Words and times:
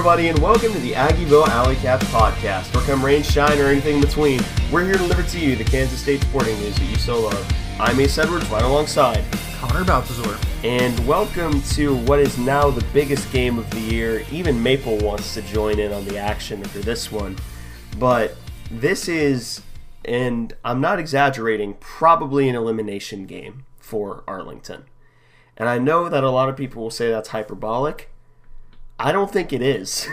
everybody, 0.00 0.28
and 0.28 0.38
welcome 0.38 0.72
to 0.72 0.78
the 0.78 0.92
Aggieville 0.92 1.46
Alley 1.48 1.76
Cats 1.76 2.06
podcast. 2.06 2.74
Or 2.74 2.82
come 2.86 3.04
rain, 3.04 3.22
shine, 3.22 3.58
or 3.58 3.66
anything 3.66 3.96
in 3.96 4.00
between, 4.00 4.40
we're 4.72 4.82
here 4.82 4.94
to 4.94 4.98
deliver 5.00 5.22
to 5.22 5.38
you 5.38 5.56
the 5.56 5.64
Kansas 5.64 6.00
State 6.00 6.22
sporting 6.22 6.58
news 6.60 6.74
that 6.76 6.86
you 6.86 6.96
so 6.96 7.20
love. 7.20 7.54
I'm 7.78 8.00
Ace 8.00 8.16
Edwards, 8.16 8.48
right 8.48 8.62
alongside. 8.62 9.22
Connor 9.58 9.84
Balthazar. 9.84 10.38
And 10.64 11.06
welcome 11.06 11.60
to 11.72 11.96
what 12.06 12.18
is 12.18 12.38
now 12.38 12.70
the 12.70 12.82
biggest 12.94 13.30
game 13.30 13.58
of 13.58 13.68
the 13.72 13.80
year. 13.80 14.24
Even 14.32 14.62
Maple 14.62 14.96
wants 15.00 15.34
to 15.34 15.42
join 15.42 15.78
in 15.78 15.92
on 15.92 16.06
the 16.06 16.16
action 16.16 16.64
for 16.64 16.78
this 16.78 17.12
one. 17.12 17.36
But 17.98 18.36
this 18.70 19.06
is, 19.06 19.60
and 20.06 20.54
I'm 20.64 20.80
not 20.80 20.98
exaggerating, 20.98 21.74
probably 21.78 22.48
an 22.48 22.54
elimination 22.54 23.26
game 23.26 23.66
for 23.76 24.24
Arlington. 24.26 24.84
And 25.58 25.68
I 25.68 25.76
know 25.76 26.08
that 26.08 26.24
a 26.24 26.30
lot 26.30 26.48
of 26.48 26.56
people 26.56 26.84
will 26.84 26.90
say 26.90 27.10
that's 27.10 27.28
hyperbolic. 27.28 28.09
I 29.00 29.12
don't 29.12 29.32
think 29.32 29.52
it 29.52 29.62
is. 29.62 30.06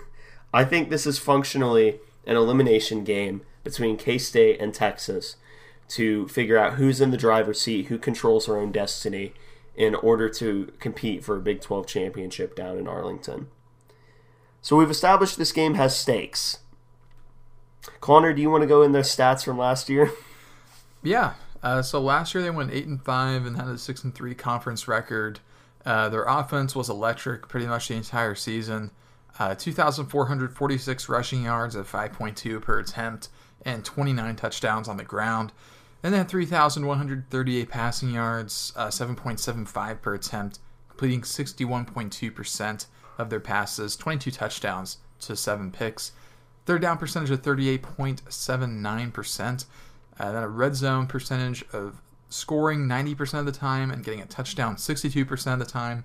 I 0.54 0.64
think 0.64 0.88
this 0.88 1.06
is 1.06 1.18
functionally 1.18 2.00
an 2.26 2.36
elimination 2.36 3.04
game 3.04 3.42
between 3.62 3.98
K 3.98 4.16
State 4.16 4.60
and 4.60 4.72
Texas 4.72 5.36
to 5.88 6.26
figure 6.28 6.56
out 6.56 6.74
who's 6.74 7.00
in 7.00 7.10
the 7.10 7.16
driver's 7.16 7.60
seat, 7.60 7.86
who 7.86 7.98
controls 7.98 8.46
their 8.46 8.56
own 8.56 8.72
destiny 8.72 9.34
in 9.76 9.94
order 9.94 10.28
to 10.28 10.72
compete 10.80 11.22
for 11.22 11.36
a 11.36 11.40
Big 11.40 11.60
12 11.60 11.86
championship 11.86 12.56
down 12.56 12.78
in 12.78 12.88
Arlington. 12.88 13.48
So 14.62 14.76
we've 14.76 14.90
established 14.90 15.36
this 15.36 15.52
game 15.52 15.74
has 15.74 15.96
stakes. 15.96 16.58
Connor, 18.00 18.32
do 18.32 18.40
you 18.40 18.50
want 18.50 18.62
to 18.62 18.66
go 18.66 18.82
in 18.82 18.92
the 18.92 19.00
stats 19.00 19.44
from 19.44 19.58
last 19.58 19.88
year? 19.88 20.10
Yeah. 21.02 21.32
Uh, 21.62 21.80
so 21.80 21.98
last 21.98 22.34
year 22.34 22.42
they 22.42 22.50
went 22.50 22.72
eight 22.72 22.86
and 22.86 23.02
five 23.02 23.46
and 23.46 23.56
had 23.56 23.68
a 23.68 23.78
six 23.78 24.04
and 24.04 24.14
three 24.14 24.34
conference 24.34 24.86
record. 24.86 25.40
Uh, 25.84 26.08
their 26.08 26.24
offense 26.24 26.74
was 26.76 26.88
electric 26.88 27.48
pretty 27.48 27.66
much 27.66 27.88
the 27.88 27.94
entire 27.94 28.34
season. 28.34 28.90
Uh, 29.38 29.54
2,446 29.54 31.08
rushing 31.08 31.44
yards 31.44 31.76
at 31.76 31.86
5.2 31.86 32.60
per 32.60 32.78
attempt 32.78 33.28
and 33.64 33.82
29 33.84 34.36
touchdowns 34.36 34.88
on 34.88 34.96
the 34.96 35.04
ground. 35.04 35.52
And 36.02 36.14
then 36.14 36.26
3,138 36.26 37.68
passing 37.68 38.10
yards, 38.10 38.72
uh, 38.74 38.88
7.75 38.88 40.00
per 40.00 40.14
attempt, 40.14 40.58
completing 40.88 41.20
61.2% 41.22 42.86
of 43.18 43.30
their 43.30 43.40
passes, 43.40 43.96
22 43.96 44.30
touchdowns 44.30 44.98
to 45.20 45.36
7 45.36 45.70
picks. 45.70 46.12
Third 46.66 46.82
down 46.82 46.98
percentage 46.98 47.30
of 47.30 47.40
38.79%. 47.42 49.64
Uh, 50.18 50.32
then 50.32 50.42
a 50.42 50.48
red 50.48 50.74
zone 50.74 51.06
percentage 51.06 51.64
of 51.72 52.02
scoring 52.30 52.86
90% 52.86 53.40
of 53.40 53.46
the 53.46 53.52
time 53.52 53.90
and 53.90 54.02
getting 54.02 54.20
a 54.20 54.26
touchdown 54.26 54.76
62% 54.76 55.52
of 55.52 55.58
the 55.58 55.64
time. 55.66 56.04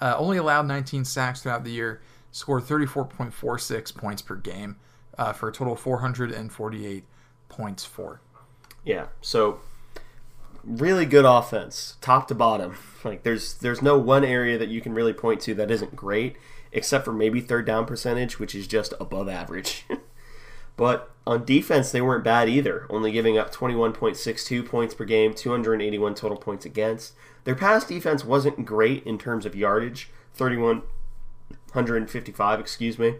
Uh, 0.00 0.14
only 0.18 0.36
allowed 0.36 0.66
19 0.66 1.04
sacks 1.04 1.42
throughout 1.42 1.64
the 1.64 1.72
year, 1.72 2.00
scored 2.30 2.62
34.46 2.62 3.96
points 3.96 4.22
per 4.22 4.36
game 4.36 4.76
uh, 5.18 5.32
for 5.32 5.48
a 5.48 5.52
total 5.52 5.72
of 5.72 5.80
448 5.80 7.04
points 7.48 7.84
for. 7.84 8.20
Yeah, 8.84 9.06
so 9.20 9.60
really 10.62 11.06
good 11.06 11.24
offense, 11.24 11.96
top 12.00 12.28
to 12.28 12.34
bottom. 12.34 12.76
Like 13.04 13.22
there's 13.22 13.54
there's 13.58 13.82
no 13.82 13.96
one 13.96 14.24
area 14.24 14.58
that 14.58 14.68
you 14.68 14.80
can 14.80 14.92
really 14.92 15.12
point 15.12 15.40
to 15.42 15.54
that 15.54 15.70
isn't 15.70 15.94
great, 15.94 16.34
except 16.72 17.04
for 17.04 17.12
maybe 17.12 17.40
third 17.40 17.64
down 17.64 17.86
percentage, 17.86 18.40
which 18.40 18.52
is 18.52 18.66
just 18.66 18.94
above 18.98 19.28
average. 19.28 19.84
But 20.76 21.10
on 21.26 21.44
defense, 21.44 21.90
they 21.90 22.00
weren't 22.00 22.24
bad 22.24 22.48
either, 22.48 22.86
only 22.88 23.10
giving 23.10 23.36
up 23.36 23.52
21.62 23.52 24.64
points 24.66 24.94
per 24.94 25.04
game, 25.04 25.34
281 25.34 26.14
total 26.14 26.36
points 26.36 26.64
against. 26.64 27.14
Their 27.44 27.56
pass 27.56 27.84
defense 27.84 28.24
wasn't 28.24 28.64
great 28.64 29.04
in 29.04 29.18
terms 29.18 29.44
of 29.46 29.56
yardage, 29.56 30.10
3,155, 30.34 32.60
excuse 32.60 32.98
me. 32.98 33.16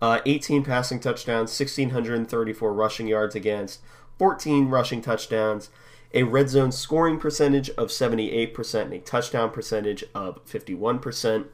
Uh, 0.00 0.20
18 0.26 0.64
passing 0.64 0.98
touchdowns, 0.98 1.56
1,634 1.58 2.72
rushing 2.72 3.06
yards 3.06 3.36
against, 3.36 3.80
14 4.18 4.68
rushing 4.68 5.00
touchdowns, 5.00 5.70
a 6.12 6.24
red 6.24 6.50
zone 6.50 6.72
scoring 6.72 7.18
percentage 7.18 7.70
of 7.70 7.88
78%, 7.88 8.82
and 8.82 8.92
a 8.92 8.98
touchdown 8.98 9.50
percentage 9.50 10.04
of 10.14 10.44
51%. 10.44 11.46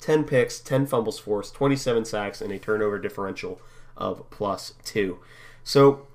10 0.00 0.24
picks, 0.24 0.60
10 0.60 0.86
fumbles 0.86 1.18
forced, 1.18 1.54
27 1.54 2.04
sacks, 2.04 2.42
and 2.42 2.52
a 2.52 2.58
turnover 2.58 2.98
differential 2.98 3.58
of 3.96 4.28
plus 4.30 4.74
two. 4.84 5.18
So, 5.62 6.06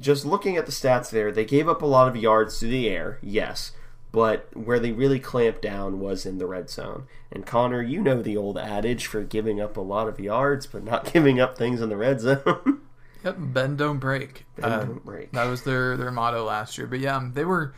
just 0.00 0.24
looking 0.24 0.56
at 0.56 0.66
the 0.66 0.72
stats 0.72 1.10
there, 1.10 1.30
they 1.30 1.44
gave 1.44 1.68
up 1.68 1.82
a 1.82 1.86
lot 1.86 2.08
of 2.08 2.16
yards 2.16 2.58
to 2.58 2.66
the 2.66 2.88
air, 2.88 3.18
yes, 3.22 3.72
but 4.12 4.48
where 4.54 4.78
they 4.78 4.92
really 4.92 5.18
clamped 5.18 5.62
down 5.62 5.98
was 5.98 6.26
in 6.26 6.38
the 6.38 6.46
red 6.46 6.68
zone. 6.68 7.06
And 7.30 7.46
Connor, 7.46 7.82
you 7.82 8.02
know 8.02 8.20
the 8.20 8.36
old 8.36 8.58
adage 8.58 9.06
for 9.06 9.22
giving 9.22 9.60
up 9.60 9.76
a 9.76 9.80
lot 9.80 10.06
of 10.06 10.20
yards, 10.20 10.66
but 10.66 10.84
not 10.84 11.10
giving 11.12 11.40
up 11.40 11.56
things 11.56 11.80
in 11.80 11.88
the 11.88 11.96
red 11.96 12.20
zone. 12.20 12.82
yep, 13.24 13.36
bend 13.38 13.78
don't 13.78 13.98
break. 13.98 14.44
Bend 14.56 14.72
uh, 14.72 14.84
don't 14.84 15.04
break. 15.04 15.32
That 15.32 15.46
was 15.46 15.62
their 15.62 15.96
their 15.96 16.10
motto 16.10 16.44
last 16.44 16.76
year. 16.76 16.86
But 16.86 17.00
yeah, 17.00 17.26
they 17.32 17.44
were 17.44 17.74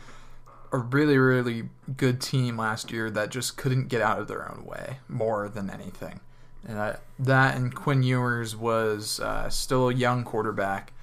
a 0.71 0.77
really 0.77 1.17
really 1.17 1.69
good 1.95 2.19
team 2.19 2.57
last 2.57 2.91
year 2.91 3.09
that 3.11 3.29
just 3.29 3.55
couldn't 3.55 3.87
get 3.87 4.01
out 4.01 4.19
of 4.19 4.27
their 4.27 4.51
own 4.51 4.65
way 4.65 4.97
more 5.07 5.47
than 5.47 5.69
anything. 5.69 6.19
And 6.65 6.77
uh, 6.77 6.93
that 7.19 7.55
and 7.55 7.73
Quinn 7.73 8.03
Ewers 8.03 8.55
was 8.55 9.19
uh, 9.19 9.49
still 9.49 9.89
a 9.89 9.93
young 9.93 10.23
quarterback 10.23 10.93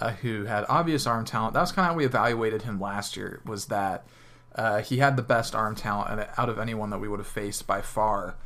uh, 0.00 0.12
who 0.12 0.44
had 0.44 0.64
obvious 0.68 1.06
arm 1.06 1.24
talent. 1.24 1.54
That 1.54 1.60
was 1.60 1.72
kind 1.72 1.86
of 1.86 1.92
how 1.92 1.96
we 1.96 2.04
evaluated 2.04 2.62
him 2.62 2.80
last 2.80 3.16
year. 3.16 3.40
Was 3.44 3.66
that 3.66 4.06
uh, 4.54 4.80
he 4.80 4.98
had 4.98 5.16
the 5.16 5.22
best 5.22 5.54
arm 5.54 5.74
talent 5.74 6.28
out 6.38 6.48
of 6.48 6.58
anyone 6.58 6.90
that 6.90 6.98
we 6.98 7.08
would 7.08 7.18
have 7.18 7.26
faced 7.26 7.66
by 7.66 7.80
far, 7.80 8.36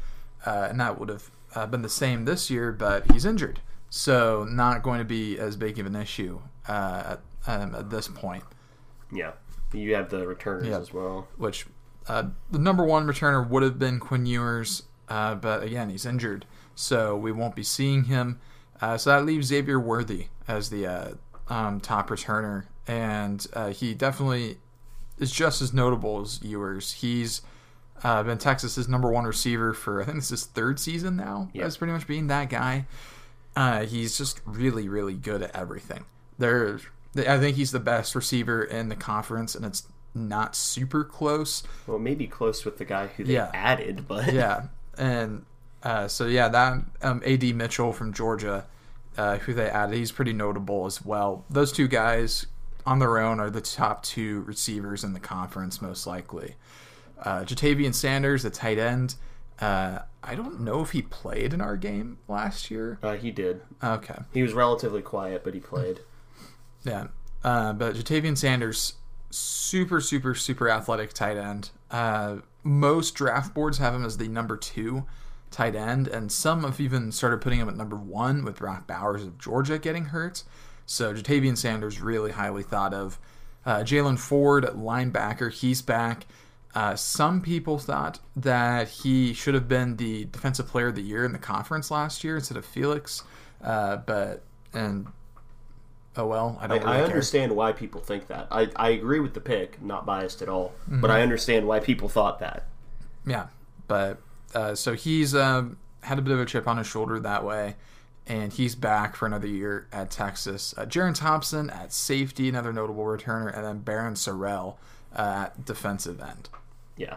uh, 0.46 0.68
and 0.70 0.80
that 0.80 0.98
would 0.98 1.10
have 1.10 1.30
uh, 1.54 1.66
been 1.66 1.82
the 1.82 1.88
same 1.90 2.24
this 2.24 2.48
year. 2.48 2.72
But 2.72 3.10
he's 3.12 3.26
injured, 3.26 3.60
so 3.90 4.46
not 4.48 4.82
going 4.82 4.98
to 4.98 5.04
be 5.04 5.38
as 5.38 5.56
big 5.56 5.78
of 5.78 5.84
an 5.84 5.94
issue 5.94 6.40
at, 6.66 7.20
um, 7.46 7.74
at 7.74 7.90
this 7.90 8.08
point. 8.08 8.44
Yeah, 9.12 9.32
you 9.74 9.94
have 9.94 10.08
the 10.08 10.26
returners 10.26 10.68
as 10.68 10.92
well. 10.94 11.28
Which 11.36 11.66
the 12.06 12.32
number 12.50 12.84
one 12.84 13.06
returner 13.06 13.46
would 13.46 13.62
have 13.62 13.78
been 13.78 14.00
Quinn 14.00 14.24
Ewers, 14.24 14.84
but 15.06 15.62
again, 15.62 15.90
he's 15.90 16.06
injured 16.06 16.46
so 16.74 17.16
we 17.16 17.32
won't 17.32 17.54
be 17.54 17.62
seeing 17.62 18.04
him. 18.04 18.40
Uh, 18.80 18.98
so 18.98 19.10
that 19.10 19.24
leaves 19.24 19.46
Xavier 19.48 19.78
Worthy 19.78 20.26
as 20.48 20.70
the 20.70 20.86
uh, 20.86 21.10
um, 21.48 21.80
top 21.80 22.08
returner, 22.10 22.66
and 22.86 23.46
uh, 23.52 23.68
he 23.68 23.94
definitely 23.94 24.58
is 25.18 25.30
just 25.30 25.62
as 25.62 25.72
notable 25.72 26.20
as 26.20 26.42
Ewers. 26.42 26.92
He's 26.94 27.42
uh, 28.02 28.22
been 28.22 28.38
Texas's 28.38 28.88
number 28.88 29.10
one 29.10 29.24
receiver 29.24 29.72
for 29.72 30.02
I 30.02 30.06
think 30.06 30.16
this 30.16 30.24
is 30.26 30.30
his 30.30 30.46
third 30.46 30.80
season 30.80 31.16
now. 31.16 31.48
Yep. 31.52 31.64
As 31.64 31.76
pretty 31.76 31.92
much 31.92 32.06
being 32.06 32.26
that 32.26 32.50
guy. 32.50 32.86
Uh, 33.54 33.84
he's 33.84 34.16
just 34.16 34.40
really, 34.46 34.88
really 34.88 35.14
good 35.14 35.42
at 35.42 35.54
everything. 35.54 36.04
There, 36.38 36.80
I 37.16 37.38
think 37.38 37.56
he's 37.56 37.70
the 37.70 37.80
best 37.80 38.14
receiver 38.14 38.64
in 38.64 38.88
the 38.88 38.96
conference, 38.96 39.54
and 39.54 39.64
it's 39.64 39.86
not 40.14 40.56
super 40.56 41.04
close. 41.04 41.62
Well, 41.86 41.98
maybe 41.98 42.26
close 42.26 42.64
with 42.64 42.78
the 42.78 42.84
guy 42.84 43.08
who 43.08 43.24
they 43.24 43.34
yeah. 43.34 43.50
added, 43.52 44.08
but 44.08 44.32
yeah, 44.32 44.68
and 44.96 45.44
uh, 45.82 46.08
so 46.08 46.26
yeah, 46.26 46.48
that 46.48 46.82
um, 47.02 47.22
AD 47.26 47.42
Mitchell 47.54 47.92
from 47.92 48.12
Georgia, 48.12 48.66
uh, 49.16 49.38
who 49.38 49.54
they 49.54 49.68
added, 49.68 49.96
he's 49.96 50.12
pretty 50.12 50.32
notable 50.32 50.86
as 50.86 51.04
well. 51.04 51.44
Those 51.50 51.72
two 51.72 51.88
guys 51.88 52.46
on 52.86 52.98
their 52.98 53.18
own 53.18 53.40
are 53.40 53.50
the 53.50 53.60
top 53.60 54.02
two 54.02 54.42
receivers 54.42 55.04
in 55.04 55.12
the 55.12 55.20
conference, 55.20 55.82
most 55.82 56.06
likely. 56.06 56.54
Uh, 57.22 57.40
Ja'Tavion 57.40 57.94
Sanders, 57.94 58.42
the 58.42 58.50
tight 58.50 58.78
end. 58.78 59.14
Uh, 59.60 60.00
I 60.22 60.34
don't 60.34 60.60
know 60.60 60.80
if 60.82 60.90
he 60.90 61.02
played 61.02 61.52
in 61.52 61.60
our 61.60 61.76
game 61.76 62.18
last 62.26 62.70
year. 62.70 62.98
Uh, 63.02 63.14
he 63.14 63.30
did. 63.30 63.60
Okay. 63.82 64.18
He 64.32 64.42
was 64.42 64.52
relatively 64.52 65.02
quiet, 65.02 65.44
but 65.44 65.54
he 65.54 65.60
played. 65.60 66.00
Yeah. 66.84 67.08
Uh, 67.44 67.72
but 67.72 67.94
Ja'Tavion 67.94 68.36
Sanders, 68.36 68.94
super, 69.30 70.00
super, 70.00 70.34
super 70.34 70.68
athletic 70.68 71.12
tight 71.12 71.36
end. 71.36 71.70
Uh, 71.90 72.36
most 72.64 73.14
draft 73.14 73.54
boards 73.54 73.78
have 73.78 73.94
him 73.94 74.04
as 74.04 74.16
the 74.16 74.28
number 74.28 74.56
two 74.56 75.04
tight 75.52 75.76
end, 75.76 76.08
and 76.08 76.32
some 76.32 76.64
have 76.64 76.80
even 76.80 77.12
started 77.12 77.40
putting 77.40 77.60
him 77.60 77.68
at 77.68 77.76
number 77.76 77.96
one 77.96 78.44
with 78.44 78.56
Brock 78.56 78.86
Bowers 78.86 79.22
of 79.22 79.38
Georgia 79.38 79.78
getting 79.78 80.06
hurt. 80.06 80.42
So 80.86 81.14
Ja'Tavion 81.14 81.56
Sanders 81.56 82.00
really 82.00 82.32
highly 82.32 82.62
thought 82.62 82.92
of. 82.92 83.18
Uh, 83.64 83.78
Jaylan 83.78 84.18
Ford, 84.18 84.64
linebacker, 84.64 85.52
he's 85.52 85.82
back. 85.82 86.26
Uh, 86.74 86.96
some 86.96 87.42
people 87.42 87.78
thought 87.78 88.18
that 88.34 88.88
he 88.88 89.34
should 89.34 89.54
have 89.54 89.68
been 89.68 89.96
the 89.96 90.24
defensive 90.26 90.66
player 90.66 90.88
of 90.88 90.94
the 90.94 91.02
year 91.02 91.24
in 91.24 91.32
the 91.32 91.38
conference 91.38 91.90
last 91.90 92.24
year 92.24 92.36
instead 92.36 92.56
of 92.56 92.64
Felix, 92.64 93.22
uh, 93.62 93.96
but 93.96 94.42
and 94.72 95.06
oh 96.16 96.26
well, 96.26 96.58
I 96.60 96.66
don't. 96.66 96.82
I, 96.82 96.92
really 96.92 97.02
I 97.02 97.04
understand 97.04 97.54
why 97.54 97.72
people 97.72 98.00
think 98.00 98.28
that. 98.28 98.48
I, 98.50 98.68
I 98.74 98.88
agree 98.90 99.20
with 99.20 99.34
the 99.34 99.40
pick, 99.40 99.82
not 99.82 100.06
biased 100.06 100.40
at 100.40 100.48
all, 100.48 100.72
mm-hmm. 100.84 101.02
but 101.02 101.10
I 101.10 101.20
understand 101.20 101.66
why 101.66 101.78
people 101.78 102.08
thought 102.08 102.38
that. 102.38 102.66
Yeah, 103.26 103.48
but 103.86 104.18
uh, 104.54 104.74
so 104.74 104.94
he's 104.94 105.34
uh, 105.34 105.64
had 106.02 106.18
a 106.18 106.22
bit 106.22 106.32
of 106.32 106.40
a 106.40 106.46
chip 106.46 106.66
on 106.66 106.78
his 106.78 106.86
shoulder 106.86 107.18
that 107.20 107.44
way, 107.44 107.76
and 108.26 108.52
he's 108.52 108.74
back 108.74 109.16
for 109.16 109.26
another 109.26 109.46
year 109.46 109.86
at 109.92 110.10
Texas. 110.10 110.74
Uh, 110.76 110.84
Jerrin 110.84 111.14
Thompson 111.14 111.70
at 111.70 111.92
safety, 111.92 112.48
another 112.48 112.72
notable 112.72 113.04
returner, 113.04 113.54
and 113.54 113.64
then 113.64 113.80
Barryn 113.80 114.12
Sorrell 114.12 114.76
uh, 115.16 115.46
at 115.46 115.64
defensive 115.64 116.20
end. 116.20 116.48
Yeah. 116.96 117.16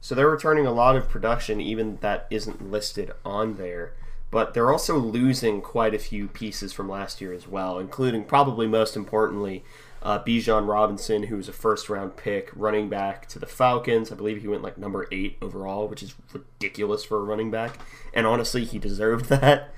So 0.00 0.14
they're 0.14 0.30
returning 0.30 0.66
a 0.66 0.72
lot 0.72 0.96
of 0.96 1.08
production, 1.08 1.60
even 1.60 1.98
that 2.00 2.26
isn't 2.30 2.70
listed 2.70 3.12
on 3.24 3.56
there. 3.56 3.92
But 4.30 4.54
they're 4.54 4.70
also 4.70 4.96
losing 4.96 5.60
quite 5.60 5.92
a 5.92 5.98
few 5.98 6.28
pieces 6.28 6.72
from 6.72 6.88
last 6.88 7.20
year 7.20 7.32
as 7.32 7.48
well, 7.48 7.78
including 7.78 8.24
probably 8.24 8.66
most 8.68 8.96
importantly 8.96 9.64
uh, 10.02 10.22
Bijan 10.22 10.66
Robinson, 10.66 11.24
who 11.24 11.36
was 11.36 11.48
a 11.48 11.52
first 11.52 11.88
round 11.88 12.16
pick, 12.16 12.50
running 12.54 12.88
back 12.88 13.26
to 13.28 13.38
the 13.38 13.46
Falcons. 13.46 14.10
I 14.10 14.14
believe 14.14 14.40
he 14.40 14.48
went 14.48 14.62
like 14.62 14.78
number 14.78 15.06
eight 15.12 15.36
overall, 15.42 15.88
which 15.88 16.02
is 16.02 16.14
ridiculous 16.32 17.04
for 17.04 17.18
a 17.18 17.24
running 17.24 17.50
back. 17.50 17.78
And 18.14 18.26
honestly, 18.26 18.64
he 18.64 18.78
deserved 18.78 19.24
that. 19.28 19.72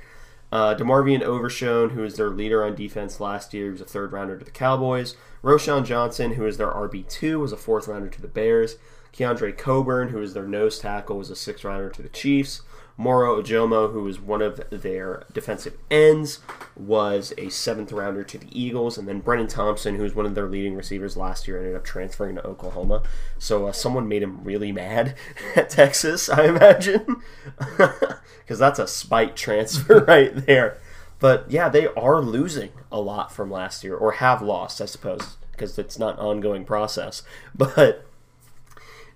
Uh, 0.53 0.75
DeMarvion 0.75 1.23
Overshown, 1.23 1.91
who 1.91 2.03
was 2.03 2.17
their 2.17 2.29
leader 2.29 2.63
on 2.63 2.75
defense 2.75 3.21
last 3.21 3.55
year, 3.55 3.67
he 3.67 3.71
was 3.71 3.81
a 3.81 3.87
third 3.87 4.13
rounder 4.13 4.39
to 4.39 4.45
the 4.45 4.51
Cowboys. 4.51 5.17
Roschon 5.43 5.85
Johnson, 5.85 6.35
who 6.35 6.47
is 6.47 6.59
their 6.59 6.71
RB2, 6.71 7.41
was 7.41 7.53
a 7.53 7.57
fourth 7.57 7.89
rounder 7.89 8.09
to 8.09 8.21
the 8.21 8.29
Bears. 8.29 8.77
Keandre 9.15 9.57
Coburn, 9.57 10.09
who 10.09 10.21
is 10.21 10.35
their 10.35 10.47
nose 10.47 10.79
tackle, 10.79 11.19
was 11.19 11.31
a 11.31 11.37
sixth 11.37 11.65
rounder 11.65 11.89
to 11.91 12.03
the 12.03 12.09
Chiefs. 12.11 12.63
Moro 13.03 13.43
Ojomo, 13.43 13.93
who 13.93 14.05
was 14.05 14.21
one 14.21 14.41
of 14.41 14.63
their 14.71 15.25
defensive 15.33 15.77
ends, 15.91 16.39
was 16.77 17.35
a 17.37 17.49
seventh 17.49 17.91
rounder 17.91 18.23
to 18.23 18.39
the 18.39 18.47
Eagles, 18.53 18.97
and 18.97 19.09
then 19.09 19.21
Brenen 19.21 19.49
Thompson, 19.49 19.97
who 19.97 20.05
was 20.05 20.15
one 20.15 20.25
of 20.25 20.37
their 20.37 20.47
leading 20.47 20.77
receivers 20.77 21.17
last 21.17 21.49
year, 21.49 21.59
ended 21.59 21.75
up 21.75 21.85
transferring 21.85 22.37
to 22.37 22.47
Oklahoma. 22.47 23.03
So 23.39 23.67
uh, 23.67 23.73
someone 23.73 24.07
made 24.07 24.23
him 24.23 24.45
really 24.45 24.71
mad 24.71 25.17
at 25.57 25.69
Texas, 25.69 26.31
I 26.31 26.45
imagine, 26.45 27.17
because 27.77 28.61
that's 28.61 28.79
a 28.79 28.87
spite 28.87 29.35
transfer 29.35 30.05
right 30.09 30.35
there. 30.47 30.79
But 31.19 31.51
yeah, 31.51 31.69
they 31.69 31.89
are 31.89 32.21
losing 32.21 32.71
a 32.93 33.01
lot 33.01 33.33
from 33.33 33.51
last 33.51 33.83
year, 33.83 33.97
or 33.97 34.13
have 34.13 34.43
lost, 34.43 34.81
I 34.81 34.87
suppose, 34.87 35.37
because 35.51 35.77
it's 35.77 35.99
not 35.99 36.15
an 36.15 36.25
ongoing 36.25 36.65
process. 36.65 37.23
But 37.53 38.07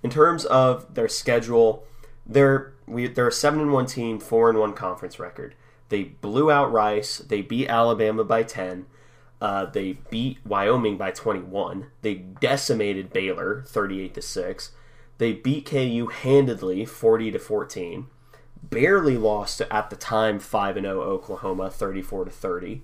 in 0.03 0.11
terms 0.11 0.45
of 0.45 0.95
their 0.95 1.09
schedule, 1.09 1.85
they're 2.27 2.73
we 2.87 3.07
they're 3.07 3.29
a 3.29 3.33
seven 3.33 3.61
and 3.61 3.73
one 3.73 3.87
team, 3.87 4.19
four 4.19 4.49
and 4.49 4.59
one 4.59 4.73
conference 4.73 5.19
record. 5.19 5.55
They 5.89 6.05
blew 6.05 6.51
out 6.51 6.73
Rice. 6.73 7.19
They 7.19 7.43
beat 7.43 7.69
Alabama 7.69 8.25
by 8.25 8.43
ten. 8.43 8.87
Uh, 9.41 9.67
they 9.67 9.99
beat 10.11 10.39
Wyoming 10.47 10.97
by 10.97 11.11
21. 11.11 11.89
They 12.01 12.15
decimated 12.15 13.13
Baylor 13.13 13.65
38 13.67 14.15
to 14.15 14.23
6. 14.23 14.73
They 15.19 15.35
beat 15.35 15.67
KU 15.67 16.07
handedly 16.07 16.87
40 16.87 17.33
to 17.33 17.39
14. 17.39 18.07
Barely 18.63 19.19
lost 19.19 19.59
to, 19.59 19.71
at 19.71 19.91
the 19.91 19.97
time 19.97 20.39
5 20.39 20.77
0 20.77 21.03
Oklahoma 21.03 21.69
34 21.69 22.25
to 22.25 22.31
30. 22.31 22.83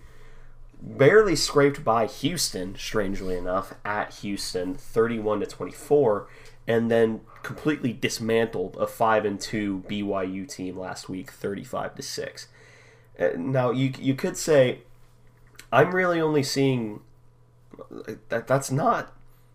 Barely 0.83 1.37
scraped 1.37 1.85
by 1.85 2.05
Houston, 2.05 2.77
strangely 2.77 3.37
enough, 3.39 3.75
at 3.83 4.13
Houston 4.17 4.75
31 4.75 5.41
to 5.41 5.47
24 5.47 6.29
and 6.67 6.91
then 6.91 7.21
completely 7.43 7.93
dismantled 7.93 8.77
a 8.79 8.87
five 8.87 9.25
and 9.25 9.41
two 9.41 9.85
BYU 9.89 10.49
team 10.49 10.79
last 10.79 11.09
week, 11.09 11.31
thirty-five 11.31 11.95
to 11.95 12.03
six. 12.03 12.49
Uh, 13.19 13.31
now 13.37 13.71
you 13.71 13.93
you 13.99 14.15
could 14.15 14.37
say, 14.37 14.81
I'm 15.73 15.95
really 15.95 16.21
only 16.21 16.43
seeing 16.43 17.01
that 18.29 18.47
that's 18.47 18.71
not 18.71 19.13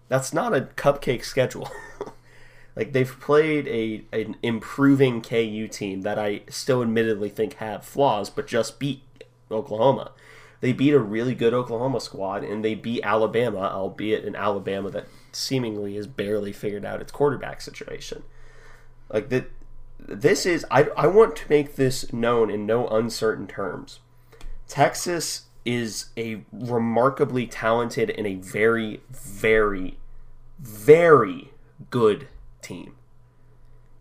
that's 0.09 0.33
not 0.33 0.55
a 0.55 0.61
cupcake 0.61 1.23
schedule. 1.23 1.69
like 2.75 2.93
they've 2.93 3.19
played 3.19 3.67
a 3.67 4.03
an 4.11 4.35
improving 4.41 5.21
KU 5.21 5.67
team 5.67 6.01
that 6.01 6.19
I 6.19 6.41
still 6.49 6.81
admittedly 6.81 7.29
think 7.29 7.55
have 7.55 7.83
flaws, 7.83 8.29
but 8.29 8.47
just 8.47 8.79
beat 8.79 9.01
Oklahoma. 9.51 10.11
They 10.59 10.73
beat 10.73 10.93
a 10.93 10.99
really 10.99 11.35
good 11.35 11.53
Oklahoma 11.53 11.99
squad, 11.99 12.43
and 12.43 12.65
they 12.65 12.73
beat 12.73 13.03
Alabama, 13.03 13.69
albeit 13.73 14.25
an 14.25 14.35
Alabama 14.35 14.89
that 14.89 15.07
seemingly 15.37 15.95
has 15.95 16.07
barely 16.07 16.51
figured 16.51 16.85
out 16.85 17.01
its 17.01 17.11
quarterback 17.11 17.61
situation. 17.61 18.23
Like 19.11 19.29
that, 19.29 19.51
this 19.99 20.45
is 20.45 20.65
I, 20.69 20.83
I 20.97 21.07
want 21.07 21.35
to 21.37 21.49
make 21.49 21.75
this 21.75 22.11
known 22.11 22.49
in 22.49 22.65
no 22.65 22.87
uncertain 22.87 23.47
terms. 23.47 23.99
Texas 24.67 25.43
is 25.65 26.07
a 26.17 26.43
remarkably 26.51 27.45
talented 27.45 28.09
and 28.09 28.25
a 28.25 28.35
very, 28.35 29.01
very, 29.09 29.97
very 30.59 31.51
good 31.89 32.27
team. 32.61 32.95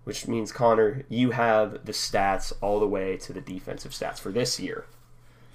Which 0.04 0.28
means, 0.28 0.52
Connor, 0.52 1.04
you 1.08 1.32
have 1.32 1.84
the 1.84 1.92
stats 1.92 2.52
all 2.60 2.78
the 2.78 2.86
way 2.86 3.16
to 3.16 3.32
the 3.32 3.40
defensive 3.40 3.90
stats 3.90 4.20
for 4.20 4.30
this 4.30 4.60
year. 4.60 4.86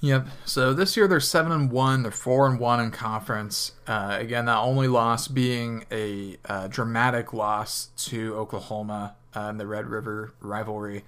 Yep. 0.02 0.28
So 0.46 0.74
this 0.74 0.98
year 0.98 1.08
they're 1.08 1.20
seven 1.20 1.52
and 1.52 1.72
one. 1.72 2.02
They're 2.02 2.12
four 2.12 2.48
and 2.48 2.60
one 2.60 2.80
in 2.80 2.90
conference. 2.90 3.74
Uh, 3.88 4.18
again, 4.20 4.46
that 4.46 4.58
only 4.58 4.88
loss 4.88 5.28
being 5.28 5.86
a 5.92 6.38
uh, 6.46 6.68
dramatic 6.68 7.34
loss 7.34 7.90
to 7.98 8.36
Oklahoma 8.36 9.16
uh, 9.36 9.42
in 9.42 9.58
the 9.58 9.68
Red 9.68 9.86
River 9.86 10.34
rivalry. 10.42 11.04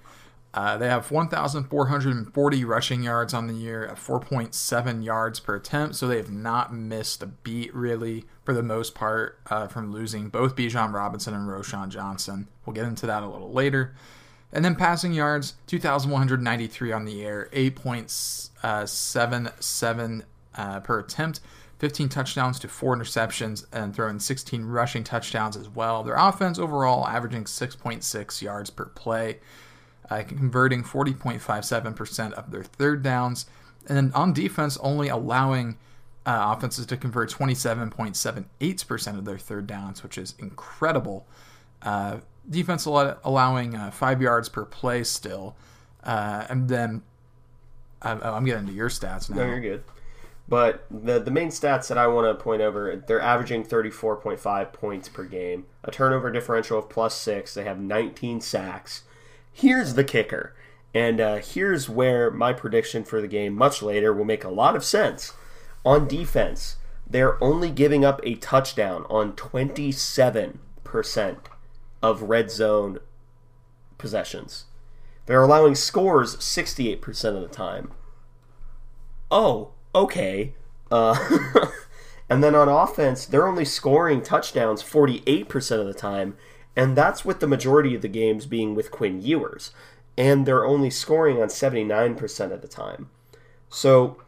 Uh, 0.54 0.76
they 0.76 0.86
have 0.86 1.10
1,440 1.10 2.64
rushing 2.64 3.02
yards 3.02 3.34
on 3.34 3.48
the 3.48 3.54
year 3.54 3.84
at 3.86 3.96
4.7 3.96 5.04
yards 5.04 5.40
per 5.40 5.56
attempt, 5.56 5.96
so 5.96 6.06
they 6.06 6.16
have 6.16 6.30
not 6.30 6.72
missed 6.72 7.24
a 7.24 7.26
beat 7.26 7.74
really 7.74 8.24
for 8.44 8.54
the 8.54 8.62
most 8.62 8.94
part 8.94 9.40
uh, 9.50 9.66
from 9.66 9.90
losing 9.90 10.28
both 10.28 10.54
Bijan 10.54 10.92
Robinson 10.92 11.34
and 11.34 11.48
Roschon 11.48 11.88
Johnson. 11.88 12.46
We'll 12.64 12.74
get 12.74 12.84
into 12.84 13.04
that 13.06 13.24
a 13.24 13.28
little 13.28 13.52
later. 13.52 13.96
And 14.54 14.64
then 14.64 14.76
passing 14.76 15.12
yards, 15.12 15.54
2,193 15.66 16.92
on 16.92 17.04
the 17.04 17.24
air, 17.24 17.48
8.77 17.52 20.22
uh, 20.54 20.80
per 20.80 21.00
attempt, 21.00 21.40
15 21.80 22.08
touchdowns 22.08 22.60
to 22.60 22.68
four 22.68 22.96
interceptions, 22.96 23.66
and 23.72 23.92
throwing 23.92 24.20
16 24.20 24.64
rushing 24.64 25.02
touchdowns 25.02 25.56
as 25.56 25.68
well. 25.68 26.04
Their 26.04 26.14
offense 26.14 26.60
overall 26.60 27.08
averaging 27.08 27.42
6.6 27.44 28.42
yards 28.42 28.70
per 28.70 28.84
play, 28.84 29.40
uh, 30.08 30.22
converting 30.22 30.84
40.57% 30.84 32.32
of 32.34 32.52
their 32.52 32.62
third 32.62 33.02
downs. 33.02 33.46
And 33.88 33.96
then 33.96 34.12
on 34.14 34.32
defense, 34.32 34.78
only 34.78 35.08
allowing 35.08 35.78
uh, 36.24 36.54
offenses 36.56 36.86
to 36.86 36.96
convert 36.96 37.32
27.78% 37.32 39.18
of 39.18 39.24
their 39.24 39.38
third 39.38 39.66
downs, 39.66 40.04
which 40.04 40.16
is 40.16 40.36
incredible. 40.38 41.26
Uh, 41.82 42.18
defense 42.48 42.86
allowing 42.86 43.74
uh, 43.74 43.90
five 43.90 44.20
yards 44.20 44.48
per 44.48 44.64
play 44.64 45.04
still, 45.04 45.56
uh, 46.02 46.46
and 46.48 46.68
then 46.68 47.02
uh, 48.02 48.18
I'm 48.22 48.44
getting 48.44 48.66
to 48.66 48.72
your 48.72 48.88
stats 48.88 49.30
now. 49.30 49.36
No, 49.36 49.46
you're 49.46 49.60
good. 49.60 49.84
But 50.46 50.84
the 50.90 51.18
the 51.18 51.30
main 51.30 51.48
stats 51.48 51.88
that 51.88 51.96
I 51.96 52.06
want 52.06 52.26
to 52.26 52.42
point 52.42 52.60
over, 52.60 53.02
they're 53.06 53.20
averaging 53.20 53.64
34.5 53.64 54.72
points 54.72 55.08
per 55.08 55.24
game, 55.24 55.66
a 55.82 55.90
turnover 55.90 56.30
differential 56.30 56.78
of 56.78 56.90
plus 56.90 57.14
six. 57.14 57.54
They 57.54 57.64
have 57.64 57.80
19 57.80 58.42
sacks. 58.42 59.04
Here's 59.50 59.94
the 59.94 60.04
kicker, 60.04 60.54
and 60.92 61.20
uh, 61.20 61.36
here's 61.36 61.88
where 61.88 62.30
my 62.30 62.52
prediction 62.52 63.04
for 63.04 63.22
the 63.22 63.28
game 63.28 63.54
much 63.54 63.82
later 63.82 64.12
will 64.12 64.26
make 64.26 64.44
a 64.44 64.50
lot 64.50 64.76
of 64.76 64.84
sense. 64.84 65.32
On 65.82 66.06
defense, 66.06 66.76
they're 67.08 67.42
only 67.42 67.70
giving 67.70 68.04
up 68.04 68.20
a 68.22 68.34
touchdown 68.34 69.06
on 69.08 69.34
27 69.36 70.58
percent 70.82 71.38
of 72.04 72.24
red 72.24 72.50
zone 72.50 72.98
possessions. 73.96 74.66
They're 75.24 75.42
allowing 75.42 75.74
scores 75.74 76.36
68% 76.36 77.24
of 77.34 77.40
the 77.40 77.48
time. 77.48 77.92
Oh, 79.30 79.70
okay. 79.94 80.52
Uh, 80.90 81.16
and 82.28 82.44
then 82.44 82.54
on 82.54 82.68
offense, 82.68 83.24
they're 83.24 83.48
only 83.48 83.64
scoring 83.64 84.20
touchdowns 84.20 84.82
48% 84.82 85.80
of 85.80 85.86
the 85.86 85.94
time, 85.94 86.36
and 86.76 86.94
that's 86.94 87.24
with 87.24 87.40
the 87.40 87.46
majority 87.46 87.94
of 87.94 88.02
the 88.02 88.08
games 88.08 88.44
being 88.44 88.74
with 88.74 88.90
Quinn 88.90 89.22
Ewers. 89.22 89.70
And 90.18 90.44
they're 90.44 90.66
only 90.66 90.90
scoring 90.90 91.40
on 91.40 91.48
79% 91.48 92.52
of 92.52 92.60
the 92.60 92.68
time. 92.68 93.08
So, 93.70 94.18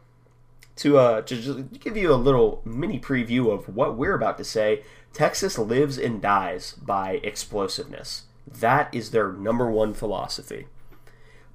to, 0.77 0.99
uh, 0.99 1.23
to 1.23 1.63
give 1.63 1.97
you 1.97 2.13
a 2.13 2.17
little 2.17 2.63
mini 2.65 2.99
preview 2.99 3.53
of 3.53 3.75
what 3.77 3.99
we're 3.99 4.15
about 4.15 4.39
to 4.39 4.45
say, 4.45 4.83
Texas 5.13 5.59
lives 5.59 5.99
and 5.99 6.21
dies 6.21 6.73
by 6.73 7.21
explosiveness. 7.23 8.25
That 8.47 8.95
is 8.95 9.11
their 9.11 9.33
number 9.33 9.71
one 9.71 9.95
philosophy. 9.95 10.67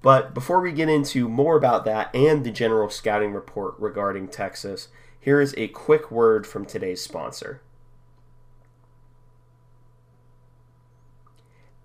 But 0.02 0.34
before 0.34 0.62
we 0.62 0.72
get 0.72 0.90
into 0.90 1.30
more 1.30 1.56
about 1.56 1.86
that 1.86 2.14
and 2.16 2.44
the 2.44 2.52
general 2.52 2.90
scouting 2.90 3.34
report 3.34 3.76
regarding 3.78 4.30
Texas, 4.30 4.88
here 5.20 5.40
is 5.40 5.54
a 5.58 5.68
quick 5.68 6.10
word 6.10 6.48
from 6.48 6.66
today's 6.66 7.02
sponsor. 7.02 7.62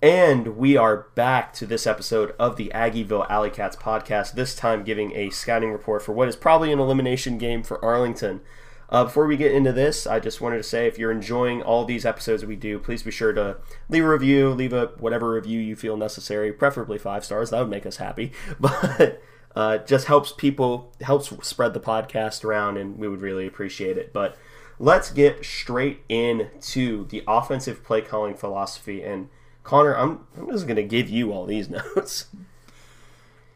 And 0.02 0.56
we 0.56 0.76
are 0.76 1.08
back 1.14 1.52
to 1.54 1.66
this 1.66 1.86
episode 1.86 2.34
of 2.38 2.56
the 2.56 2.70
Aggieville 2.74 3.28
Alley 3.30 3.50
Cats 3.50 3.76
podcast, 3.76 4.32
this 4.32 4.54
time 4.54 4.84
giving 4.84 5.14
a 5.16 5.30
scouting 5.30 5.72
report 5.72 6.02
for 6.02 6.12
what 6.12 6.28
is 6.28 6.36
probably 6.36 6.72
an 6.72 6.78
elimination 6.78 7.38
game 7.38 7.62
for 7.62 7.82
Arlington. 7.84 8.40
Uh, 8.88 9.04
before 9.04 9.26
we 9.26 9.36
get 9.36 9.52
into 9.52 9.72
this, 9.72 10.06
I 10.06 10.20
just 10.20 10.40
wanted 10.40 10.58
to 10.58 10.62
say 10.62 10.86
if 10.86 10.98
you're 10.98 11.10
enjoying 11.10 11.62
all 11.62 11.84
these 11.84 12.06
episodes 12.06 12.44
we 12.44 12.56
do, 12.56 12.78
please 12.78 13.02
be 13.02 13.10
sure 13.10 13.32
to 13.32 13.56
leave 13.88 14.04
a 14.04 14.08
review, 14.08 14.50
leave 14.50 14.72
a 14.72 14.86
whatever 14.98 15.30
review 15.30 15.58
you 15.58 15.74
feel 15.74 15.96
necessary, 15.96 16.52
preferably 16.52 16.98
five 16.98 17.24
stars. 17.24 17.50
That 17.50 17.60
would 17.60 17.70
make 17.70 17.86
us 17.86 17.96
happy. 17.96 18.32
But 18.60 19.22
uh, 19.54 19.78
just 19.78 20.06
helps 20.06 20.32
people, 20.32 20.92
helps 21.00 21.32
spread 21.46 21.74
the 21.74 21.80
podcast 21.80 22.44
around, 22.44 22.76
and 22.76 22.98
we 22.98 23.08
would 23.08 23.22
really 23.22 23.46
appreciate 23.46 23.96
it. 23.96 24.12
But 24.12 24.36
let's 24.78 25.10
get 25.10 25.44
straight 25.44 26.02
into 26.08 27.06
the 27.06 27.24
offensive 27.26 27.82
play 27.82 28.02
calling 28.02 28.34
philosophy. 28.34 29.02
And 29.02 29.30
Connor, 29.64 29.96
I'm 29.96 30.26
I'm 30.36 30.50
just 30.50 30.66
gonna 30.66 30.82
give 30.82 31.08
you 31.08 31.32
all 31.32 31.46
these 31.46 31.68
notes. 31.96 32.26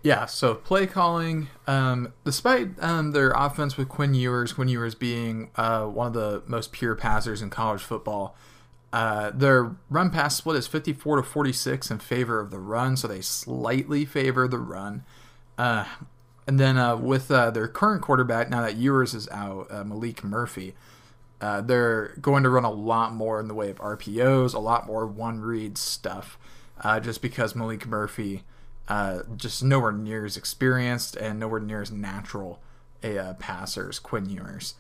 Yeah, 0.02 0.24
so 0.26 0.54
play 0.54 0.86
calling, 0.86 1.48
um, 1.66 2.14
despite 2.24 2.70
um, 2.82 3.12
their 3.12 3.32
offense 3.32 3.76
with 3.76 3.90
Quinn 3.90 4.14
Ewers, 4.14 4.54
Quinn 4.54 4.68
Ewers 4.68 4.94
being 4.94 5.50
uh, 5.56 5.84
one 5.84 6.06
of 6.06 6.14
the 6.14 6.42
most 6.46 6.72
pure 6.72 6.94
passers 6.94 7.42
in 7.42 7.50
college 7.50 7.82
football, 7.82 8.34
uh, 8.94 9.30
their 9.30 9.76
run 9.90 10.08
pass 10.10 10.36
split 10.36 10.56
is 10.56 10.66
54 10.66 11.16
to 11.16 11.22
46 11.22 11.90
in 11.90 11.98
favor 11.98 12.40
of 12.40 12.50
the 12.50 12.58
run, 12.58 12.96
so 12.96 13.06
they 13.06 13.20
slightly 13.20 14.06
favor 14.06 14.48
the 14.48 14.58
run. 14.58 15.04
Uh, 15.58 15.84
and 16.46 16.58
then 16.58 16.78
uh, 16.78 16.96
with 16.96 17.30
uh, 17.30 17.50
their 17.50 17.68
current 17.68 18.00
quarterback, 18.00 18.48
now 18.48 18.62
that 18.62 18.76
Ewers 18.76 19.12
is 19.12 19.28
out, 19.28 19.66
uh, 19.70 19.84
Maalik 19.84 20.24
Murphy, 20.24 20.74
they're 21.40 22.16
going 22.22 22.42
to 22.42 22.48
run 22.48 22.64
a 22.64 22.70
lot 22.70 23.12
more 23.12 23.38
in 23.38 23.48
the 23.48 23.54
way 23.54 23.68
of 23.68 23.76
RPOs, 23.76 24.54
a 24.54 24.58
lot 24.58 24.86
more 24.86 25.06
one 25.06 25.40
read 25.40 25.76
stuff, 25.76 26.38
just 27.02 27.20
because 27.20 27.52
Maalik 27.52 27.84
Murphy 27.84 28.44
uh, 28.90 29.22
just 29.36 29.62
nowhere 29.62 29.92
near 29.92 30.24
as 30.26 30.36
experienced 30.36 31.14
and 31.16 31.38
nowhere 31.38 31.60
near 31.60 31.80
as 31.80 31.92
natural 31.92 32.60
a 33.04 33.16
uh, 33.16 33.34
passer 33.34 33.88
as 33.88 34.00
Quinn 34.00 34.28
Ewers. 34.28 34.74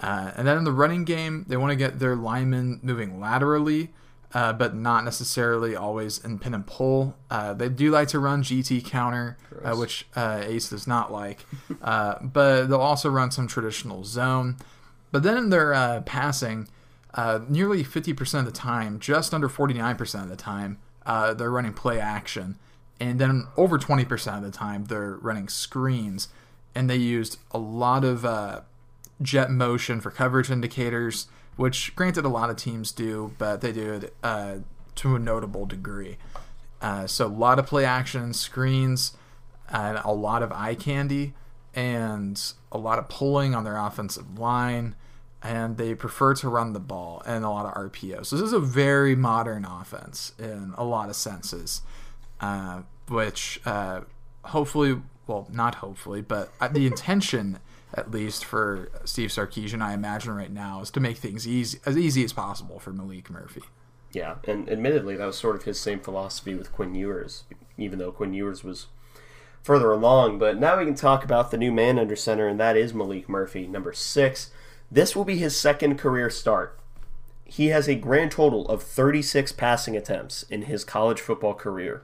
Uh, 0.00 0.30
and 0.36 0.46
then 0.46 0.56
in 0.56 0.62
the 0.62 0.72
running 0.72 1.04
game, 1.04 1.44
they 1.48 1.56
want 1.56 1.72
to 1.72 1.76
get 1.76 1.98
their 1.98 2.14
linemen 2.14 2.78
moving 2.84 3.18
laterally, 3.18 3.92
uh, 4.32 4.52
but 4.52 4.76
not 4.76 5.04
necessarily 5.04 5.74
always 5.74 6.24
in 6.24 6.38
pin 6.38 6.54
and 6.54 6.64
pull. 6.64 7.16
Uh, 7.28 7.54
they 7.54 7.68
do 7.68 7.90
like 7.90 8.06
to 8.06 8.20
run 8.20 8.44
GT 8.44 8.84
counter, 8.84 9.36
uh, 9.64 9.74
which 9.74 10.06
Ace 10.16 10.70
does 10.70 10.86
not 10.86 11.10
like, 11.10 11.44
but 11.80 12.66
they'll 12.66 12.76
also 12.76 13.10
run 13.10 13.32
some 13.32 13.48
traditional 13.48 14.04
zone. 14.04 14.58
But 15.10 15.24
then 15.24 15.36
in 15.36 15.50
their 15.50 16.02
passing, 16.02 16.68
nearly 17.48 17.82
50% 17.82 18.38
of 18.38 18.44
the 18.44 18.52
time, 18.52 19.00
just 19.00 19.34
under 19.34 19.48
49% 19.48 20.22
of 20.22 20.28
the 20.28 20.36
time, 20.36 20.78
they're 21.04 21.50
running 21.50 21.72
play 21.72 21.98
action 21.98 22.60
and 22.98 23.18
then 23.18 23.46
over 23.56 23.78
20% 23.78 24.36
of 24.36 24.42
the 24.42 24.50
time 24.50 24.86
they're 24.86 25.16
running 25.16 25.48
screens. 25.48 26.28
And 26.74 26.90
they 26.90 26.96
used 26.96 27.38
a 27.52 27.58
lot 27.58 28.04
of 28.04 28.24
uh, 28.24 28.60
jet 29.22 29.50
motion 29.50 30.00
for 30.00 30.10
coverage 30.10 30.50
indicators 30.50 31.26
which 31.56 31.96
granted 31.96 32.24
a 32.24 32.28
lot 32.28 32.50
of 32.50 32.56
teams 32.56 32.92
do 32.92 33.34
but 33.38 33.60
they 33.60 33.72
do 33.72 33.92
it 33.94 34.14
uh, 34.22 34.56
to 34.94 35.16
a 35.16 35.18
notable 35.18 35.66
degree. 35.66 36.16
Uh, 36.80 37.06
so 37.06 37.26
a 37.26 37.28
lot 37.28 37.58
of 37.58 37.66
play 37.66 37.84
action 37.84 38.32
screens 38.32 39.16
and 39.68 39.98
a 40.04 40.12
lot 40.12 40.42
of 40.42 40.52
eye 40.52 40.74
candy 40.74 41.34
and 41.74 42.52
a 42.70 42.78
lot 42.78 42.98
of 42.98 43.08
pulling 43.08 43.54
on 43.54 43.64
their 43.64 43.76
offensive 43.76 44.38
line 44.38 44.94
and 45.42 45.76
they 45.76 45.94
prefer 45.94 46.34
to 46.34 46.48
run 46.48 46.72
the 46.72 46.80
ball 46.80 47.22
and 47.26 47.44
a 47.44 47.50
lot 47.50 47.66
of 47.66 47.74
RPO. 47.74 48.26
So 48.26 48.36
this 48.36 48.46
is 48.46 48.52
a 48.52 48.60
very 48.60 49.14
modern 49.14 49.64
offense 49.64 50.32
in 50.38 50.74
a 50.76 50.84
lot 50.84 51.08
of 51.08 51.16
senses 51.16 51.82
uh, 52.40 52.82
which 53.08 53.60
uh, 53.64 54.02
hopefully, 54.42 55.00
well, 55.26 55.48
not 55.52 55.76
hopefully, 55.76 56.22
but 56.22 56.52
uh, 56.60 56.68
the 56.68 56.86
intention, 56.86 57.58
at 57.94 58.10
least 58.10 58.44
for 58.44 58.90
Steve 59.04 59.30
Sarkisian, 59.30 59.82
I 59.82 59.94
imagine 59.94 60.34
right 60.34 60.50
now, 60.50 60.80
is 60.80 60.90
to 60.92 61.00
make 61.00 61.16
things 61.16 61.46
easy 61.46 61.78
as 61.86 61.96
easy 61.96 62.24
as 62.24 62.32
possible 62.32 62.78
for 62.78 62.92
Maalik 62.92 63.30
Murphy. 63.30 63.62
Yeah, 64.12 64.36
and 64.44 64.70
admittedly, 64.70 65.16
that 65.16 65.26
was 65.26 65.36
sort 65.36 65.56
of 65.56 65.64
his 65.64 65.78
same 65.78 66.00
philosophy 66.00 66.54
with 66.54 66.72
Quinn 66.72 66.94
Ewers, 66.94 67.44
even 67.76 67.98
though 67.98 68.12
Quinn 68.12 68.32
Ewers 68.32 68.64
was 68.64 68.86
further 69.62 69.90
along. 69.90 70.38
But 70.38 70.58
now 70.58 70.78
we 70.78 70.84
can 70.84 70.94
talk 70.94 71.24
about 71.24 71.50
the 71.50 71.58
new 71.58 71.72
man 71.72 71.98
under 71.98 72.16
center, 72.16 72.46
and 72.46 72.58
that 72.60 72.76
is 72.76 72.92
Maalik 72.92 73.28
Murphy, 73.28 73.66
number 73.66 73.92
six. 73.92 74.50
This 74.90 75.16
will 75.16 75.24
be 75.24 75.36
his 75.36 75.56
second 75.56 75.98
career 75.98 76.30
start. 76.30 76.78
He 77.44 77.68
has 77.68 77.88
a 77.88 77.94
grand 77.94 78.30
total 78.30 78.66
of 78.68 78.82
36 78.82 79.52
passing 79.52 79.96
attempts 79.96 80.44
in 80.44 80.62
his 80.62 80.84
college 80.84 81.20
football 81.20 81.54
career. 81.54 82.02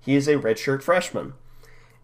He 0.00 0.16
is 0.16 0.28
a 0.28 0.36
redshirt 0.36 0.82
freshman. 0.82 1.34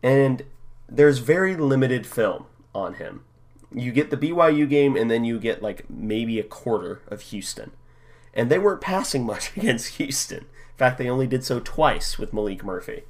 And 0.02 0.44
there's 0.88 1.18
very 1.18 1.56
limited 1.56 2.06
film 2.06 2.46
on 2.74 2.94
him. 2.94 3.24
You 3.72 3.90
get 3.90 4.10
the 4.10 4.16
BYU 4.16 4.68
game, 4.68 4.96
and 4.96 5.10
then 5.10 5.24
you 5.24 5.38
get 5.38 5.62
like 5.62 5.88
maybe 5.88 6.38
a 6.38 6.44
quarter 6.44 7.02
of 7.08 7.22
Houston. 7.22 7.72
And 8.32 8.50
they 8.50 8.58
weren't 8.58 8.80
passing 8.80 9.24
much 9.26 9.56
against 9.56 9.96
Houston. 9.96 10.40
In 10.40 10.78
fact, 10.78 10.98
they 10.98 11.08
only 11.08 11.26
did 11.26 11.44
so 11.44 11.60
twice 11.60 12.18
with 12.18 12.32
Maalik 12.32 12.62
Murphy. 12.62 13.04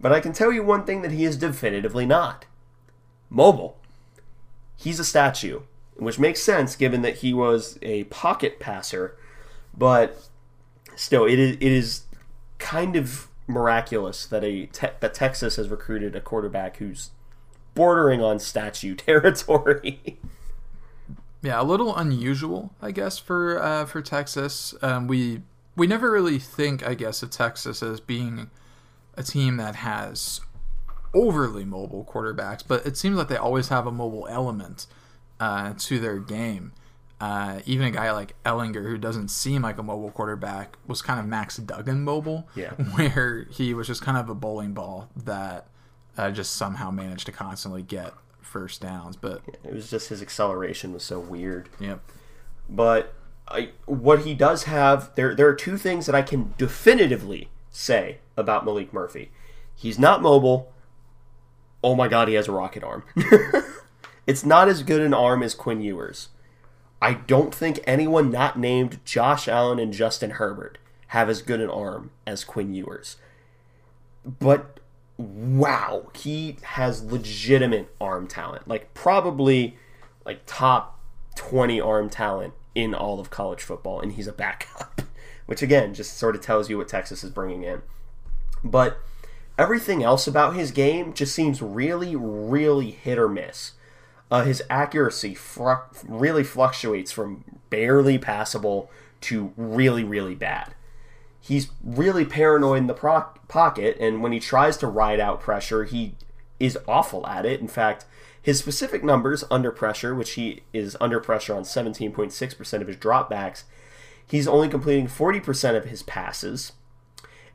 But 0.00 0.12
I 0.12 0.20
can 0.20 0.32
tell 0.32 0.52
you 0.52 0.62
one 0.62 0.84
thing 0.84 1.02
that 1.02 1.12
he 1.12 1.24
is 1.24 1.36
definitively 1.36 2.06
not 2.06 2.46
mobile. 3.28 3.78
He's 4.76 4.98
a 4.98 5.04
statue, 5.04 5.60
which 5.96 6.18
makes 6.18 6.42
sense 6.42 6.74
given 6.74 7.02
that 7.02 7.18
he 7.18 7.32
was 7.32 7.78
a 7.80 8.04
pocket 8.04 8.58
passer, 8.58 9.16
but 9.76 10.28
still, 10.96 11.24
it 11.26 11.38
is, 11.38 11.56
it 11.56 11.62
is 11.62 12.02
kind 12.58 12.96
of 12.96 13.28
miraculous 13.50 14.26
that 14.26 14.44
a 14.44 14.66
te- 14.66 14.88
that 15.00 15.14
Texas 15.14 15.56
has 15.56 15.68
recruited 15.68 16.16
a 16.16 16.20
quarterback 16.20 16.78
who's 16.78 17.10
bordering 17.74 18.22
on 18.22 18.38
statue 18.38 18.94
territory. 18.96 20.18
yeah, 21.42 21.60
a 21.60 21.64
little 21.64 21.96
unusual, 21.96 22.74
I 22.80 22.90
guess, 22.90 23.18
for 23.18 23.62
uh, 23.62 23.86
for 23.86 24.02
Texas. 24.02 24.74
Um, 24.82 25.06
we 25.06 25.42
we 25.76 25.86
never 25.86 26.10
really 26.10 26.38
think, 26.38 26.86
I 26.86 26.94
guess, 26.94 27.22
of 27.22 27.30
Texas 27.30 27.82
as 27.82 28.00
being 28.00 28.50
a 29.14 29.22
team 29.22 29.56
that 29.56 29.76
has 29.76 30.40
overly 31.14 31.64
mobile 31.64 32.04
quarterbacks, 32.04 32.62
but 32.66 32.86
it 32.86 32.96
seems 32.96 33.16
like 33.16 33.28
they 33.28 33.36
always 33.36 33.68
have 33.68 33.86
a 33.86 33.92
mobile 33.92 34.26
element 34.30 34.86
uh, 35.38 35.74
to 35.78 35.98
their 35.98 36.18
game. 36.18 36.72
Uh, 37.20 37.60
even 37.66 37.86
a 37.86 37.90
guy 37.90 38.10
like 38.12 38.34
Ehlinger, 38.44 38.88
who 38.88 38.96
doesn't 38.96 39.28
seem 39.28 39.62
like 39.62 39.76
a 39.76 39.82
mobile 39.82 40.10
quarterback, 40.10 40.78
was 40.86 41.02
kind 41.02 41.20
of 41.20 41.26
Max 41.26 41.58
Duggan 41.58 42.02
mobile, 42.02 42.48
yeah. 42.56 42.70
where 42.94 43.46
he 43.50 43.74
was 43.74 43.86
just 43.86 44.00
kind 44.00 44.16
of 44.16 44.30
a 44.30 44.34
bowling 44.34 44.72
ball 44.72 45.10
that 45.14 45.66
uh, 46.16 46.30
just 46.30 46.52
somehow 46.52 46.90
managed 46.90 47.26
to 47.26 47.32
constantly 47.32 47.82
get 47.82 48.14
first 48.40 48.80
downs. 48.80 49.16
But 49.16 49.42
it 49.62 49.74
was 49.74 49.90
just 49.90 50.08
his 50.08 50.22
acceleration 50.22 50.94
was 50.94 51.02
so 51.02 51.20
weird. 51.20 51.68
Yep. 51.78 52.00
But 52.70 53.14
I, 53.46 53.70
what 53.84 54.20
he 54.20 54.32
does 54.32 54.64
have, 54.64 55.14
there 55.14 55.34
there 55.34 55.46
are 55.46 55.54
two 55.54 55.76
things 55.76 56.06
that 56.06 56.14
I 56.14 56.22
can 56.22 56.54
definitively 56.56 57.50
say 57.70 58.18
about 58.36 58.64
Maalik 58.64 58.94
Murphy. 58.94 59.30
He's 59.74 59.98
not 59.98 60.22
mobile. 60.22 60.72
Oh 61.84 61.94
my 61.94 62.08
God, 62.08 62.28
he 62.28 62.34
has 62.34 62.48
a 62.48 62.52
rocket 62.52 62.82
arm. 62.82 63.04
it's 64.26 64.44
not 64.44 64.68
as 64.68 64.82
good 64.82 65.00
an 65.02 65.12
arm 65.12 65.42
as 65.42 65.54
Quinn 65.54 65.82
Ewers 65.82 66.28
I 67.02 67.14
don't 67.14 67.54
think 67.54 67.80
anyone 67.84 68.30
not 68.30 68.58
named 68.58 69.00
Josh 69.04 69.48
Allen 69.48 69.78
and 69.78 69.92
Justin 69.92 70.32
Herbert 70.32 70.78
have 71.08 71.28
as 71.28 71.42
good 71.42 71.60
an 71.60 71.70
arm 71.70 72.10
as 72.26 72.44
Quinn 72.44 72.74
Ewers. 72.74 73.16
But 74.24 74.80
wow, 75.16 76.10
he 76.14 76.56
has 76.62 77.02
legitimate 77.02 77.94
arm 78.00 78.26
talent. 78.26 78.68
Like 78.68 78.92
probably 78.94 79.76
like 80.24 80.42
top 80.46 81.00
20 81.36 81.80
arm 81.80 82.10
talent 82.10 82.54
in 82.74 82.94
all 82.94 83.18
of 83.18 83.30
college 83.30 83.62
football 83.62 84.00
and 84.00 84.12
he's 84.12 84.28
a 84.28 84.32
backup, 84.32 85.02
which 85.46 85.62
again 85.62 85.94
just 85.94 86.16
sort 86.16 86.36
of 86.36 86.42
tells 86.42 86.68
you 86.68 86.78
what 86.78 86.88
Texas 86.88 87.24
is 87.24 87.30
bringing 87.30 87.62
in. 87.62 87.82
But 88.62 88.98
everything 89.58 90.02
else 90.02 90.26
about 90.26 90.54
his 90.54 90.70
game 90.70 91.14
just 91.14 91.34
seems 91.34 91.62
really 91.62 92.14
really 92.14 92.90
hit 92.90 93.18
or 93.18 93.28
miss. 93.28 93.72
Uh, 94.30 94.44
his 94.44 94.62
accuracy 94.70 95.36
really 96.06 96.44
fluctuates 96.44 97.10
from 97.10 97.44
barely 97.68 98.18
passable 98.18 98.90
to 99.22 99.52
really, 99.56 100.04
really 100.04 100.34
bad. 100.34 100.74
He's 101.40 101.68
really 101.82 102.24
paranoid 102.24 102.78
in 102.78 102.86
the 102.86 102.94
pro- 102.94 103.26
pocket, 103.48 103.96
and 103.98 104.22
when 104.22 104.32
he 104.32 104.40
tries 104.40 104.76
to 104.78 104.86
ride 104.86 105.20
out 105.20 105.40
pressure, 105.40 105.84
he 105.84 106.14
is 106.60 106.78
awful 106.86 107.26
at 107.26 107.46
it. 107.46 107.60
In 107.60 107.68
fact, 107.68 108.04
his 108.40 108.58
specific 108.58 109.02
numbers 109.02 109.44
under 109.50 109.70
pressure, 109.70 110.14
which 110.14 110.32
he 110.32 110.62
is 110.72 110.96
under 111.00 111.18
pressure 111.18 111.54
on 111.54 111.62
17.6% 111.62 112.80
of 112.80 112.86
his 112.86 112.96
dropbacks, 112.96 113.64
he's 114.26 114.46
only 114.46 114.68
completing 114.68 115.08
40% 115.08 115.76
of 115.76 115.86
his 115.86 116.02
passes, 116.02 116.72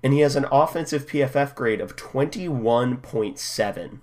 and 0.04 0.14
he 0.14 0.20
has 0.20 0.36
an 0.36 0.46
offensive 0.52 1.08
PFF 1.08 1.56
grade 1.56 1.80
of 1.80 1.96
21.7 1.96 4.00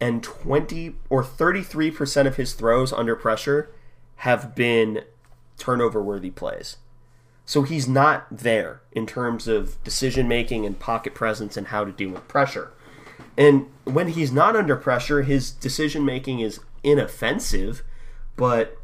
and 0.00 0.22
20 0.22 0.94
or 1.08 1.22
33% 1.22 2.26
of 2.26 2.36
his 2.36 2.52
throws 2.52 2.92
under 2.92 3.16
pressure 3.16 3.70
have 4.16 4.54
been 4.54 5.02
turnover 5.58 6.02
worthy 6.02 6.30
plays. 6.30 6.76
So 7.44 7.62
he's 7.62 7.88
not 7.88 8.26
there 8.30 8.80
in 8.92 9.06
terms 9.06 9.46
of 9.46 9.82
decision 9.84 10.26
making 10.26 10.66
and 10.66 10.78
pocket 10.78 11.14
presence 11.14 11.56
and 11.56 11.68
how 11.68 11.84
to 11.84 11.92
deal 11.92 12.10
with 12.10 12.26
pressure. 12.28 12.72
And 13.38 13.66
when 13.84 14.08
he's 14.08 14.32
not 14.32 14.56
under 14.56 14.76
pressure, 14.76 15.22
his 15.22 15.50
decision 15.50 16.04
making 16.04 16.40
is 16.40 16.60
inoffensive, 16.82 17.82
but 18.36 18.78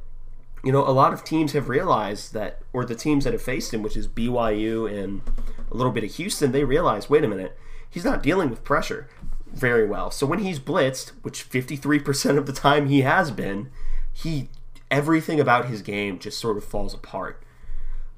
you 0.63 0.71
know, 0.71 0.87
a 0.87 0.91
lot 0.91 1.13
of 1.13 1.25
teams 1.25 1.53
have 1.53 1.69
realized 1.69 2.35
that 2.35 2.61
or 2.73 2.85
the 2.85 2.95
teams 2.95 3.25
that 3.25 3.33
have 3.33 3.43
faced 3.43 3.75
him, 3.75 3.83
which 3.83 3.97
is 3.97 4.07
BYU 4.07 4.91
and 4.91 5.23
a 5.71 5.75
little 5.75 5.91
bit 5.91 6.05
of 6.05 6.15
Houston, 6.15 6.53
they 6.53 6.63
realize, 6.63 7.11
wait 7.11 7.25
a 7.25 7.29
minute, 7.29 7.59
he's 7.91 8.05
not 8.05 8.23
dealing 8.23 8.49
with 8.49 8.63
pressure 8.63 9.09
very 9.53 9.87
well. 9.87 10.11
So 10.11 10.27
when 10.27 10.41
he's 10.41 10.59
blitzed, 10.59 11.11
which 11.23 11.49
53% 11.49 12.39
of 12.39 12.47
the 12.47 12.53
time 12.53 12.89
he 12.89 13.03
has 13.03 13.31
been, 13.31 13.71
he 14.13 14.49
everything 14.91 15.41
about 15.41 15.67
his 15.67 15.81
game 15.83 16.19
just 16.19 16.39
sort 16.39 16.57
of 16.57 16.65
falls 16.65 16.93
apart. 16.93 17.43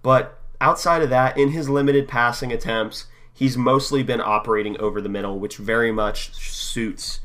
But 0.03 0.41
outside 0.61 1.03
of 1.03 1.11
that, 1.11 1.39
in 1.39 1.51
his 1.51 1.69
limited 1.69 2.09
passing 2.09 2.53
attempts, 2.53 3.07
he's 3.33 3.57
mostly 3.57 4.03
been 4.03 4.21
operating 4.21 4.79
over 4.81 5.01
the 5.01 5.09
middle, 5.09 5.39
which 5.39 5.57
very 5.57 5.93
much 5.93 6.35
suits 6.35 7.21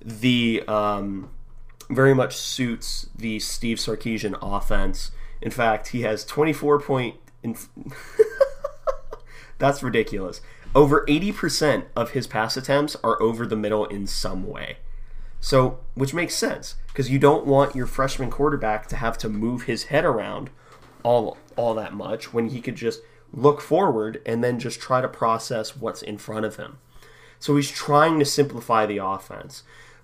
the 0.00 0.62
um, 0.68 1.30
very 1.90 2.14
much 2.14 2.36
suits 2.36 3.08
the 3.16 3.38
Steve 3.40 3.78
Sarkisian 3.78 4.38
offense. 4.40 5.10
In 5.40 5.50
fact, 5.50 5.88
he 5.88 6.02
has 6.02 6.24
24 6.24 6.80
point. 6.80 7.16
That's 9.58 9.82
ridiculous. 9.82 10.40
Over 10.74 11.04
80% 11.06 11.86
of 11.96 12.10
his 12.10 12.26
pass 12.26 12.56
attempts 12.56 12.96
are 13.02 13.20
over 13.22 13.46
the 13.46 13.56
middle 13.56 13.86
in 13.86 14.06
some 14.06 14.46
way. 14.46 14.78
So, 15.40 15.78
which 15.94 16.14
makes 16.14 16.34
sense 16.34 16.74
because 16.88 17.10
you 17.10 17.18
don't 17.18 17.46
want 17.46 17.76
your 17.76 17.86
freshman 17.86 18.30
quarterback 18.30 18.86
to 18.88 18.96
have 18.96 19.16
to 19.18 19.28
move 19.28 19.62
his 19.62 19.84
head 19.84 20.04
around 20.04 20.50
all 21.02 21.38
all 21.56 21.74
that 21.74 21.94
much 21.94 22.32
when 22.32 22.48
he 22.48 22.60
could 22.60 22.74
just 22.74 23.00
look 23.32 23.60
forward 23.60 24.20
and 24.26 24.42
then 24.42 24.58
just 24.58 24.80
try 24.80 25.00
to 25.00 25.08
process 25.08 25.76
what's 25.76 26.02
in 26.02 26.18
front 26.18 26.44
of 26.44 26.56
him. 26.56 26.78
So 27.38 27.56
he's 27.56 27.70
trying 27.70 28.18
to 28.18 28.24
simplify 28.24 28.84
the 28.84 28.98
offense. 28.98 29.62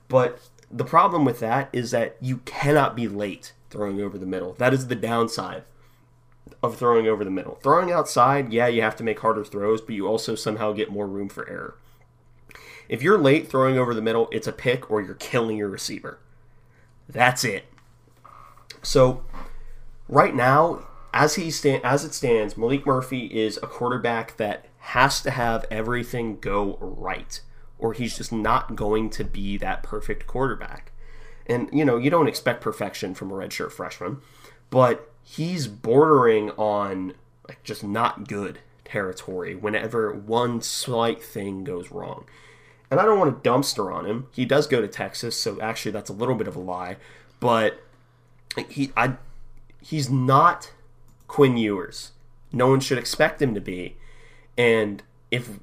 But 0.09 0.41
the 0.71 0.85
problem 0.85 1.25
with 1.25 1.41
that 1.41 1.69
is 1.73 1.91
that 1.91 2.17
you 2.21 2.39
cannot 2.39 2.95
be 2.95 3.09
late 3.09 3.53
throwing 3.71 4.01
over 4.01 4.19
the 4.19 4.27
middle. 4.27 4.53
That 4.55 4.73
is 4.73 4.87
the 4.87 4.95
downside 4.95 5.65
of 6.65 6.77
throwing 6.77 7.07
over 7.07 7.25
the 7.25 7.31
middle. 7.31 7.59
Throwing 7.63 7.93
outside, 7.93 8.53
yeah, 8.53 8.67
you 8.67 8.83
have 8.83 8.97
to 8.97 9.05
make 9.05 9.21
harder 9.21 9.45
throws, 9.45 9.81
but 9.81 9.95
you 9.95 10.07
also 10.07 10.35
somehow 10.35 10.73
get 10.73 10.91
more 10.91 11.07
room 11.07 11.29
for 11.29 11.49
error. 11.49 11.77
If 12.89 13.03
you're 13.03 13.19
late 13.19 13.49
throwing 13.49 13.79
over 13.79 13.95
the 13.95 14.03
middle, 14.03 14.29
it's 14.31 14.47
a 14.47 14.53
pick 14.53 14.91
or 14.91 15.01
you're 15.01 15.15
killing 15.15 15.57
your 15.57 15.69
receiver. 15.69 16.19
That's 17.09 17.45
it. 17.45 17.65
So, 18.83 19.25
right 20.09 20.35
now, 20.35 20.87
as 21.13 21.37
he 21.37 21.51
stand, 21.51 21.85
as 21.85 22.05
it 22.05 22.13
stands, 22.13 22.55
Maalik 22.55 22.85
Murphy 22.85 23.27
is 23.27 23.59
a 23.59 23.67
quarterback 23.67 24.37
that 24.37 24.67
has 24.79 25.23
to 25.23 25.31
have 25.31 25.65
everything 25.71 26.39
go 26.41 26.77
right, 26.81 27.41
or 27.79 27.95
he's 27.95 28.17
just 28.17 28.33
not 28.33 28.77
going 28.77 29.11
to 29.11 29.25
be 29.25 29.57
that 29.57 29.83
perfect 29.83 30.27
quarterback. 30.27 30.93
And 31.47 31.69
you 31.73 31.85
know, 31.85 31.97
you 31.97 32.11
don't 32.11 32.29
expect 32.29 32.61
perfection 32.61 33.15
from 33.15 33.31
a 33.31 33.35
redshirt 33.35 33.73
freshman, 33.73 34.19
but 34.71 35.14
he's 35.25 35.67
bordering 35.67 36.51
on 36.53 37.15
like 37.49 37.63
just 37.65 37.83
not 37.83 38.29
good 38.29 38.61
territory 38.85 39.57
whenever 39.57 40.13
one 40.13 40.61
slight 40.61 41.23
thing 41.23 41.65
goes 41.65 41.91
wrong. 41.91 42.27
And 42.91 43.01
I 43.01 43.05
don't 43.05 43.19
want 43.19 43.43
to 43.43 43.51
dumpster 43.51 43.93
on 43.93 44.07
him. 44.07 44.29
He 44.31 44.45
does 44.45 44.67
go 44.67 44.81
to 44.81 44.87
Texas, 44.87 45.37
so 45.37 45.61
actually 45.61 45.91
that's 45.93 46.11
a 46.11 46.15
little 46.15 46.37
bit 46.37 46.47
of 46.47 46.55
a 46.55 46.61
lie. 46.61 46.97
But 47.41 47.83
he 48.69 48.93
I 48.97 49.15
he's 49.81 50.11
not 50.11 50.73
Quinn 51.27 51.57
Ewers. 51.57 52.13
No 52.53 52.69
one 52.69 52.81
should 52.81 52.99
expect 52.99 53.43
him 53.43 53.55
to 53.55 53.61
be. 53.61 53.97
And 54.57 55.03
if 55.31 55.59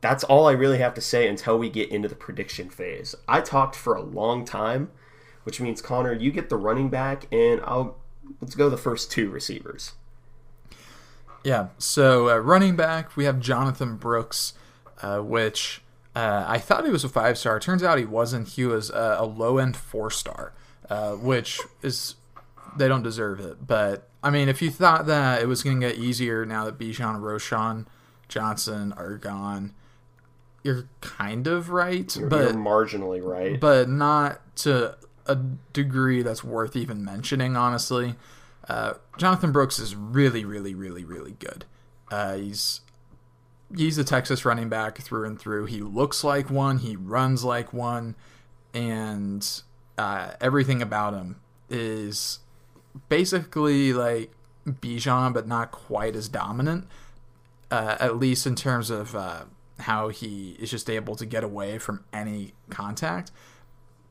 that's 0.00 0.24
all 0.24 0.46
I 0.46 0.52
really 0.52 0.78
have 0.78 0.94
to 0.94 1.00
say 1.00 1.26
until 1.28 1.58
we 1.58 1.68
get 1.68 1.90
into 1.90 2.08
the 2.08 2.14
prediction 2.14 2.70
phase. 2.70 3.14
I 3.26 3.40
talked 3.40 3.74
for 3.74 3.94
a 3.94 4.02
long 4.02 4.44
time, 4.44 4.90
which 5.44 5.60
means 5.60 5.82
Connor, 5.82 6.12
you 6.12 6.30
get 6.30 6.48
the 6.48 6.56
running 6.56 6.88
back, 6.90 7.26
and 7.32 7.60
I'll 7.64 7.96
let's 8.40 8.54
go 8.54 8.68
the 8.68 8.76
first 8.76 9.10
two 9.10 9.30
receivers. 9.30 9.92
Yeah. 11.44 11.68
So 11.78 12.28
uh, 12.28 12.38
running 12.38 12.76
back, 12.76 13.16
we 13.16 13.24
have 13.24 13.38
Jonathan 13.40 13.96
Brooks, 13.96 14.54
uh, 15.00 15.20
which 15.20 15.80
uh, 16.14 16.44
I 16.46 16.58
thought 16.58 16.84
he 16.84 16.90
was 16.90 17.04
a 17.04 17.08
five 17.08 17.38
star. 17.38 17.60
Turns 17.60 17.82
out 17.82 17.98
he 17.98 18.04
wasn't. 18.04 18.48
He 18.48 18.64
was 18.64 18.90
a 18.90 19.24
low 19.24 19.58
end 19.58 19.76
four 19.76 20.10
star, 20.10 20.52
uh, 20.90 21.12
which 21.12 21.60
is 21.82 22.16
they 22.76 22.88
don't 22.88 23.02
deserve 23.02 23.38
it. 23.38 23.66
But 23.66 24.08
I 24.22 24.30
mean, 24.30 24.48
if 24.48 24.60
you 24.60 24.70
thought 24.70 25.06
that 25.06 25.40
it 25.40 25.46
was 25.46 25.62
going 25.62 25.80
to 25.80 25.86
get 25.86 25.98
easier 25.98 26.44
now 26.44 26.64
that 26.64 26.78
Bijan, 26.78 27.20
Roschon, 27.20 27.86
Johnson 28.28 28.92
are 28.94 29.16
gone, 29.16 29.72
you're 30.64 30.88
kind 31.00 31.46
of 31.46 31.70
right. 31.70 32.14
You're, 32.16 32.28
but 32.28 32.42
you're 32.42 32.52
marginally 32.54 33.22
right. 33.22 33.60
But 33.60 33.88
not 33.88 34.40
to 34.56 34.96
a 35.26 35.36
degree 35.72 36.22
that's 36.22 36.44
worth 36.44 36.76
even 36.76 37.04
mentioning, 37.04 37.56
honestly. 37.56 38.14
Uh, 38.68 38.94
Jonathan 39.18 39.52
Brooks 39.52 39.78
is 39.78 39.94
really, 39.94 40.44
really, 40.44 40.74
really, 40.74 41.04
really 41.04 41.32
good. 41.38 41.64
Uh, 42.10 42.36
he's 42.36 42.80
he's 43.74 43.98
a 43.98 44.04
Texas 44.04 44.44
running 44.44 44.68
back 44.68 44.98
through 44.98 45.26
and 45.26 45.38
through. 45.38 45.66
He 45.66 45.80
looks 45.80 46.24
like 46.24 46.50
one. 46.50 46.78
He 46.78 46.96
runs 46.96 47.44
like 47.44 47.72
one, 47.72 48.14
and 48.74 49.62
uh, 49.98 50.32
everything 50.40 50.82
about 50.82 51.14
him 51.14 51.40
is 51.68 52.40
basically 53.08 53.92
like 53.92 54.30
Bijan, 54.66 55.32
but 55.32 55.46
not 55.46 55.70
quite 55.70 56.16
as 56.16 56.28
dominant. 56.28 56.86
Uh, 57.68 57.96
at 57.98 58.16
least 58.16 58.46
in 58.46 58.54
terms 58.54 58.90
of 58.90 59.16
uh, 59.16 59.42
how 59.80 60.08
he 60.08 60.56
is 60.60 60.70
just 60.70 60.88
able 60.88 61.16
to 61.16 61.26
get 61.26 61.42
away 61.42 61.78
from 61.78 62.04
any 62.12 62.52
contact 62.70 63.32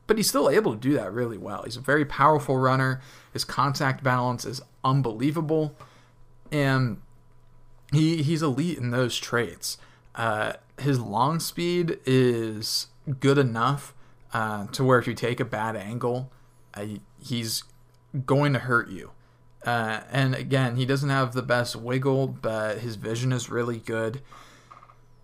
but 0.06 0.16
he's 0.16 0.28
still 0.28 0.48
able 0.48 0.72
to 0.72 0.78
do 0.78 0.94
that 0.94 1.12
really 1.12 1.38
well. 1.38 1.62
He's 1.64 1.76
a 1.76 1.80
very 1.80 2.04
powerful 2.04 2.56
runner. 2.56 3.00
His 3.32 3.44
contact 3.44 4.02
balance 4.02 4.44
is 4.44 4.60
unbelievable, 4.84 5.74
and 6.52 7.00
he 7.92 8.22
he's 8.22 8.42
elite 8.42 8.78
in 8.78 8.90
those 8.90 9.16
traits. 9.16 9.78
Uh, 10.14 10.54
his 10.78 11.00
long 11.00 11.40
speed 11.40 11.98
is 12.06 12.88
good 13.20 13.38
enough 13.38 13.94
uh, 14.32 14.66
to 14.68 14.84
where 14.84 14.98
if 14.98 15.06
you 15.06 15.14
take 15.14 15.40
a 15.40 15.44
bad 15.44 15.76
angle, 15.76 16.30
uh, 16.74 16.86
he's 17.22 17.64
going 18.24 18.52
to 18.52 18.60
hurt 18.60 18.88
you. 18.88 19.10
Uh, 19.64 20.00
and 20.12 20.34
again, 20.34 20.76
he 20.76 20.86
doesn't 20.86 21.10
have 21.10 21.32
the 21.32 21.42
best 21.42 21.74
wiggle, 21.74 22.28
but 22.28 22.78
his 22.78 22.96
vision 22.96 23.32
is 23.32 23.50
really 23.50 23.78
good. 23.78 24.22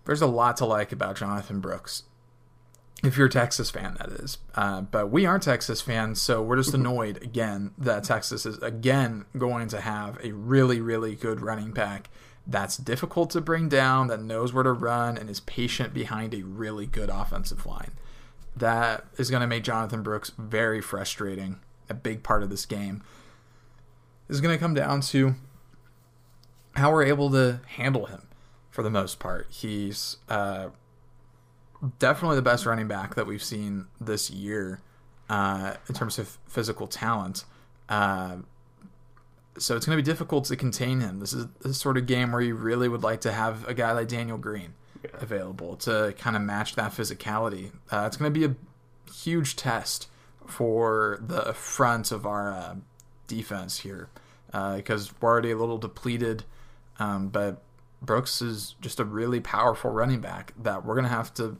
There's 0.04 0.22
a 0.22 0.26
lot 0.26 0.56
to 0.56 0.66
like 0.66 0.90
about 0.90 1.16
Jonathan 1.16 1.60
Brooks 1.60 2.02
if 3.02 3.16
you're 3.16 3.26
a 3.26 3.30
Texas 3.30 3.70
fan, 3.70 3.96
that 3.98 4.10
is. 4.10 4.38
Uh, 4.54 4.82
but 4.82 5.10
we 5.10 5.26
aren't 5.26 5.42
Texas 5.42 5.80
fans, 5.80 6.20
so 6.20 6.40
we're 6.40 6.56
just 6.56 6.74
annoyed 6.74 7.22
again 7.22 7.72
that 7.76 8.04
Texas 8.04 8.46
is 8.46 8.58
again 8.58 9.24
going 9.36 9.68
to 9.68 9.80
have 9.80 10.18
a 10.24 10.32
really, 10.32 10.80
really 10.80 11.16
good 11.16 11.40
running 11.40 11.72
back 11.72 12.10
that's 12.46 12.76
difficult 12.76 13.30
to 13.30 13.40
bring 13.40 13.68
down, 13.68 14.08
that 14.08 14.20
knows 14.20 14.52
where 14.52 14.64
to 14.64 14.72
run, 14.72 15.16
and 15.16 15.30
is 15.30 15.40
patient 15.40 15.94
behind 15.94 16.34
a 16.34 16.42
really 16.42 16.86
good 16.86 17.08
offensive 17.08 17.66
line. 17.66 17.92
That 18.56 19.04
is 19.16 19.30
going 19.30 19.40
to 19.40 19.46
make 19.46 19.64
Jonathan 19.64 20.02
Brooks 20.02 20.32
very 20.36 20.80
frustrating. 20.80 21.60
A 21.88 21.94
big 21.94 22.22
part 22.22 22.42
of 22.42 22.50
this 22.50 22.66
game 22.66 23.02
is 24.28 24.40
going 24.40 24.54
to 24.54 24.60
come 24.60 24.74
down 24.74 25.00
to 25.02 25.34
how 26.74 26.90
we're 26.90 27.04
able 27.04 27.30
to 27.30 27.60
handle 27.76 28.06
him 28.06 28.22
for 28.70 28.82
the 28.82 28.90
most 28.90 29.18
part. 29.18 29.46
He's 29.50 30.16
uh, 30.28 30.68
definitely 31.98 32.36
the 32.36 32.42
best 32.42 32.66
running 32.66 32.88
back 32.88 33.14
that 33.14 33.26
we've 33.26 33.42
seen 33.42 33.86
this 34.00 34.30
year 34.30 34.80
uh, 35.28 35.74
in 35.88 35.94
terms 35.94 36.18
of 36.18 36.38
physical 36.46 36.86
talent. 36.86 37.44
Uh, 37.88 38.36
so 39.58 39.76
it's 39.76 39.84
going 39.84 39.96
to 39.96 40.02
be 40.02 40.06
difficult 40.10 40.44
to 40.46 40.56
contain 40.56 41.00
him. 41.00 41.20
This 41.20 41.32
is 41.32 41.46
the 41.60 41.74
sort 41.74 41.96
of 41.96 42.06
game 42.06 42.32
where 42.32 42.40
you 42.40 42.54
really 42.54 42.88
would 42.88 43.02
like 43.02 43.20
to 43.22 43.32
have 43.32 43.66
a 43.68 43.74
guy 43.74 43.92
like 43.92 44.08
Daniel 44.08 44.38
Green 44.38 44.74
available 45.14 45.76
to 45.76 46.14
kind 46.18 46.36
of 46.36 46.42
match 46.42 46.74
that 46.76 46.92
physicality. 46.92 47.72
Uh, 47.90 48.04
it's 48.06 48.16
going 48.16 48.32
to 48.32 48.38
be 48.38 48.46
a 48.46 48.56
huge 49.12 49.56
test 49.56 50.08
for 50.46 51.18
the 51.20 51.52
front 51.52 52.12
of 52.12 52.26
our 52.26 52.52
uh, 52.52 52.74
defense 53.26 53.80
here 53.80 54.08
because 54.46 55.10
uh, 55.10 55.12
we're 55.20 55.30
already 55.30 55.50
a 55.50 55.56
little 55.56 55.78
depleted, 55.78 56.44
um, 56.98 57.28
but 57.28 57.62
Brooks 58.00 58.42
is 58.42 58.74
just 58.80 59.00
a 59.00 59.04
really 59.04 59.40
powerful 59.40 59.90
running 59.90 60.20
back 60.20 60.52
that 60.60 60.84
we're 60.84 60.94
going 60.94 61.04
to 61.04 61.10
have 61.10 61.32
to 61.34 61.56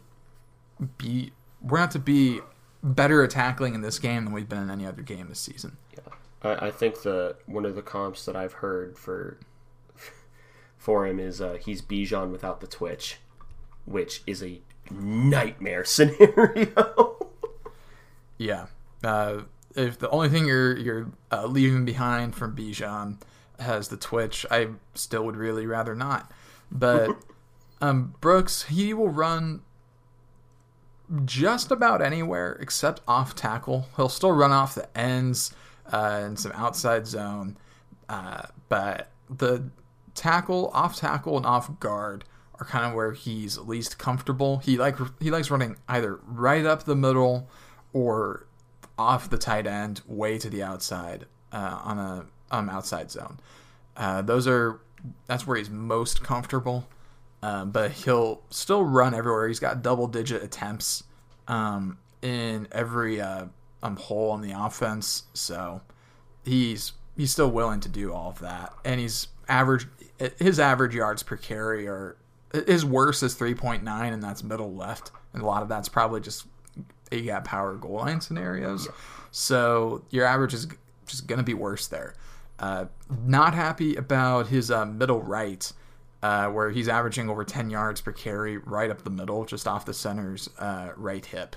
be 0.99 1.33
we're 1.61 1.79
going 1.79 1.91
to 1.91 1.99
be 1.99 2.41
better 2.83 3.23
at 3.23 3.31
tackling 3.31 3.75
in 3.75 3.81
this 3.81 3.99
game 3.99 4.25
than 4.25 4.33
we've 4.33 4.49
been 4.49 4.63
in 4.63 4.71
any 4.71 4.87
other 4.87 5.03
game 5.03 5.29
this 5.29 5.41
season. 5.41 5.77
Yeah, 5.95 6.13
I, 6.43 6.67
I 6.67 6.71
think 6.71 7.03
the 7.03 7.37
one 7.47 7.65
of 7.65 7.75
the 7.75 7.83
comps 7.83 8.25
that 8.25 8.37
I've 8.37 8.55
heard 8.55 8.99
for 8.99 9.39
for 10.77 11.07
him 11.07 11.19
is 11.19 11.41
uh, 11.41 11.59
he's 11.61 11.83
Bijan 11.83 12.31
without 12.31 12.61
the 12.61 12.67
twitch, 12.67 13.19
which 13.85 14.23
is 14.27 14.43
a 14.43 14.61
nightmare 14.91 15.85
scenario. 15.87 17.29
yeah, 18.39 18.67
uh, 19.05 19.43
if 19.75 19.99
the 19.99 20.11
only 20.11 20.29
thing 20.29 20.47
you're 20.47 20.77
you're 20.77 21.07
uh, 21.31 21.47
leaving 21.47 21.85
behind 21.85 22.35
from 22.35 22.57
Bijan 22.57 23.19
has 23.59 23.89
the 23.89 23.97
twitch, 23.97 24.45
I 24.51 24.69
still 24.95 25.25
would 25.25 25.37
really 25.37 25.67
rather 25.67 25.95
not. 25.95 26.31
But 26.71 27.11
um, 27.81 28.15
Brooks, 28.21 28.65
he 28.65 28.93
will 28.93 29.11
run 29.11 29.63
just 31.25 31.71
about 31.71 32.03
anywhere 32.03 32.59
except 32.61 33.01
off 33.07 33.35
tackle. 33.35 33.87
He'll 33.97 34.09
still 34.09 34.33
run 34.33 34.53
off 34.53 34.75
the 34.75 34.99
ends 34.99 35.55
uh, 35.93 36.21
and 36.25 36.39
some 36.39 36.53
outside 36.53 37.07
zone, 37.07 37.57
uh, 38.09 38.43
but 38.69 39.11
the 39.29 39.71
tackle, 40.15 40.71
off 40.73 40.97
tackle, 40.97 41.37
and 41.37 41.47
off 41.47 41.79
guard 41.81 42.25
are 42.59 42.65
kind 42.65 42.87
of 42.87 42.95
where 42.95 43.13
he's 43.13 43.59
least 43.59 43.99
comfortable. 43.99 44.59
He 44.59 44.77
like 44.77 44.97
he 45.21 45.31
likes 45.31 45.51
running 45.51 45.77
either 45.89 46.21
right 46.27 46.65
up 46.65 46.85
the 46.85 46.97
middle 46.97 47.49
or 47.93 48.47
off 48.99 49.29
the 49.29 49.39
tight 49.39 49.67
end, 49.67 50.03
way 50.07 50.39
to 50.39 50.49
the 50.49 50.63
outside 50.63 51.27
uh, 51.53 51.81
on 51.83 51.99
a 51.99 52.27
um, 52.51 52.69
outside 52.69 53.11
zone. 53.11 53.41
Uh, 53.97 54.23
those 54.23 54.47
are 54.47 54.81
that's 55.27 55.47
where 55.47 55.57
he's 55.57 55.71
most 55.71 56.23
comfortable. 56.23 56.87
Uh, 57.43 57.65
but 57.65 57.91
he'll 57.91 58.43
still 58.51 58.85
run 58.85 59.15
everywhere. 59.15 59.49
He's 59.49 59.59
got 59.59 59.83
double 59.83 60.07
digit 60.07 60.43
attempts 60.43 61.03
um, 61.49 61.99
in 62.23 62.69
every 62.71 63.21
uh, 63.21 63.47
um, 63.83 63.97
hole 63.97 64.31
on 64.31 64.43
the 64.43 64.53
offense, 64.53 65.25
so 65.35 65.81
he's 66.45 66.93
he's 67.17 67.33
still 67.33 67.51
willing 67.51 67.81
to 67.81 67.89
do 67.89 68.13
all 68.13 68.31
of 68.31 68.39
that. 68.39 68.73
And 68.85 69.01
he's 69.01 69.27
average 69.49 69.89
his 70.39 70.61
average 70.61 70.95
yards 70.95 71.23
per 71.25 71.37
carry 71.37 71.89
are 71.89 72.17
his 72.67 72.85
worst 72.85 73.23
is 73.23 73.35
three 73.35 73.55
point 73.55 73.83
nine, 73.83 74.13
and 74.13 74.23
that's 74.23 74.45
middle 74.45 74.73
left, 74.75 75.11
and 75.33 75.43
a 75.43 75.47
lot 75.47 75.63
of 75.63 75.69
that's 75.69 75.89
probably 75.89 76.21
just 76.21 76.47
a 77.11 77.21
gap 77.21 77.45
power 77.45 77.75
goal 77.75 77.97
line 77.97 78.21
scenarios. 78.21 78.87
Yeah. 78.87 78.93
So 79.33 80.05
your 80.11 80.27
average 80.27 80.55
is 80.55 80.69
just 81.07 81.27
going 81.27 81.39
to 81.39 81.45
be 81.45 81.55
worse 81.55 81.89
there. 81.89 82.15
Uh, 82.59 82.87
not 83.27 83.55
happy 83.55 83.97
about 83.97 84.47
his 84.47 84.71
uh, 84.71 84.87
middle 84.87 85.23
right, 85.23 85.73
uh, 86.23 86.49
where 86.49 86.71
he's 86.71 86.89
averaging 86.89 87.29
over 87.29 87.45
10 87.45 87.71
yards 87.71 88.01
per 88.01 88.13
carry 88.13 88.57
right 88.57 88.91
up 88.91 89.03
the 89.03 89.11
middle, 89.11 89.45
just 89.45 89.67
off 89.67 89.85
the 89.85 89.95
center's 89.95 90.49
uh, 90.59 90.91
right 90.97 91.25
hip. 91.27 91.57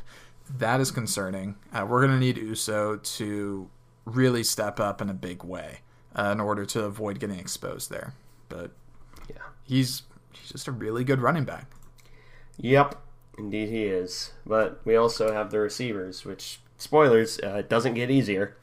That 0.58 0.80
is 0.80 0.92
concerning. 0.92 1.56
Uh, 1.74 1.86
we're 1.88 2.06
going 2.06 2.18
to 2.18 2.20
need 2.20 2.38
Uso 2.38 2.98
to 2.98 3.70
really 4.06 4.44
step 4.44 4.80
up 4.80 5.02
in 5.02 5.10
a 5.10 5.14
big 5.14 5.44
way 5.44 5.80
uh, 6.16 6.30
in 6.32 6.40
order 6.40 6.66
to 6.66 6.84
avoid 6.84 7.20
getting 7.20 7.40
exposed 7.40 7.90
there. 7.90 8.14
But 8.50 8.72
yeah, 9.30 9.38
he's 9.64 10.04
he's 10.32 10.52
just 10.52 10.68
a 10.68 10.72
really 10.72 11.04
good 11.04 11.20
running 11.20 11.46
back. 11.46 11.66
Yep, 12.58 13.02
indeed 13.38 13.70
he 13.70 13.84
is. 13.86 14.34
But 14.46 14.82
we 14.86 14.96
also 14.96 15.34
have 15.34 15.52
the 15.52 15.60
receivers, 15.60 16.26
which 16.26 16.60
spoilers, 16.78 17.40
uh, 17.40 17.64
doesn't 17.68 17.96
get 17.96 18.12
easier. 18.12 18.56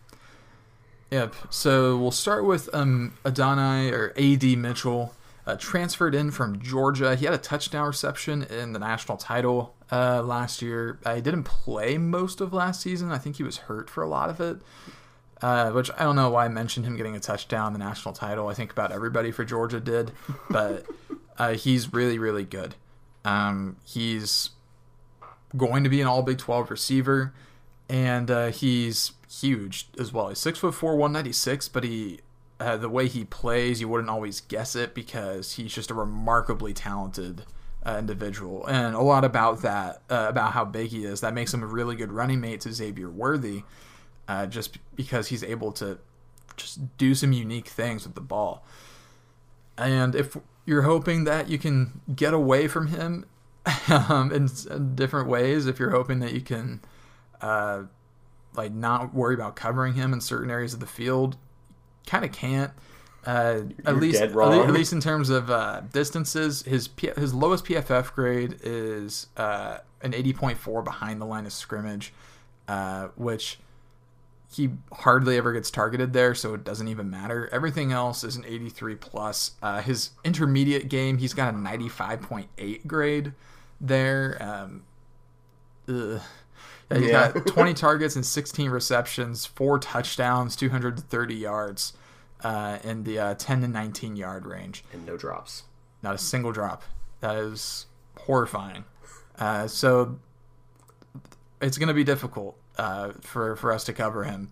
Yep. 1.10 1.34
So 1.50 1.96
we'll 1.98 2.10
start 2.10 2.46
with 2.46 2.70
um, 2.72 3.14
Adonai 3.26 3.90
or 3.90 4.14
AD 4.16 4.44
Mitchell, 4.56 5.14
uh, 5.46 5.56
transferred 5.56 6.14
in 6.14 6.30
from 6.30 6.60
Georgia. 6.60 7.16
He 7.16 7.24
had 7.24 7.34
a 7.34 7.38
touchdown 7.38 7.86
reception 7.86 8.42
in 8.42 8.72
the 8.72 8.78
national 8.78 9.18
title 9.18 9.74
uh, 9.90 10.22
last 10.22 10.62
year. 10.62 10.98
I 11.04 11.20
didn't 11.20 11.44
play 11.44 11.98
most 11.98 12.40
of 12.40 12.52
last 12.52 12.80
season. 12.80 13.10
I 13.10 13.18
think 13.18 13.36
he 13.36 13.42
was 13.42 13.58
hurt 13.58 13.90
for 13.90 14.02
a 14.02 14.08
lot 14.08 14.30
of 14.30 14.40
it. 14.40 14.58
Uh, 15.40 15.72
which 15.72 15.90
I 15.98 16.04
don't 16.04 16.14
know 16.14 16.30
why 16.30 16.44
I 16.44 16.48
mentioned 16.48 16.86
him 16.86 16.96
getting 16.96 17.16
a 17.16 17.20
touchdown, 17.20 17.72
the 17.72 17.78
national 17.80 18.14
title. 18.14 18.46
I 18.46 18.54
think 18.54 18.70
about 18.70 18.92
everybody 18.92 19.32
for 19.32 19.44
Georgia 19.44 19.80
did, 19.80 20.12
but 20.48 20.86
uh, 21.36 21.54
he's 21.54 21.92
really, 21.92 22.16
really 22.16 22.44
good. 22.44 22.76
Um, 23.24 23.74
he's 23.84 24.50
going 25.56 25.82
to 25.82 25.90
be 25.90 26.00
an 26.00 26.06
All 26.06 26.22
Big 26.22 26.38
12 26.38 26.70
receiver 26.70 27.32
and 27.92 28.30
uh, 28.30 28.46
he's 28.46 29.12
huge 29.30 29.86
as 29.98 30.12
well. 30.12 30.30
He's 30.30 30.38
six 30.38 30.58
foot 30.58 30.74
four, 30.74 30.96
one 30.96 31.12
ninety 31.12 31.32
six, 31.32 31.68
but 31.68 31.84
he 31.84 32.20
uh, 32.62 32.76
the 32.76 32.88
way 32.88 33.08
he 33.08 33.24
plays, 33.24 33.80
you 33.80 33.88
wouldn't 33.88 34.10
always 34.10 34.40
guess 34.40 34.76
it 34.76 34.94
because 34.94 35.54
he's 35.54 35.74
just 35.74 35.90
a 35.90 35.94
remarkably 35.94 36.72
talented 36.72 37.44
uh, 37.84 37.96
individual, 37.98 38.66
and 38.66 38.94
a 38.94 39.00
lot 39.00 39.24
about 39.24 39.62
that 39.62 40.02
uh, 40.08 40.26
about 40.28 40.52
how 40.52 40.64
big 40.64 40.90
he 40.90 41.04
is 41.04 41.20
that 41.20 41.34
makes 41.34 41.52
him 41.52 41.62
a 41.62 41.66
really 41.66 41.96
good 41.96 42.12
running 42.12 42.40
mate 42.40 42.60
to 42.60 42.72
Xavier 42.72 43.10
Worthy, 43.10 43.64
uh, 44.28 44.46
just 44.46 44.78
because 44.94 45.28
he's 45.28 45.42
able 45.42 45.72
to 45.72 45.98
just 46.56 46.96
do 46.96 47.14
some 47.14 47.32
unique 47.32 47.68
things 47.68 48.04
with 48.04 48.14
the 48.14 48.20
ball. 48.20 48.64
And 49.76 50.14
if 50.14 50.36
you're 50.64 50.82
hoping 50.82 51.24
that 51.24 51.48
you 51.48 51.58
can 51.58 52.00
get 52.14 52.32
away 52.34 52.68
from 52.68 52.88
him 52.88 53.24
um, 53.88 54.32
in, 54.32 54.48
in 54.70 54.94
different 54.94 55.28
ways, 55.28 55.66
if 55.66 55.78
you're 55.78 55.90
hoping 55.90 56.20
that 56.20 56.32
you 56.32 56.40
can 56.40 56.80
uh, 57.40 57.84
like 58.54 58.72
not 58.72 59.14
worry 59.14 59.34
about 59.34 59.56
covering 59.56 59.94
him 59.94 60.12
in 60.12 60.20
certain 60.20 60.50
areas 60.50 60.74
of 60.74 60.80
the 60.80 60.86
field. 60.86 61.36
Kind 62.06 62.24
of 62.24 62.32
can't. 62.32 62.72
Uh, 63.24 63.62
at 63.86 63.96
least, 63.96 64.20
at 64.66 64.72
least 64.72 64.92
in 64.92 65.00
terms 65.00 65.30
of 65.30 65.48
uh, 65.48 65.82
distances, 65.92 66.62
his 66.62 66.88
P- 66.88 67.12
his 67.16 67.32
lowest 67.32 67.64
PFF 67.64 68.12
grade 68.14 68.58
is 68.64 69.28
uh, 69.36 69.78
an 70.00 70.12
eighty 70.12 70.32
point 70.32 70.58
four 70.58 70.82
behind 70.82 71.20
the 71.20 71.24
line 71.24 71.46
of 71.46 71.52
scrimmage, 71.52 72.12
uh, 72.66 73.08
which 73.14 73.60
he 74.52 74.70
hardly 74.92 75.36
ever 75.38 75.52
gets 75.52 75.70
targeted 75.70 76.12
there, 76.12 76.34
so 76.34 76.52
it 76.54 76.64
doesn't 76.64 76.88
even 76.88 77.08
matter. 77.08 77.48
Everything 77.52 77.92
else 77.92 78.24
is 78.24 78.34
an 78.34 78.44
eighty 78.44 78.68
three 78.68 78.96
plus. 78.96 79.52
Uh, 79.62 79.80
his 79.80 80.10
intermediate 80.24 80.88
game, 80.88 81.18
he's 81.18 81.32
got 81.32 81.54
a 81.54 81.56
ninety 81.56 81.88
five 81.88 82.20
point 82.22 82.48
eight 82.58 82.88
grade 82.88 83.34
there. 83.80 84.36
Um, 84.40 84.82
he's 86.98 87.10
yeah. 87.10 87.32
got 87.32 87.46
20 87.46 87.74
targets 87.74 88.16
and 88.16 88.24
16 88.24 88.70
receptions, 88.70 89.46
four 89.46 89.78
touchdowns, 89.78 90.56
230 90.56 91.34
yards 91.34 91.92
uh, 92.44 92.78
in 92.82 93.04
the 93.04 93.18
uh, 93.18 93.34
10 93.34 93.62
to 93.62 93.68
19 93.68 94.16
yard 94.16 94.46
range. 94.46 94.84
And 94.92 95.06
no 95.06 95.16
drops. 95.16 95.64
Not 96.02 96.14
a 96.14 96.18
single 96.18 96.52
drop. 96.52 96.82
That 97.20 97.36
is 97.36 97.86
horrifying. 98.18 98.84
Uh, 99.38 99.66
so 99.66 100.18
it's 101.60 101.78
going 101.78 101.88
to 101.88 101.94
be 101.94 102.04
difficult 102.04 102.56
uh, 102.78 103.12
for, 103.20 103.56
for 103.56 103.72
us 103.72 103.84
to 103.84 103.92
cover 103.92 104.24
him. 104.24 104.50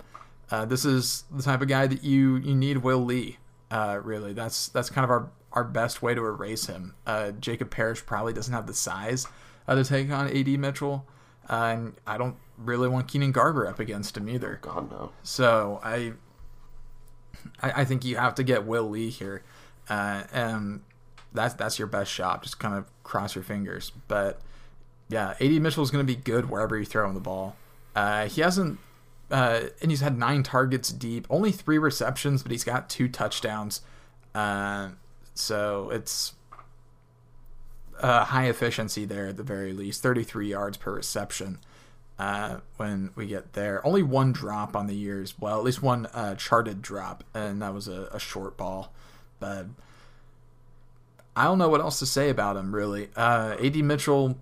Uh, 0.50 0.64
this 0.64 0.84
is 0.84 1.24
the 1.30 1.42
type 1.42 1.60
of 1.60 1.68
guy 1.68 1.86
that 1.86 2.02
you, 2.02 2.36
you 2.36 2.54
need 2.54 2.78
Will 2.78 3.04
Lee, 3.04 3.38
uh, 3.70 4.00
really. 4.02 4.32
That's 4.32 4.68
that's 4.68 4.90
kind 4.90 5.04
of 5.04 5.10
our, 5.10 5.30
our 5.52 5.62
best 5.62 6.02
way 6.02 6.14
to 6.14 6.24
erase 6.24 6.66
him. 6.66 6.94
Jacob 7.38 7.70
Parrish 7.70 8.04
probably 8.04 8.32
doesn't 8.32 8.52
have 8.52 8.66
the 8.66 8.74
size 8.74 9.28
to 9.68 9.84
take 9.84 10.10
on 10.10 10.26
AD 10.28 10.48
Mitchell. 10.48 11.06
And 11.48 11.94
I 12.06 12.18
don't 12.18 12.36
really 12.58 12.88
want 12.88 13.08
Keenan 13.08 13.32
Garber 13.32 13.66
up 13.66 13.80
against 13.80 14.16
him 14.16 14.28
either. 14.28 14.58
God 14.62 14.90
no. 14.90 15.12
So 15.22 15.80
I, 15.82 16.12
I, 17.60 17.82
I 17.82 17.84
think 17.84 18.04
you 18.04 18.16
have 18.16 18.34
to 18.36 18.42
get 18.42 18.66
Will 18.66 18.88
Lee 18.88 19.10
here, 19.10 19.42
uh, 19.88 20.24
and 20.32 20.82
that's 21.32 21.54
that's 21.54 21.78
your 21.78 21.88
best 21.88 22.10
shot. 22.10 22.42
Just 22.42 22.58
kind 22.58 22.74
of 22.74 22.86
cross 23.02 23.34
your 23.34 23.44
fingers. 23.44 23.92
But 24.08 24.40
yeah, 25.08 25.34
AD 25.40 25.50
Mitchell 25.60 25.82
is 25.82 25.90
going 25.90 26.06
to 26.06 26.12
be 26.12 26.20
good 26.20 26.48
wherever 26.48 26.78
you 26.78 26.84
throw 26.84 27.08
him 27.08 27.14
the 27.14 27.20
ball. 27.20 27.56
Uh, 27.96 28.28
he 28.28 28.40
hasn't, 28.40 28.78
uh, 29.30 29.62
and 29.82 29.90
he's 29.90 30.00
had 30.00 30.16
nine 30.16 30.44
targets 30.44 30.90
deep, 30.90 31.26
only 31.28 31.50
three 31.50 31.78
receptions, 31.78 32.42
but 32.42 32.52
he's 32.52 32.62
got 32.62 32.88
two 32.88 33.08
touchdowns. 33.08 33.82
Uh, 34.34 34.90
so 35.34 35.90
it's 35.90 36.34
uh, 38.02 38.24
high 38.24 38.46
efficiency 38.46 39.04
there 39.04 39.28
at 39.28 39.36
the 39.36 39.42
very 39.42 39.72
least 39.72 40.02
33 40.02 40.48
yards 40.48 40.76
per 40.76 40.92
reception 40.92 41.58
uh, 42.20 42.58
when 42.76 43.10
we 43.14 43.26
get 43.26 43.54
there. 43.54 43.84
Only 43.86 44.02
one 44.02 44.32
drop 44.32 44.76
on 44.76 44.86
the 44.86 44.94
years, 44.94 45.34
well, 45.38 45.56
at 45.58 45.64
least 45.64 45.82
one 45.82 46.06
uh, 46.06 46.34
charted 46.34 46.82
drop, 46.82 47.24
and 47.34 47.62
that 47.62 47.72
was 47.72 47.88
a, 47.88 48.08
a, 48.12 48.18
short 48.18 48.58
ball. 48.58 48.92
But 49.38 49.66
I 51.34 51.44
don't 51.44 51.56
know 51.56 51.70
what 51.70 51.80
else 51.80 51.98
to 52.00 52.06
say 52.06 52.28
about 52.28 52.58
him, 52.58 52.74
really. 52.74 53.08
Uh, 53.16 53.56
AD 53.62 53.76
Mitchell 53.76 54.36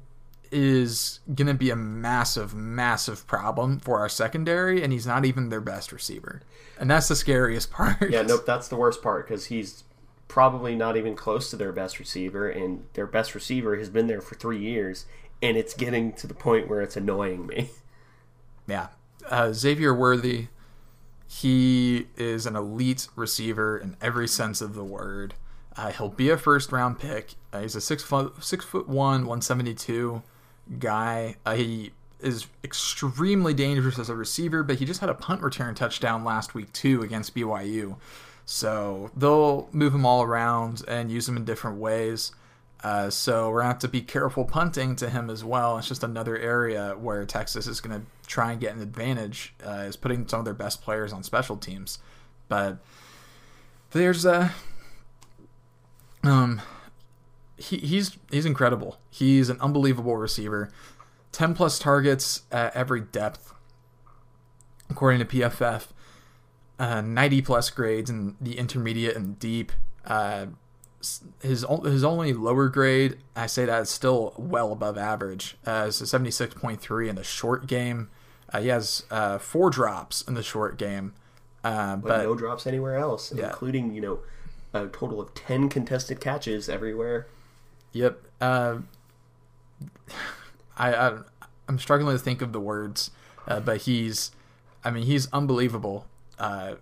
is 0.51 1.21
going 1.33 1.47
to 1.47 1.55
be 1.55 1.71
a 1.71 1.77
massive, 1.77 2.53
massive 2.53 3.27
problem 3.29 3.79
for 3.79 4.01
our 4.01 4.09
secondary, 4.09 4.83
and 4.83 4.92
he's 4.92 5.07
not 5.07 5.25
even 5.25 5.49
their 5.49 5.61
best 5.61 5.92
receiver. 5.92 6.42
And 6.81 6.90
that's 6.90 7.07
the 7.07 7.16
scariest 7.16 7.71
part. 7.73 8.11
Yeah, 8.11 8.23
nope, 8.23 8.44
that's 8.44 8.66
the 8.66 8.77
worst 8.77 9.03
part 9.03 9.29
because 9.29 9.47
he's 9.47 9.85
probably 10.29 10.77
not 10.77 10.97
even 10.97 11.17
close 11.17 11.51
to 11.51 11.57
their 11.57 11.73
best 11.73 11.99
receiver, 11.99 12.49
and 12.49 12.85
their 12.93 13.07
best 13.07 13.35
receiver 13.35 13.77
has 13.77 13.88
been 13.88 14.07
there 14.07 14.21
for 14.21 14.35
three 14.35 14.61
years, 14.61 15.07
and 15.43 15.57
it's 15.57 15.75
getting 15.75 16.12
to 16.12 16.27
the 16.27 16.35
point 16.35 16.69
where 16.69 16.81
it's 16.81 16.97
annoying 16.97 17.47
me. 17.47 17.71
Yeah. 18.69 18.88
Uh, 19.27 19.55
Xavier 19.55 19.95
Worthy, 19.95 20.49
he 21.27 22.07
is 22.19 22.45
an 22.45 22.55
elite 22.55 23.09
receiver 23.17 23.79
in 23.79 23.97
every 24.03 24.29
sense 24.29 24.61
of 24.61 24.75
the 24.75 24.85
word. 24.85 25.33
Uh, 25.75 25.91
he'll 25.91 26.11
be 26.11 26.29
a 26.29 26.37
first 26.37 26.71
round 26.71 26.99
pick. 26.99 27.31
Uh, 27.51 27.62
he's 27.62 27.75
a 27.75 27.81
six 27.81 28.03
foot 28.03 28.45
six 28.45 28.64
foot 28.64 28.87
one, 28.87 29.25
one 29.25 29.41
seventy 29.41 29.73
two 29.73 30.23
guy. 30.79 31.37
Uh, 31.47 31.55
he 31.55 31.93
is 32.21 32.47
extremely 32.64 33.55
dangerous 33.55 33.99
as 33.99 34.09
a 34.09 34.14
receiver, 34.14 34.62
but 34.62 34.79
he 34.79 34.85
just 34.85 35.01
had 35.01 35.09
a 35.09 35.14
punt 35.14 35.41
return 35.41 35.75
touchdown 35.75 36.25
last 36.25 36.55
week 36.55 36.73
too 36.73 37.01
against 37.03 37.35
BYU. 37.35 37.97
So 38.51 39.11
they'll 39.15 39.69
move 39.73 39.95
him 39.95 40.07
all 40.07 40.23
around 40.23 40.83
and 40.89 41.13
use 41.13 41.29
him 41.29 41.37
in 41.37 41.45
different 41.45 41.77
ways. 41.77 42.33
Uh, 42.83 43.11
so 43.11 43.51
we're 43.51 43.59
gonna 43.59 43.69
have 43.69 43.79
to 43.81 43.89
be 43.89 44.01
careful 44.01 44.47
punting 44.47 44.97
to 44.97 45.11
him 45.11 45.29
as 45.29 45.45
well. 45.45 45.77
It's 45.77 45.87
just 45.87 46.03
another 46.03 46.39
area 46.39 46.97
where 46.99 47.27
Texas 47.27 47.67
is 47.67 47.83
gonna 47.83 48.05
try 48.27 48.53
and 48.53 48.59
get 48.59 48.75
an 48.75 48.81
advantage, 48.81 49.55
uh, 49.67 49.85
is 49.87 49.97
putting 49.97 50.27
some 50.27 50.39
of 50.39 50.45
their 50.47 50.55
best 50.55 50.81
players 50.81 51.13
on 51.13 51.23
special 51.23 51.59
teams. 51.59 51.99
But 52.49 52.79
there's 53.91 54.25
a 54.25 54.55
uh, 56.25 56.29
um 56.31 56.63
he, 57.59 57.77
he's 57.77 58.17
he's 58.31 58.47
incredible. 58.47 58.99
He's 59.11 59.51
an 59.51 59.61
unbelievable 59.61 60.17
receiver. 60.17 60.71
Ten 61.33 61.55
plus 61.55 61.79
targets 61.79 62.45
at 62.51 62.75
every 62.75 63.03
depth, 63.03 63.53
according 64.89 65.19
to 65.19 65.27
PFF 65.27 65.89
uh, 66.79 67.01
90 67.01 67.43
plus 67.43 67.71
grades 67.71 68.11
in 68.11 68.37
the 68.41 68.59
intermediate 68.59 69.17
and 69.17 69.38
deep. 69.38 69.73
Uh, 70.05 70.47
his 71.43 71.64
his 71.85 72.05
only 72.05 72.33
lower 72.33 72.69
grade, 72.69 73.19
I 73.37 73.47
say 73.47 73.64
that 73.64 73.83
is 73.83 73.91
still 73.91 74.35
well 74.37 74.73
above 74.73 74.99
average. 74.99 75.57
Uh, 75.64 75.85
it's 75.88 76.01
a 76.01 76.05
76.3 76.05 77.09
in 77.09 77.17
the 77.17 77.25
short 77.25 77.67
game. 77.67 78.11
Uh, 78.53 78.61
he 78.61 78.69
has 78.69 79.05
uh, 79.11 79.38
four 79.38 79.71
drops 79.71 80.23
in 80.23 80.35
the 80.35 80.43
short 80.43 80.77
game, 80.77 81.14
uh, 81.62 81.97
but, 81.97 82.09
but, 82.09 82.23
no 82.25 82.35
drops 82.35 82.67
anywhere 82.67 82.97
else, 82.97 83.33
yeah. 83.35 83.47
including 83.47 83.95
you 83.95 84.01
know 84.01 84.19
a 84.73 84.87
total 84.88 85.21
of 85.21 85.35
10 85.35 85.69
contested 85.69 86.21
catches 86.21 86.69
everywhere. 86.69 87.27
Yep. 87.93 88.23
Uh, 88.41 88.79
I, 90.77 90.95
I 90.95 91.19
I'm 91.69 91.79
struggling 91.79 92.17
to 92.17 92.23
think 92.23 92.43
of 92.43 92.53
the 92.53 92.61
words, 92.61 93.11
uh, 93.47 93.61
but 93.61 93.83
he's, 93.83 94.33
I 94.83 94.91
mean, 94.91 95.05
he's 95.05 95.31
unbelievable. 95.33 96.07
Uh, 96.38 96.74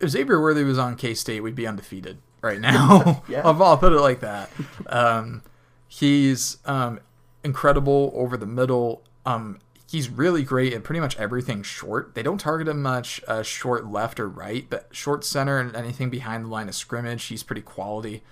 if 0.00 0.10
Xavier 0.10 0.40
Worthy 0.40 0.64
was 0.64 0.78
on 0.78 0.96
K 0.96 1.14
State, 1.14 1.40
we'd 1.40 1.54
be 1.54 1.66
undefeated 1.66 2.18
right 2.40 2.60
now. 2.60 3.22
Yeah. 3.28 3.42
I'll, 3.44 3.62
I'll 3.62 3.76
put 3.78 3.92
it 3.92 4.00
like 4.00 4.20
that. 4.20 4.50
Um, 4.86 5.42
he's 5.88 6.58
um, 6.64 7.00
incredible 7.42 8.12
over 8.14 8.36
the 8.36 8.46
middle. 8.46 9.02
Um, 9.26 9.58
he's 9.90 10.08
really 10.08 10.42
great 10.42 10.72
at 10.72 10.84
pretty 10.84 11.00
much 11.00 11.16
everything 11.18 11.62
short. 11.62 12.14
They 12.14 12.22
don't 12.22 12.38
target 12.38 12.68
him 12.68 12.82
much 12.82 13.20
uh, 13.26 13.42
short 13.42 13.86
left 13.86 14.20
or 14.20 14.28
right, 14.28 14.66
but 14.68 14.88
short 14.92 15.24
center 15.24 15.58
and 15.58 15.74
anything 15.74 16.10
behind 16.10 16.44
the 16.44 16.48
line 16.48 16.68
of 16.68 16.74
scrimmage, 16.74 17.24
he's 17.24 17.42
pretty 17.42 17.62
quality. 17.62 18.22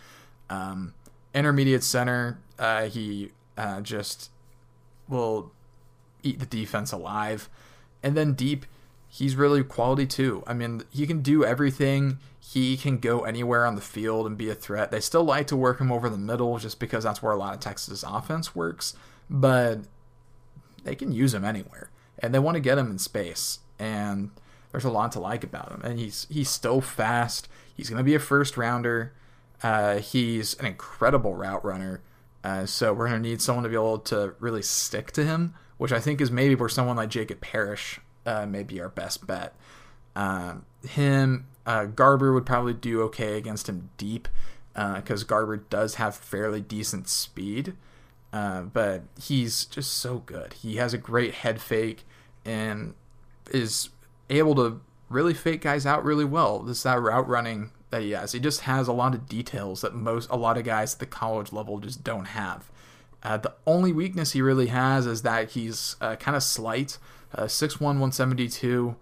Um, 0.49 0.95
intermediate 1.35 1.83
center, 1.83 2.39
uh, 2.59 2.85
he 2.85 3.33
uh, 3.57 3.81
just 3.81 4.31
will 5.09 5.53
eat 6.23 6.39
the 6.39 6.47
defense 6.47 6.93
alive. 6.93 7.49
And 8.03 8.17
then 8.17 8.35
deep, 8.35 8.67
he's 9.17 9.35
really 9.35 9.65
quality 9.65 10.07
too. 10.07 10.43
I 10.47 10.53
mean, 10.53 10.83
he 10.91 11.07
can 11.07 11.23
do 11.23 11.43
everything. 11.43 12.19
He 12.39 12.77
can 12.77 12.99
go 12.99 13.25
anywhere 13.25 13.65
on 13.65 13.75
the 13.75 13.81
field 13.81 14.27
and 14.27 14.37
be 14.37 14.51
a 14.51 14.55
threat. 14.55 14.91
They 14.91 15.01
still 15.01 15.25
like 15.25 15.47
to 15.47 15.57
work 15.57 15.81
him 15.81 15.91
over 15.91 16.11
the 16.11 16.19
middle 16.19 16.59
just 16.59 16.79
because 16.79 17.05
that's 17.05 17.23
where 17.23 17.33
a 17.33 17.37
lot 17.37 17.55
of 17.55 17.61
Texas 17.61 18.05
offense 18.07 18.55
works, 18.55 18.95
but 19.31 19.81
they 20.85 20.95
can 20.95 21.13
use 21.13 21.33
him 21.33 21.47
anywhere. 21.47 21.91
And 22.19 22.35
they 22.35 22.39
want 22.39 22.57
to 22.57 22.61
get 22.61 22.77
him 22.77 22.91
in 22.91 22.99
space. 22.99 23.61
And 23.79 24.31
there's 24.71 24.85
a 24.85 24.91
lot 24.91 25.13
to 25.13 25.21
like 25.21 25.45
about 25.45 25.73
him. 25.73 25.81
And 25.83 25.99
he's 25.99 26.27
he's 26.29 26.51
so 26.51 26.83
fast. 26.83 27.49
He's 27.75 27.89
going 27.89 27.99
to 27.99 28.05
be 28.05 28.15
a 28.15 28.21
first 28.21 28.59
rounder. 28.59 29.15
Uh, 29.63 29.97
he's 29.97 30.55
an 30.55 30.67
incredible 30.67 31.35
route 31.35 31.65
runner. 31.65 32.03
Uh, 32.45 32.67
so 32.67 32.93
we're 32.93 33.09
going 33.09 33.23
to 33.23 33.29
need 33.29 33.41
someone 33.41 33.63
to 33.63 33.71
be 33.71 33.75
able 33.75 33.99
to 33.99 34.35
really 34.41 34.63
stick 34.63 35.11
to 35.13 35.25
him, 35.25 35.55
which 35.79 35.93
I 35.93 36.01
think 36.01 36.21
is 36.21 36.31
maybe 36.31 36.55
where 36.55 36.69
someone 36.69 36.97
like 36.97 37.09
Jacob 37.09 37.41
Parrish 37.41 37.99
uh, 38.27 38.47
may 38.47 38.63
be 38.63 38.81
our 38.81 38.89
best 38.89 39.27
bet. 39.27 39.55
Um, 40.15 40.65
him, 40.87 41.47
uh, 41.65 41.87
Garber 41.87 42.33
would 42.33 42.47
probably 42.47 42.75
do 42.75 43.03
okay 43.03 43.37
against 43.37 43.69
him 43.69 43.91
deep 43.97 44.29
because 44.75 45.25
Garber 45.25 45.57
does 45.57 45.95
have 45.95 46.15
fairly 46.15 46.61
decent 46.61 47.09
speed. 47.09 47.75
Uh, 48.33 48.63
but 48.63 49.03
he's 49.19 49.65
just 49.65 49.95
so 49.95 50.19
good. 50.19 50.53
He 50.55 50.77
has 50.77 50.93
a 50.93 50.99
great 50.99 51.37
head 51.37 51.61
fake 51.61 52.05
and 52.45 52.95
is 53.51 53.89
able 54.29 54.55
to 54.57 54.81
really 55.09 55.33
fake 55.33 55.63
guys 55.63 55.87
out 55.87 56.05
really 56.05 56.25
well. 56.25 56.59
This 56.59 56.83
that 56.83 57.01
route 57.01 57.27
running 57.29 57.71
that 57.91 58.03
he 58.03 58.11
has. 58.11 58.33
He 58.33 58.41
just 58.41 58.63
has 58.63 58.89
a 58.89 58.93
lot 58.93 59.15
of 59.15 59.27
details 59.29 59.81
that 59.81 59.95
most 59.95 60.29
a 60.31 60.37
lot 60.37 60.59
of 60.59 60.65
guys 60.65 60.95
at 60.95 61.01
the 61.01 61.07
college 61.07 61.53
level 61.53 61.79
just 61.79 62.05
don't 62.05 62.27
have. 62.27 62.71
Uh, 63.27 63.37
the 63.37 63.53
only 63.67 63.93
weakness 63.93 64.33
he 64.33 64.41
really 64.41 64.69
has 64.69 65.05
is 65.05 65.23
that 65.23 65.51
he's 65.51 65.97
uh, 66.01 66.15
kind 66.15 66.37
of 66.37 66.45
slight, 66.45 66.97
uh, 67.35 67.43
6'1", 67.43 67.81
172. 67.81 68.95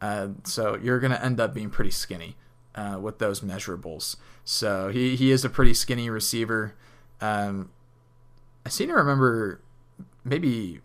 Uh, 0.00 0.28
so 0.42 0.76
you're 0.82 0.98
going 0.98 1.12
to 1.12 1.24
end 1.24 1.38
up 1.38 1.54
being 1.54 1.70
pretty 1.70 1.92
skinny 1.92 2.34
uh, 2.74 2.98
with 3.00 3.20
those 3.20 3.40
measurables. 3.40 4.16
So 4.44 4.88
he, 4.88 5.14
he 5.14 5.30
is 5.30 5.44
a 5.44 5.48
pretty 5.48 5.74
skinny 5.74 6.10
receiver. 6.10 6.74
Um, 7.20 7.70
I 8.66 8.68
seem 8.68 8.88
to 8.88 8.94
remember 8.94 9.60
maybe 10.24 10.80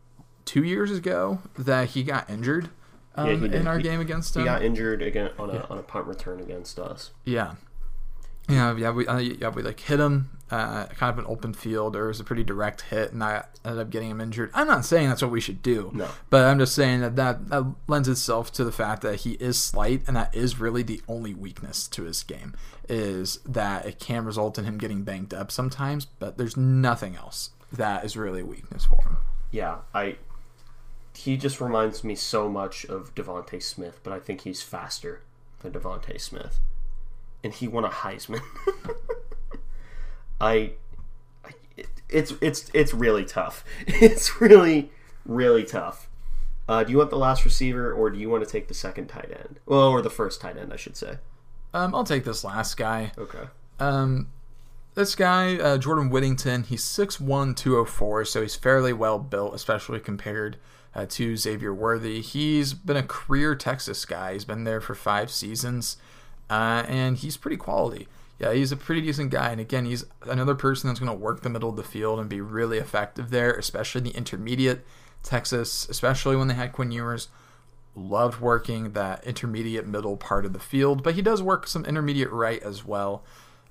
two 0.46 0.64
years 0.64 0.92
ago 0.92 1.40
that 1.58 1.90
he 1.90 2.04
got 2.04 2.30
injured 2.30 2.70
um, 3.16 3.28
Yeah, 3.28 3.50
he 3.50 3.56
in 3.56 3.68
our 3.68 3.78
He- 3.78 3.84
game 3.84 4.02
against 4.02 4.36
He 4.36 4.44
got 4.44 4.62
injured 4.62 5.02
again 5.02 5.32
on 5.40 5.50
a, 5.50 5.66
on 5.68 5.80
a 5.80 5.84
punt 5.84 6.06
return 6.06 6.40
against 6.40 6.78
us. 6.78 7.10
Yeah. 7.26 7.56
Yeah, 8.50 8.76
yeah, 8.76 8.92
we 8.92 9.08
uh, 9.08 9.18
yeah 9.18 9.50
we 9.50 9.62
like 9.64 9.80
hit 9.80 10.00
him, 10.02 10.30
uh, 10.52 10.86
kind 10.88 11.12
of 11.12 11.18
an 11.18 11.26
open 11.30 11.54
field. 11.54 11.96
or 11.96 12.06
it 12.06 12.08
was 12.10 12.20
a 12.20 12.24
pretty 12.26 12.44
direct 12.44 12.82
hit, 12.82 13.14
and 13.14 13.24
I 13.24 13.46
ended 13.64 13.80
up 13.82 13.90
getting 13.90 14.10
him 14.10 14.20
injured. 14.20 14.52
I'm 14.54 14.68
not 14.68 14.84
saying 14.84 15.08
that's 15.10 15.22
what 15.22 15.32
we 15.32 15.40
should 15.40 15.62
do, 15.62 15.92
No. 15.94 16.10
but 16.30 16.44
I'm 16.46 16.60
just 16.60 16.76
saying 16.76 17.00
that, 17.02 17.16
that 17.16 17.48
that 17.50 17.66
lends 17.88 18.10
itself 18.10 18.52
to 18.54 18.66
the 18.66 18.72
fact 18.72 19.02
that 19.04 19.22
he 19.22 19.32
is 19.34 19.58
slight, 19.58 20.04
and 20.08 20.18
that 20.18 20.36
is 20.36 20.60
really 20.60 20.84
the 20.84 21.02
only 21.08 21.34
weakness 21.34 21.88
to 21.90 22.04
his 22.04 22.22
game 22.24 22.54
is 22.90 23.40
that 23.46 23.86
it 23.86 23.98
can 24.00 24.26
result 24.26 24.58
in 24.58 24.66
him 24.66 24.78
getting 24.78 25.04
banged 25.04 25.34
up 25.34 25.50
sometimes. 25.50 26.04
But 26.06 26.38
there's 26.38 26.58
nothing 26.58 27.16
else 27.16 27.52
that 27.72 28.04
is 28.04 28.18
really 28.18 28.42
a 28.42 28.46
weakness 28.46 28.84
for 28.86 29.02
him. 29.04 29.18
Yeah, 29.52 29.78
I. 29.94 30.18
He 31.16 31.38
just 31.38 31.62
reminds 31.62 32.04
me 32.04 32.16
so 32.16 32.50
much 32.50 32.86
of 32.86 33.14
DeVonta 33.16 33.62
Smith, 33.62 34.00
but 34.04 34.12
I 34.12 34.20
think 34.20 34.42
he's 34.42 34.62
faster 34.64 35.22
than 35.62 35.72
DeVonta 35.72 36.20
Smith, 36.20 36.60
and 37.44 37.54
he 37.54 37.68
won 37.68 37.86
a 37.86 37.90
Heisman. 37.90 38.42
I, 40.42 40.74
I 41.44 41.52
it, 41.78 41.88
it's 42.10 42.34
it's 42.42 42.70
it's 42.74 42.94
really 42.94 43.26
tough. 43.26 43.64
It's 43.88 44.40
really 44.42 44.92
really 45.26 45.64
tough. 45.64 46.10
Uh, 46.68 46.84
do 46.84 46.92
you 46.92 46.98
want 46.98 47.10
the 47.10 47.18
last 47.18 47.44
receiver, 47.44 47.92
or 47.92 48.10
do 48.10 48.18
you 48.18 48.30
want 48.30 48.44
to 48.44 48.50
take 48.50 48.68
the 48.68 48.74
second 48.74 49.08
tight 49.08 49.30
end? 49.30 49.60
Well, 49.66 49.90
or 49.90 50.02
the 50.02 50.10
first 50.10 50.40
tight 50.40 50.58
end, 50.58 50.72
I 50.72 50.78
should 50.78 50.96
say. 50.96 51.18
Um, 51.74 51.94
I'll 51.94 52.06
take 52.06 52.24
this 52.24 52.44
last 52.44 52.78
guy. 52.78 53.12
Okay. 53.18 53.46
Um, 53.80 54.30
this 54.96 55.16
guy, 55.16 55.58
uh, 55.58 55.78
Jordan 55.78 56.10
Whittington, 56.10 56.64
he's 56.64 56.84
6'1", 56.84 57.56
204, 57.56 58.26
so 58.26 58.42
he's 58.42 58.56
fairly 58.56 58.94
well 58.94 59.20
built, 59.20 59.56
especially 59.56 60.00
compared 60.00 60.58
uh, 60.96 61.06
to 61.10 61.36
Xavier 61.36 61.74
Worthy. 61.74 62.22
He's 62.22 62.74
been 62.74 62.98
a 62.98 63.04
career 63.04 63.56
Texas 63.56 64.06
guy. 64.06 64.34
He's 64.34 64.46
been 64.46 64.64
there 64.64 64.80
for 64.80 64.94
five 64.96 65.32
seasons, 65.32 65.98
uh, 66.50 66.84
and 66.88 67.18
he's 67.18 67.38
pretty 67.38 67.58
quality. 67.58 68.08
Yeah, 68.40 68.54
he's 68.54 68.72
a 68.72 68.78
pretty 68.78 69.02
decent 69.02 69.30
guy. 69.32 69.52
And 69.52 69.62
again, 69.62 69.86
he's 69.86 70.06
another 70.24 70.56
person 70.56 70.90
that's 70.90 71.00
going 71.00 71.12
to 71.12 71.18
work 71.18 71.42
the 71.42 71.50
middle 71.50 71.70
of 71.70 71.76
the 71.76 71.84
field 71.84 72.20
and 72.20 72.28
be 72.30 72.42
really 72.42 72.78
effective 72.78 73.30
there, 73.30 73.54
especially 73.54 74.00
in 74.00 74.06
the 74.06 74.18
intermediate. 74.18 74.86
Texas, 75.22 75.88
especially 75.90 76.36
when 76.36 76.50
they 76.50 76.54
had 76.54 76.74
Quinn 76.74 76.92
Ewers, 76.92 77.30
loved 77.96 78.42
working 78.42 78.92
that 78.92 79.24
intermediate 79.26 79.88
middle 79.88 80.18
part 80.18 80.46
of 80.46 80.54
the 80.54 80.60
field, 80.60 81.04
but 81.04 81.16
he 81.16 81.22
does 81.22 81.42
work 81.42 81.68
some 81.68 81.86
intermediate 81.86 82.32
right 82.32 82.62
as 82.64 82.86
well. 82.86 83.24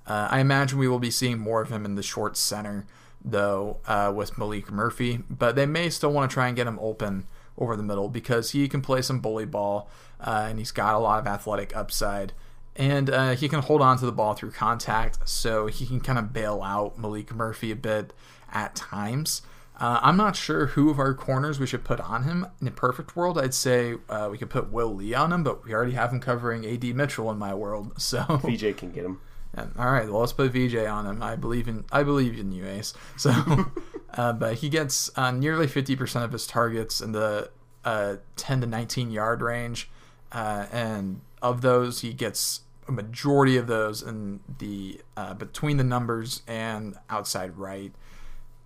Uh, 0.06 0.28
I 0.30 0.40
imagine 0.40 0.78
we 0.78 0.88
will 0.88 0.98
be 0.98 1.10
seeing 1.10 1.38
more 1.38 1.60
of 1.60 1.70
him 1.70 1.84
in 1.84 1.94
the 1.94 2.02
short 2.02 2.36
center, 2.36 2.86
though, 3.24 3.78
uh, 3.86 4.12
with 4.14 4.34
Maalik 4.34 4.70
Murphy, 4.70 5.20
but 5.28 5.54
they 5.54 5.66
may 5.66 5.90
still 5.90 6.12
want 6.12 6.30
to 6.30 6.34
try 6.34 6.46
and 6.46 6.56
get 6.56 6.66
him 6.66 6.78
open 6.80 7.26
over 7.58 7.76
the 7.76 7.82
middle 7.82 8.08
because 8.08 8.52
he 8.52 8.68
can 8.68 8.80
play 8.80 9.02
some 9.02 9.20
bully 9.20 9.44
ball 9.44 9.88
uh, 10.20 10.46
and 10.48 10.58
he's 10.58 10.72
got 10.72 10.94
a 10.94 10.98
lot 10.98 11.20
of 11.20 11.26
athletic 11.26 11.76
upside. 11.76 12.32
And 12.74 13.10
uh, 13.10 13.30
he 13.34 13.48
can 13.48 13.60
hold 13.60 13.82
on 13.82 13.98
to 13.98 14.06
the 14.06 14.12
ball 14.12 14.34
through 14.34 14.52
contact, 14.52 15.28
so 15.28 15.66
he 15.66 15.84
can 15.86 16.00
kind 16.00 16.18
of 16.18 16.32
bail 16.32 16.62
out 16.62 16.98
Maalik 16.98 17.32
Murphy 17.32 17.70
a 17.70 17.76
bit 17.76 18.14
at 18.50 18.74
times. 18.74 19.42
Uh, 19.78 19.98
I'm 20.02 20.16
not 20.16 20.36
sure 20.36 20.66
who 20.66 20.90
of 20.90 20.98
our 20.98 21.12
corners 21.12 21.58
we 21.58 21.66
should 21.66 21.84
put 21.84 21.98
on 22.00 22.22
him. 22.22 22.46
In 22.60 22.68
a 22.68 22.70
perfect 22.70 23.16
world, 23.16 23.38
I'd 23.38 23.52
say 23.52 23.96
uh, 24.08 24.28
we 24.30 24.38
could 24.38 24.48
put 24.50 24.70
Will 24.70 24.94
Lee 24.94 25.12
on 25.12 25.32
him, 25.32 25.42
but 25.42 25.64
we 25.64 25.74
already 25.74 25.92
have 25.92 26.12
him 26.12 26.20
covering 26.20 26.64
AD 26.64 26.84
Mitchell 26.94 27.30
in 27.30 27.38
my 27.38 27.52
world. 27.54 27.92
So, 27.98 28.22
VJ 28.44 28.76
can 28.76 28.92
get 28.92 29.04
him. 29.04 29.20
and, 29.54 29.72
all 29.78 29.90
right, 29.90 30.08
well, 30.08 30.20
let's 30.20 30.32
put 30.32 30.52
VJ 30.52 30.76
on 30.76 31.06
him. 31.06 31.22
I 31.22 31.36
believe 31.36 31.68
in 31.68 31.84
I 31.90 32.02
believe 32.04 32.38
in 32.38 32.52
you, 32.52 32.66
Ace. 32.66 32.94
So, 33.16 33.32
uh, 34.14 34.32
but 34.34 34.56
he 34.56 34.68
gets 34.68 35.10
uh, 35.16 35.30
nearly 35.30 35.66
50% 35.66 36.22
of 36.24 36.32
his 36.32 36.46
targets 36.46 37.00
in 37.00 37.12
the 37.12 37.50
uh, 37.84 38.16
10 38.36 38.60
to 38.60 38.66
19 38.66 39.10
yard 39.10 39.42
range, 39.42 39.90
uh, 40.30 40.66
and 40.70 41.22
of 41.42 41.60
those, 41.60 42.00
he 42.00 42.12
gets 42.14 42.60
a 42.88 42.92
majority 42.92 43.56
of 43.56 43.66
those 43.66 44.02
in 44.02 44.40
the 44.58 45.00
uh, 45.16 45.34
between 45.34 45.76
the 45.76 45.84
numbers 45.84 46.42
and 46.46 46.96
outside 47.10 47.58
right. 47.58 47.92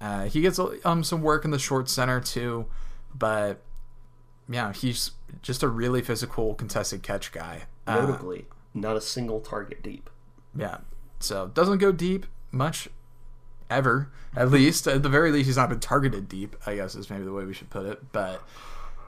Uh, 0.00 0.26
he 0.26 0.42
gets 0.42 0.60
um, 0.84 1.02
some 1.02 1.22
work 1.22 1.44
in 1.44 1.50
the 1.50 1.58
short 1.58 1.88
center 1.88 2.20
too, 2.20 2.66
but 3.14 3.62
yeah, 4.48 4.72
he's 4.72 5.12
just 5.42 5.62
a 5.62 5.68
really 5.68 6.02
physical 6.02 6.54
contested 6.54 7.02
catch 7.02 7.32
guy. 7.32 7.62
Uh, 7.86 8.02
Notably, 8.02 8.44
not 8.74 8.96
a 8.96 9.00
single 9.00 9.40
target 9.40 9.82
deep. 9.82 10.10
yeah, 10.54 10.78
so 11.18 11.48
doesn't 11.48 11.78
go 11.78 11.92
deep 11.92 12.26
much 12.52 12.88
ever. 13.70 14.10
At 14.36 14.50
least, 14.50 14.86
at 14.86 15.02
the 15.02 15.08
very 15.08 15.32
least, 15.32 15.46
he's 15.46 15.56
not 15.56 15.70
been 15.70 15.80
targeted 15.80 16.28
deep. 16.28 16.56
I 16.66 16.76
guess 16.76 16.94
is 16.94 17.08
maybe 17.08 17.24
the 17.24 17.32
way 17.32 17.44
we 17.44 17.54
should 17.54 17.70
put 17.70 17.86
it. 17.86 18.12
But 18.12 18.42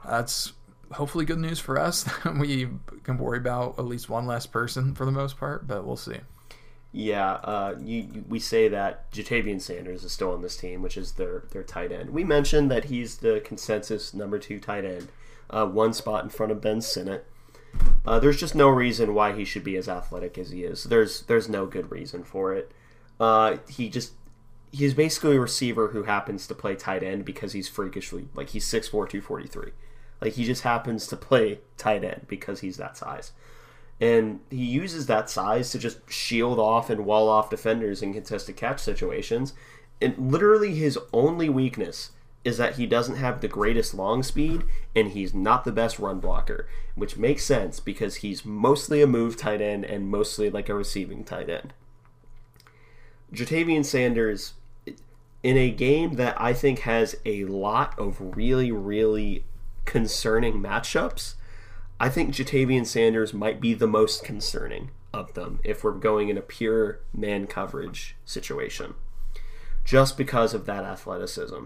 that's 0.03 0.53
hopefully 0.91 1.25
good 1.25 1.39
news 1.39 1.59
for 1.59 1.79
us. 1.79 2.07
we 2.39 2.67
can 3.03 3.17
worry 3.17 3.37
about 3.37 3.77
at 3.79 3.85
least 3.85 4.09
one 4.09 4.25
less 4.25 4.45
person 4.45 4.95
for 4.95 5.05
the 5.05 5.11
most 5.11 5.37
part, 5.37 5.67
but 5.67 5.85
we'll 5.85 5.97
see. 5.97 6.17
Yeah, 6.91 7.33
uh, 7.33 7.75
you, 7.79 8.07
you, 8.11 8.25
we 8.27 8.39
say 8.39 8.67
that 8.67 9.11
Ja'Tavion 9.11 9.61
Sanders 9.61 10.03
is 10.03 10.11
still 10.11 10.31
on 10.31 10.41
this 10.41 10.57
team, 10.57 10.81
which 10.81 10.97
is 10.97 11.13
their 11.13 11.43
their 11.51 11.61
tight 11.61 11.91
end. 11.91 12.09
We 12.09 12.23
mentioned 12.23 12.71
that 12.71 12.85
he's 12.85 13.17
the 13.17 13.41
consensus 13.45 14.13
number 14.13 14.39
two 14.39 14.59
tight 14.59 14.85
end, 14.85 15.09
uh, 15.51 15.67
one 15.67 15.93
spot 15.93 16.23
in 16.23 16.29
front 16.31 16.51
of 16.51 16.61
Ben 16.61 16.81
Sinnott. 16.81 17.27
Uh, 18.05 18.19
there's 18.19 18.39
just 18.39 18.55
no 18.55 18.69
reason 18.69 19.13
why 19.13 19.33
he 19.33 19.45
should 19.45 19.63
be 19.63 19.77
as 19.77 19.87
athletic 19.87 20.37
as 20.39 20.49
he 20.49 20.63
is. 20.63 20.85
There's 20.85 21.21
there's 21.23 21.47
no 21.47 21.67
good 21.67 21.91
reason 21.91 22.23
for 22.23 22.53
it. 22.55 22.71
Uh, 23.19 23.57
he 23.69 23.87
just 23.89 24.13
he's 24.71 24.95
basically 24.95 25.35
a 25.35 25.39
receiver 25.39 25.89
who 25.89 26.03
happens 26.03 26.47
to 26.47 26.55
play 26.55 26.75
tight 26.75 27.03
end 27.03 27.23
because 27.23 27.53
he's 27.53 27.67
freakishly 27.67 28.29
like 28.33 28.49
he's 28.49 28.65
6'4", 28.65 28.89
243. 28.89 29.71
Like 30.21 30.33
he 30.33 30.43
just 30.43 30.63
happens 30.63 31.07
to 31.07 31.15
play 31.15 31.59
tight 31.77 32.03
end 32.03 32.25
because 32.27 32.59
he's 32.59 32.77
that 32.77 32.97
size 32.97 33.31
And 34.01 34.41
he 34.49 34.65
uses 34.65 35.05
that 35.05 35.29
size 35.29 35.71
to 35.71 35.79
just 35.79 35.99
shield 36.11 36.59
off 36.59 36.89
and 36.89 37.05
wall 37.05 37.29
off 37.29 37.49
defenders 37.49 38.01
in 38.01 38.13
contested 38.13 38.55
catch 38.55 38.79
situations. 38.79 39.53
And 40.01 40.31
literally 40.31 40.75
his 40.75 40.97
only 41.13 41.49
weakness 41.49 42.11
is 42.45 42.57
that 42.57 42.75
he 42.75 42.85
doesn't 42.85 43.17
have 43.17 43.41
the 43.41 43.47
greatest 43.47 43.93
long 43.93 44.23
speed 44.23 44.63
and 44.95 45.09
he's 45.09 45.33
not 45.33 45.65
the 45.65 45.71
best 45.71 45.99
run 45.99 46.19
blocker, 46.19 46.67
which 46.95 47.17
makes 47.17 47.43
sense 47.43 47.79
because 47.79 48.17
he's 48.17 48.45
mostly 48.45 49.01
a 49.01 49.07
move 49.07 49.35
tight 49.35 49.61
end 49.61 49.83
and 49.83 50.09
mostly 50.09 50.49
like 50.49 50.69
a 50.69 50.73
receiving 50.73 51.23
tight 51.23 51.49
end. 51.49 51.73
Ja'Tavion 53.33 53.85
Sanders, 53.85 54.53
in 55.43 55.57
a 55.57 55.69
game 55.69 56.13
that 56.13 56.39
I 56.39 56.53
think 56.53 56.79
has 56.79 57.15
a 57.25 57.45
lot 57.45 57.97
of 57.99 58.37
really, 58.37 58.71
really 58.71 59.43
concerning 59.89 60.61
matchups, 60.61 61.33
I 61.99 62.09
think 62.09 62.35
Ja'Tavion 62.35 62.85
Sanders 62.85 63.33
might 63.33 63.59
be 63.59 63.73
the 63.73 63.87
most 63.87 64.23
concerning 64.23 64.91
of 65.11 65.33
them 65.33 65.59
if 65.63 65.83
we're 65.83 65.93
going 65.93 66.29
in 66.29 66.37
a 66.37 66.43
pure 66.43 66.99
man 67.11 67.47
coverage 67.47 68.15
situation, 68.23 68.93
just 69.83 70.15
because 70.15 70.53
of 70.53 70.67
that 70.67 70.83
athleticism. 70.83 71.65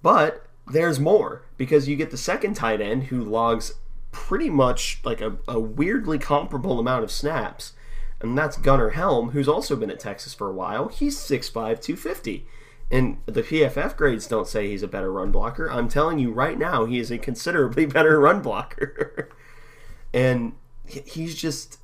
But 0.00 0.46
there's 0.66 0.98
more 0.98 1.42
because 1.58 1.88
you 1.88 1.96
get 1.96 2.10
the 2.10 2.16
second 2.16 2.54
tight 2.54 2.80
end 2.80 3.04
who 3.04 3.22
logs 3.22 3.74
pretty 4.10 4.48
much 4.48 4.98
like 5.04 5.20
a, 5.20 5.36
a 5.46 5.60
weirdly 5.60 6.18
comparable 6.18 6.80
amount 6.80 7.04
of 7.04 7.12
snaps, 7.12 7.74
and 8.18 8.36
that's 8.36 8.56
Gunnar 8.56 8.90
Helm, 8.90 9.32
who's 9.32 9.48
also 9.48 9.76
been 9.76 9.90
at 9.90 10.00
Texas 10.00 10.32
for 10.32 10.48
a 10.48 10.54
while. 10.54 10.88
He's 10.88 11.18
6'5, 11.18 11.52
250. 11.52 12.46
And 12.92 13.22
the 13.24 13.42
PFF 13.42 13.96
grades 13.96 14.26
don't 14.26 14.46
say 14.46 14.68
he's 14.68 14.82
a 14.82 14.88
better 14.88 15.10
run 15.10 15.32
blocker. 15.32 15.66
I'm 15.66 15.88
telling 15.88 16.18
you 16.18 16.30
right 16.30 16.58
now, 16.58 16.84
he 16.84 16.98
is 16.98 17.10
a 17.10 17.16
considerably 17.16 17.86
better 17.86 18.20
run 18.20 18.42
blocker. 18.42 19.30
and 20.14 20.52
he's 20.84 21.34
just, 21.34 21.78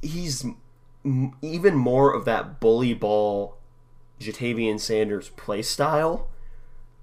he's 0.00 0.46
even 1.42 1.74
more 1.76 2.14
of 2.14 2.24
that 2.24 2.58
bully 2.60 2.94
ball 2.94 3.58
Ja'Tavion 4.18 4.80
Sanders 4.80 5.28
play 5.28 5.60
style, 5.60 6.28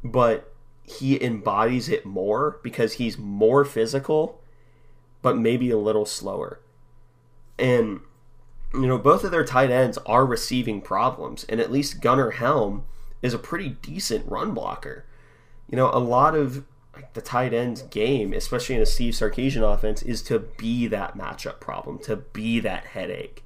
but 0.04 0.52
he 0.82 1.24
embodies 1.24 1.90
it 1.90 2.08
more 2.08 2.60
because 2.64 2.94
he's 2.94 3.20
more 3.20 3.64
physical, 3.64 4.42
but 5.22 5.38
maybe 5.38 5.70
a 5.70 5.78
little 5.78 6.08
slower. 6.08 6.60
And, 7.60 8.02
you 8.74 8.88
know, 8.88 8.98
both 8.98 9.24
of 9.24 9.30
their 9.30 9.46
tight 9.46 9.70
ends 9.70 10.00
are 10.08 10.26
receiving 10.26 10.82
problems, 10.82 11.44
and 11.44 11.60
at 11.60 11.72
least 11.72 12.02
Gunnar 12.02 12.32
Helm 12.32 12.86
is 13.24 13.34
a 13.34 13.40
pretty 13.40 13.70
decent 13.82 14.30
run 14.30 14.54
blocker. 14.54 15.06
You 15.68 15.78
know, 15.78 15.90
a 15.92 15.98
lot 15.98 16.36
of 16.36 16.66
like, 16.94 17.14
the 17.14 17.22
tight 17.22 17.54
end's 17.54 17.82
game, 17.82 18.34
especially 18.34 18.76
in 18.76 18.82
a 18.82 18.86
Steve 18.86 19.16
Sarkisian 19.16 19.64
offense, 19.64 20.04
is 20.04 20.22
to 20.24 20.38
be 20.38 20.86
that 20.88 21.18
matchup 21.18 21.60
problem, 21.60 21.98
to 22.00 22.18
be 22.18 22.60
that 22.60 22.86
headache. 22.88 23.44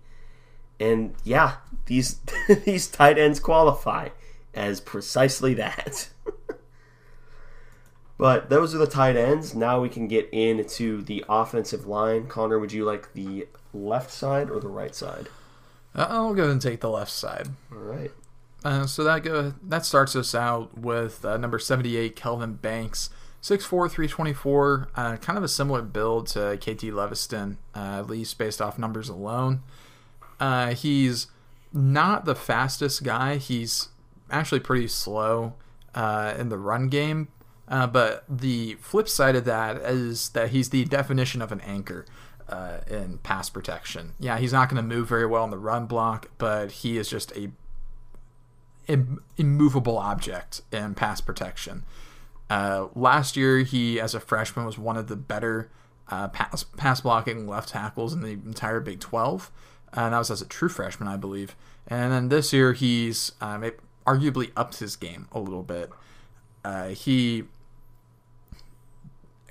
And 0.79 1.15
yeah, 1.23 1.57
these 1.85 2.19
these 2.65 2.87
tight 2.87 3.17
ends 3.17 3.39
qualify 3.39 4.09
as 4.53 4.81
precisely 4.81 5.53
that. 5.53 6.09
but 8.17 8.49
those 8.49 8.73
are 8.75 8.79
the 8.79 8.87
tight 8.87 9.15
ends. 9.15 9.55
Now 9.55 9.79
we 9.79 9.89
can 9.89 10.07
get 10.07 10.27
into 10.31 11.03
the 11.03 11.23
offensive 11.29 11.85
line. 11.85 12.27
Connor, 12.27 12.59
would 12.59 12.73
you 12.73 12.83
like 12.83 13.13
the 13.13 13.47
left 13.73 14.11
side 14.11 14.49
or 14.49 14.59
the 14.59 14.67
right 14.67 14.95
side? 14.95 15.29
Uh, 15.95 16.07
I'll 16.09 16.33
go 16.33 16.49
and 16.49 16.61
take 16.61 16.81
the 16.81 16.89
left 16.89 17.11
side. 17.11 17.49
All 17.71 17.77
right. 17.77 18.11
Uh, 18.67 18.85
so 18.85 19.01
that 19.01 19.23
go 19.23 19.53
that 19.63 19.85
starts 19.85 20.13
us 20.13 20.35
out 20.35 20.77
with 20.77 21.23
uh, 21.23 21.37
number 21.37 21.57
78, 21.57 22.17
Kelvin 22.17 22.55
Banks. 22.55 23.09
6'4", 23.41 23.69
324, 23.89 24.89
uh, 24.95 25.15
kind 25.17 25.37
of 25.37 25.43
a 25.43 25.47
similar 25.47 25.81
build 25.81 26.27
to 26.27 26.57
KT 26.57 26.91
Leveston, 26.91 27.55
uh, 27.73 27.99
at 27.99 28.07
least 28.07 28.37
based 28.37 28.61
off 28.61 28.77
numbers 28.77 29.07
alone. 29.07 29.61
Uh, 30.37 30.73
he's 30.73 31.27
not 31.71 32.25
the 32.25 32.35
fastest 32.35 33.03
guy. 33.03 33.37
He's 33.37 33.89
actually 34.29 34.59
pretty 34.59 34.87
slow 34.87 35.53
uh, 35.95 36.33
in 36.37 36.49
the 36.49 36.57
run 36.57 36.89
game. 36.89 37.29
but 37.69 38.25
the 38.27 38.73
flip 38.81 39.07
side 39.07 39.37
of 39.37 39.45
that 39.45 39.77
is 39.77 40.29
that 40.29 40.49
he's 40.49 40.71
the 40.71 40.83
definition 40.83 41.41
of 41.41 41.53
an 41.53 41.61
anchor. 41.61 42.05
in 42.89 43.19
pass 43.19 43.49
protection, 43.49 44.13
yeah, 44.19 44.37
he's 44.39 44.51
not 44.51 44.67
going 44.67 44.81
to 44.81 44.95
move 44.95 45.07
very 45.07 45.27
well 45.27 45.45
in 45.45 45.51
the 45.51 45.59
run 45.59 45.85
block, 45.85 46.31
but 46.37 46.71
he 46.71 46.97
is 46.97 47.07
just 47.07 47.31
a 47.37 47.51
immovable 49.37 49.97
object 49.97 50.61
in 50.71 50.95
pass 50.95 51.21
protection. 51.21 51.83
Uh, 52.49 52.87
last 52.95 53.35
year, 53.35 53.59
he, 53.59 53.99
as 53.99 54.15
a 54.15 54.19
freshman, 54.19 54.65
was 54.65 54.77
one 54.77 54.97
of 54.97 55.07
the 55.07 55.15
better 55.15 55.69
uh, 56.09 56.29
pass, 56.29 56.63
pass 56.63 57.01
blocking 57.01 57.47
left 57.47 57.69
tackles 57.69 58.13
in 58.13 58.21
the 58.21 58.31
entire 58.31 58.79
Big 58.79 58.99
12. 58.99 59.51
Uh, 59.95 60.01
and 60.01 60.13
that 60.13 60.19
was 60.19 60.31
as 60.31 60.41
a 60.41 60.45
true 60.45 60.69
freshman, 60.69 61.07
I 61.07 61.17
believe. 61.17 61.55
And 61.87 62.11
then 62.11 62.29
this 62.29 62.53
year, 62.53 62.73
he's 62.73 63.33
um, 63.41 63.69
arguably 64.05 64.51
upped 64.55 64.79
his 64.79 64.95
game 64.95 65.27
a 65.31 65.39
little 65.39 65.63
bit. 65.63 65.89
Uh, 66.63 66.89
he 66.89 67.43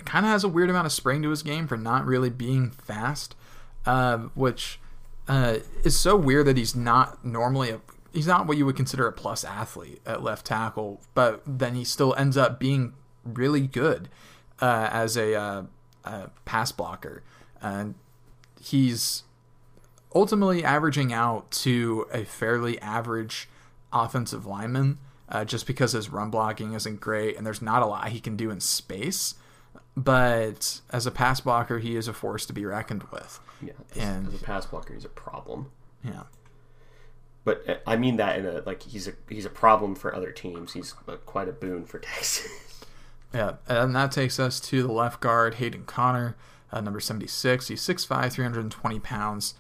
kind 0.04 0.24
of 0.24 0.30
has 0.30 0.44
a 0.44 0.48
weird 0.48 0.70
amount 0.70 0.86
of 0.86 0.92
spring 0.92 1.22
to 1.22 1.30
his 1.30 1.42
game 1.42 1.66
for 1.66 1.76
not 1.76 2.04
really 2.04 2.30
being 2.30 2.70
fast, 2.70 3.34
uh, 3.84 4.18
which 4.34 4.78
uh, 5.28 5.58
is 5.84 5.98
so 5.98 6.16
weird 6.16 6.46
that 6.46 6.56
he's 6.56 6.76
not 6.76 7.24
normally 7.24 7.70
a 7.70 7.80
he's 8.16 8.26
not 8.26 8.46
what 8.46 8.56
you 8.56 8.64
would 8.64 8.76
consider 8.76 9.06
a 9.06 9.12
plus 9.12 9.44
athlete 9.44 10.00
at 10.06 10.22
left 10.22 10.46
tackle, 10.46 11.02
but 11.12 11.42
then 11.46 11.74
he 11.74 11.84
still 11.84 12.14
ends 12.14 12.34
up 12.36 12.58
being 12.58 12.94
really 13.24 13.66
good 13.66 14.08
uh, 14.60 14.88
as 14.90 15.18
a, 15.18 15.34
uh, 15.34 15.62
a, 16.04 16.30
pass 16.46 16.72
blocker, 16.72 17.22
and 17.60 17.94
he's 18.58 19.24
ultimately 20.14 20.64
averaging 20.64 21.12
out 21.12 21.50
to 21.50 22.06
a 22.10 22.24
fairly 22.24 22.80
average 22.80 23.50
offensive 23.92 24.46
lineman. 24.46 24.98
Uh, 25.28 25.44
just 25.44 25.66
because 25.66 25.90
his 25.90 26.08
run 26.08 26.30
blocking 26.30 26.72
isn't 26.72 27.00
great 27.00 27.36
and 27.36 27.44
there's 27.44 27.60
not 27.60 27.82
a 27.82 27.86
lot 27.86 28.10
he 28.10 28.20
can 28.20 28.36
do 28.36 28.48
in 28.48 28.60
space, 28.60 29.34
but 29.96 30.80
as 30.90 31.04
a 31.04 31.10
pass 31.10 31.40
blocker, 31.40 31.80
he 31.80 31.96
is 31.96 32.06
a 32.06 32.12
force 32.12 32.46
to 32.46 32.52
be 32.52 32.64
reckoned 32.64 33.02
with. 33.10 33.40
Yeah, 33.60 33.72
and 33.96 34.28
as 34.28 34.34
a 34.34 34.38
pass 34.38 34.66
blocker, 34.66 34.94
he's 34.94 35.04
a 35.04 35.08
problem. 35.08 35.72
Yeah, 36.04 36.22
but 37.46 37.62
uh, 37.66 37.76
I 37.86 37.96
mean 37.96 38.16
that 38.16 38.38
in 38.38 38.44
a 38.44 38.62
like 38.66 38.82
he's 38.82 39.08
a 39.08 39.12
he's 39.30 39.46
a 39.46 39.50
problem 39.50 39.94
for 39.94 40.14
other 40.14 40.32
teams. 40.32 40.74
He's 40.74 40.92
quite 41.24 41.48
a 41.48 41.52
boon 41.52 41.86
for 41.86 41.98
Texas. 42.00 42.48
Yeah, 43.32 43.54
and 43.68 43.94
that 43.94 44.12
takes 44.12 44.38
us 44.38 44.60
to 44.60 44.82
the 44.82 44.92
left 44.92 45.20
guard, 45.20 45.54
Hayden 45.54 45.84
Conner, 45.84 46.36
uh, 46.72 46.80
number 46.80 47.00
76. 47.00 47.68
He's 47.68 47.82
6'5", 47.82 48.32
320 48.32 49.00
pounds. 49.00 49.54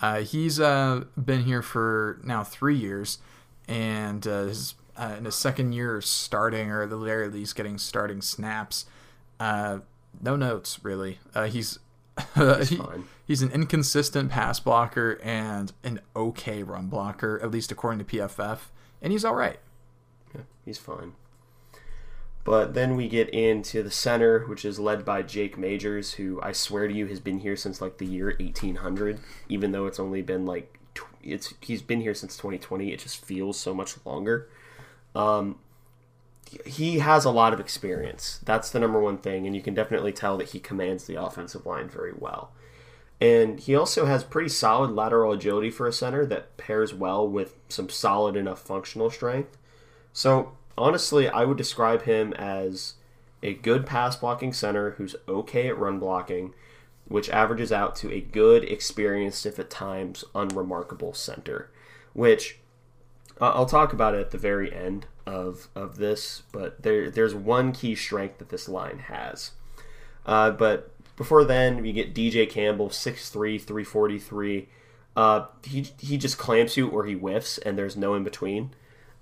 Uh, 0.00 0.20
he's 0.20 0.58
uh, 0.58 1.04
been 1.22 1.42
here 1.42 1.60
for 1.60 2.20
now 2.24 2.42
three 2.42 2.76
years, 2.76 3.18
and 3.66 4.26
uh, 4.26 4.44
his, 4.44 4.76
uh, 4.96 5.16
in 5.18 5.24
his 5.24 5.34
second 5.34 5.72
year 5.72 6.00
starting, 6.00 6.70
or 6.70 6.84
at 6.84 6.90
the 6.90 6.96
very 6.96 7.28
least 7.28 7.54
getting 7.54 7.76
starting 7.76 8.22
snaps. 8.22 8.86
no 9.40 9.82
notes, 10.22 10.82
really. 10.82 11.18
he's 11.48 11.78
he's, 12.34 12.68
he, 12.70 12.80
he's 13.28 13.42
an 13.42 13.52
inconsistent 13.52 14.30
pass 14.30 14.58
blocker 14.58 15.20
and 15.22 15.72
an 15.84 16.00
okay 16.16 16.64
run 16.64 16.86
blocker, 16.88 17.38
at 17.40 17.52
least 17.52 17.70
according 17.70 18.04
to 18.04 18.04
PFF, 18.04 18.58
and 19.00 19.12
he's 19.12 19.24
all 19.24 19.34
right. 19.34 19.60
Yeah, 20.34 20.40
he's 20.64 20.78
fine. 20.78 21.12
But 22.42 22.72
then 22.72 22.96
we 22.96 23.08
get 23.08 23.28
into 23.28 23.82
the 23.82 23.90
center, 23.90 24.46
which 24.46 24.64
is 24.64 24.80
led 24.80 25.04
by 25.04 25.20
Jake 25.20 25.58
Majors, 25.58 26.14
who 26.14 26.40
I 26.42 26.52
swear 26.52 26.88
to 26.88 26.94
you 26.94 27.06
has 27.08 27.20
been 27.20 27.40
here 27.40 27.56
since 27.56 27.82
like 27.82 27.98
the 27.98 28.06
year 28.06 28.34
1800, 28.40 29.20
even 29.50 29.72
though 29.72 29.86
it's 29.86 30.00
only 30.00 30.22
been 30.22 30.46
like 30.46 30.80
it's 31.22 31.52
he's 31.60 31.82
been 31.82 32.00
here 32.00 32.14
since 32.14 32.36
2020. 32.38 32.90
It 32.90 33.00
just 33.00 33.22
feels 33.22 33.60
so 33.60 33.74
much 33.74 33.96
longer. 34.06 34.48
Um, 35.14 35.58
he 36.64 37.00
has 37.00 37.26
a 37.26 37.30
lot 37.30 37.52
of 37.52 37.60
experience. 37.60 38.40
That's 38.42 38.70
the 38.70 38.80
number 38.80 38.98
one 38.98 39.18
thing, 39.18 39.46
and 39.46 39.54
you 39.54 39.60
can 39.60 39.74
definitely 39.74 40.12
tell 40.12 40.38
that 40.38 40.48
he 40.48 40.60
commands 40.60 41.04
the 41.04 41.22
offensive 41.22 41.66
line 41.66 41.90
very 41.90 42.14
well. 42.16 42.52
And 43.20 43.58
he 43.58 43.74
also 43.74 44.06
has 44.06 44.22
pretty 44.22 44.48
solid 44.48 44.92
lateral 44.92 45.32
agility 45.32 45.70
for 45.70 45.86
a 45.86 45.92
center 45.92 46.24
that 46.26 46.56
pairs 46.56 46.94
well 46.94 47.28
with 47.28 47.56
some 47.68 47.88
solid 47.88 48.36
enough 48.36 48.60
functional 48.60 49.10
strength. 49.10 49.58
So, 50.12 50.52
honestly, 50.76 51.28
I 51.28 51.44
would 51.44 51.56
describe 51.56 52.02
him 52.02 52.32
as 52.34 52.94
a 53.42 53.54
good 53.54 53.86
pass 53.86 54.16
blocking 54.16 54.52
center 54.52 54.92
who's 54.92 55.16
okay 55.28 55.68
at 55.68 55.78
run 55.78 55.98
blocking, 55.98 56.54
which 57.06 57.30
averages 57.30 57.72
out 57.72 57.96
to 57.96 58.12
a 58.12 58.20
good, 58.20 58.64
experienced, 58.64 59.46
if 59.46 59.58
at 59.58 59.70
times 59.70 60.24
unremarkable 60.34 61.14
center, 61.14 61.70
which 62.12 62.58
I'll 63.40 63.66
talk 63.66 63.92
about 63.92 64.14
at 64.14 64.30
the 64.30 64.38
very 64.38 64.72
end 64.72 65.06
of 65.26 65.68
of 65.74 65.96
this, 65.96 66.42
but 66.52 66.82
there 66.82 67.10
there's 67.10 67.34
one 67.34 67.72
key 67.72 67.94
strength 67.94 68.38
that 68.38 68.48
this 68.48 68.68
line 68.68 68.98
has. 68.98 69.52
Uh, 70.26 70.50
but 70.50 70.90
before 71.18 71.44
then, 71.44 71.82
we 71.82 71.92
get 71.92 72.14
DJ 72.14 72.48
Campbell, 72.48 72.88
6'3", 72.88 73.60
343. 73.60 74.68
Uh, 75.16 75.46
he 75.64 75.88
he 75.98 76.16
just 76.16 76.38
clamps 76.38 76.76
you 76.76 76.88
or 76.88 77.04
he 77.04 77.14
whiffs, 77.14 77.58
and 77.58 77.76
there's 77.76 77.96
no 77.96 78.14
in 78.14 78.22
between. 78.22 78.70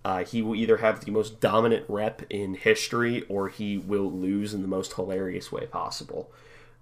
Uh, 0.05 0.23
he 0.23 0.43
will 0.43 0.55
either 0.55 0.77
have 0.77 1.05
the 1.05 1.11
most 1.11 1.41
dominant 1.41 1.87
rep 1.89 2.23
in 2.29 2.55
history, 2.55 3.25
or 3.31 3.49
he 3.49 3.79
will 3.79 4.13
lose 4.13 4.53
in 4.53 4.61
the 4.61 4.69
most 4.69 4.93
hilarious 4.93 5.51
way 5.51 5.67
possible. 5.67 6.31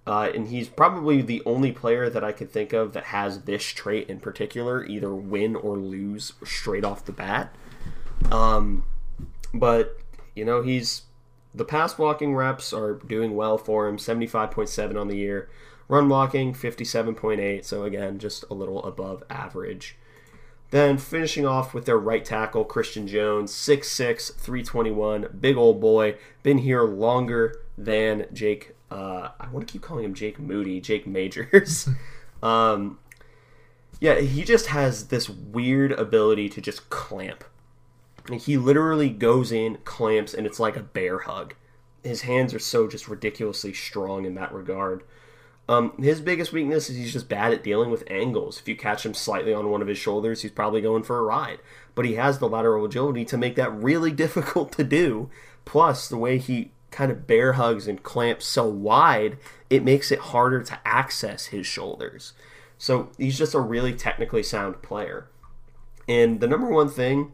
Uh, 0.04 0.30
and 0.34 0.48
he's 0.48 0.68
probably 0.68 1.22
the 1.22 1.42
only 1.46 1.70
player 1.70 2.10
that 2.10 2.24
I 2.24 2.32
could 2.32 2.50
think 2.50 2.72
of 2.72 2.92
that 2.92 3.04
has 3.04 3.42
this 3.42 3.62
trait 3.64 4.10
in 4.10 4.18
particular, 4.18 4.84
either 4.84 5.14
win 5.14 5.54
or 5.54 5.78
lose 5.78 6.32
straight 6.44 6.84
off 6.84 7.04
the 7.04 7.12
bat. 7.12 7.54
Um, 8.32 8.84
but 9.54 9.96
you 10.34 10.44
know, 10.44 10.60
he's 10.60 11.02
the 11.54 11.64
pass 11.64 11.94
blocking 11.94 12.34
reps 12.34 12.72
are 12.72 12.94
doing 12.94 13.36
well 13.36 13.56
for 13.56 13.86
him 13.86 13.96
75.7 13.96 15.00
on 15.00 15.08
the 15.08 15.16
year. 15.16 15.48
Run 15.86 16.08
blocking 16.08 16.52
57.8 16.52 17.64
so 17.64 17.84
again 17.84 18.18
just 18.18 18.44
a 18.50 18.54
little 18.54 18.82
above 18.84 19.22
average. 19.30 19.96
Then 20.70 20.98
finishing 20.98 21.46
off 21.46 21.72
with 21.72 21.86
their 21.86 21.98
right 21.98 22.24
tackle 22.24 22.64
christian 22.64 23.06
jones 23.06 23.52
6'6 23.52 24.34
321 24.34 25.28
big 25.40 25.56
old 25.56 25.80
boy. 25.80 26.16
Been 26.42 26.58
here 26.58 26.82
longer 26.82 27.60
than 27.78 28.26
jake 28.32 28.74
uh, 28.90 29.30
i 29.40 29.48
want 29.50 29.66
to 29.66 29.72
keep 29.72 29.82
calling 29.82 30.04
him 30.04 30.14
jake 30.14 30.38
moody 30.38 30.80
jake 30.80 31.06
majors. 31.06 31.88
Um, 32.42 32.98
yeah 34.00 34.20
he 34.20 34.44
just 34.44 34.66
has 34.66 35.08
this 35.08 35.30
weird 35.30 35.92
ability 35.92 36.50
to 36.50 36.60
just 36.60 36.90
clamp 36.90 37.42
he 38.32 38.56
literally 38.56 39.10
goes 39.10 39.52
in, 39.52 39.78
clamps, 39.84 40.34
and 40.34 40.46
it's 40.46 40.60
like 40.60 40.76
a 40.76 40.82
bear 40.82 41.20
hug. 41.20 41.54
His 42.02 42.22
hands 42.22 42.54
are 42.54 42.58
so 42.58 42.88
just 42.88 43.08
ridiculously 43.08 43.72
strong 43.72 44.24
in 44.24 44.34
that 44.34 44.52
regard. 44.52 45.04
Um, 45.68 45.94
his 45.98 46.20
biggest 46.20 46.52
weakness 46.52 46.90
is 46.90 46.96
he's 46.96 47.12
just 47.12 47.28
bad 47.28 47.52
at 47.52 47.64
dealing 47.64 47.90
with 47.90 48.04
angles. 48.10 48.60
If 48.60 48.68
you 48.68 48.76
catch 48.76 49.04
him 49.04 49.14
slightly 49.14 49.54
on 49.54 49.70
one 49.70 49.80
of 49.80 49.88
his 49.88 49.98
shoulders, 49.98 50.42
he's 50.42 50.50
probably 50.50 50.82
going 50.82 51.02
for 51.02 51.18
a 51.18 51.22
ride. 51.22 51.60
But 51.94 52.04
he 52.04 52.14
has 52.14 52.38
the 52.38 52.48
lateral 52.48 52.84
agility 52.84 53.24
to 53.26 53.38
make 53.38 53.56
that 53.56 53.74
really 53.74 54.10
difficult 54.12 54.72
to 54.72 54.84
do. 54.84 55.30
Plus, 55.64 56.08
the 56.08 56.18
way 56.18 56.38
he 56.38 56.72
kind 56.90 57.10
of 57.10 57.26
bear 57.26 57.54
hugs 57.54 57.88
and 57.88 58.02
clamps 58.02 58.46
so 58.46 58.66
wide, 58.66 59.38
it 59.70 59.82
makes 59.82 60.12
it 60.12 60.18
harder 60.18 60.62
to 60.62 60.78
access 60.84 61.46
his 61.46 61.66
shoulders. 61.66 62.34
So 62.76 63.10
he's 63.16 63.38
just 63.38 63.54
a 63.54 63.60
really 63.60 63.94
technically 63.94 64.42
sound 64.42 64.82
player. 64.82 65.28
And 66.06 66.40
the 66.40 66.46
number 66.46 66.68
one 66.68 66.90
thing 66.90 67.32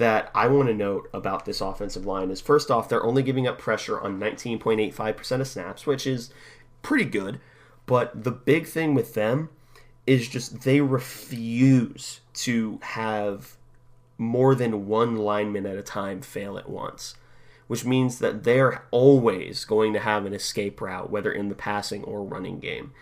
that 0.00 0.30
I 0.34 0.48
want 0.48 0.68
to 0.68 0.74
note 0.74 1.10
about 1.12 1.44
this 1.44 1.60
offensive 1.60 2.06
line 2.06 2.30
is 2.30 2.40
first 2.40 2.70
off, 2.70 2.88
they're 2.88 3.04
only 3.04 3.22
giving 3.22 3.46
up 3.46 3.58
pressure 3.58 4.00
on 4.00 4.18
19.85% 4.18 5.40
of 5.42 5.46
snaps, 5.46 5.86
which 5.86 6.06
is 6.06 6.32
pretty 6.80 7.04
good. 7.04 7.38
But 7.84 8.24
the 8.24 8.30
big 8.30 8.66
thing 8.66 8.94
with 8.94 9.12
them 9.12 9.50
is 10.06 10.26
just 10.26 10.62
they 10.62 10.80
refuse 10.80 12.20
to 12.32 12.78
have 12.82 13.58
more 14.16 14.54
than 14.54 14.86
one 14.86 15.16
lineman 15.16 15.66
at 15.66 15.76
a 15.76 15.82
time 15.82 16.22
fail 16.22 16.56
at 16.56 16.70
once, 16.70 17.14
which 17.66 17.84
means 17.84 18.20
that 18.20 18.44
they're 18.44 18.86
always 18.90 19.66
going 19.66 19.92
to 19.92 20.00
have 20.00 20.24
an 20.24 20.32
escape 20.32 20.80
route, 20.80 21.10
whether 21.10 21.30
in 21.30 21.50
the 21.50 21.54
passing 21.54 22.02
or 22.04 22.24
running 22.24 22.58
game. 22.58 22.94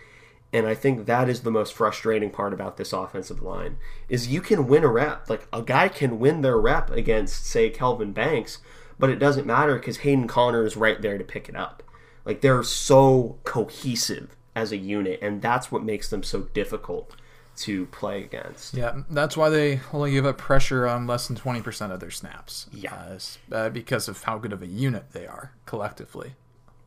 And 0.51 0.65
I 0.65 0.73
think 0.73 1.05
that 1.05 1.29
is 1.29 1.41
the 1.41 1.51
most 1.51 1.73
frustrating 1.73 2.31
part 2.31 2.53
about 2.53 2.77
this 2.77 2.91
offensive 2.91 3.41
line 3.41 3.77
is 4.07 4.27
you 4.27 4.41
can 4.41 4.67
win 4.67 4.83
a 4.83 4.87
rep. 4.87 5.29
Like 5.29 5.47
a 5.53 5.61
guy 5.61 5.89
can 5.89 6.19
win 6.19 6.41
their 6.41 6.57
rep 6.57 6.89
against, 6.89 7.45
say, 7.45 7.69
Kelvin 7.69 8.13
Banks, 8.13 8.57
but 8.97 9.11
it 9.11 9.19
doesn't 9.19 9.45
matter 9.45 9.75
because 9.75 9.97
Hayden 9.97 10.27
Conner 10.27 10.65
is 10.65 10.75
right 10.75 11.01
there 11.01 11.17
to 11.17 11.23
pick 11.23 11.49
it 11.49 11.55
up. 11.55 11.83
Like 12.25 12.41
they're 12.41 12.63
so 12.63 13.37
cohesive 13.43 14.35
as 14.55 14.71
a 14.71 14.77
unit, 14.77 15.19
and 15.21 15.41
that's 15.41 15.71
what 15.71 15.83
makes 15.83 16.09
them 16.09 16.23
so 16.23 16.41
difficult 16.53 17.15
to 17.57 17.85
play 17.87 18.23
against. 18.23 18.73
Yeah, 18.73 19.01
that's 19.09 19.35
why 19.35 19.49
they 19.49 19.81
only 19.91 20.11
give 20.11 20.25
up 20.25 20.37
pressure 20.37 20.87
on 20.87 21.07
less 21.07 21.27
than 21.27 21.35
20% 21.35 21.91
of 21.91 21.99
their 21.99 22.11
snaps. 22.11 22.67
Yeah. 22.71 22.93
Uh, 22.93 23.55
uh, 23.55 23.69
because 23.69 24.07
of 24.07 24.23
how 24.23 24.37
good 24.37 24.53
of 24.53 24.61
a 24.61 24.67
unit 24.67 25.11
they 25.11 25.27
are 25.27 25.53
collectively. 25.65 26.35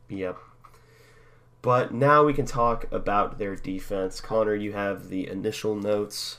Yep. 0.09 0.37
But 1.63 1.93
now 1.93 2.23
we 2.25 2.33
can 2.33 2.45
talk 2.45 2.85
about 2.91 3.39
their 3.39 3.55
defense. 3.55 4.21
Connor, 4.21 4.53
you 4.53 4.73
have 4.73 5.09
the 5.09 5.27
initial 5.27 5.75
notes. 5.75 6.37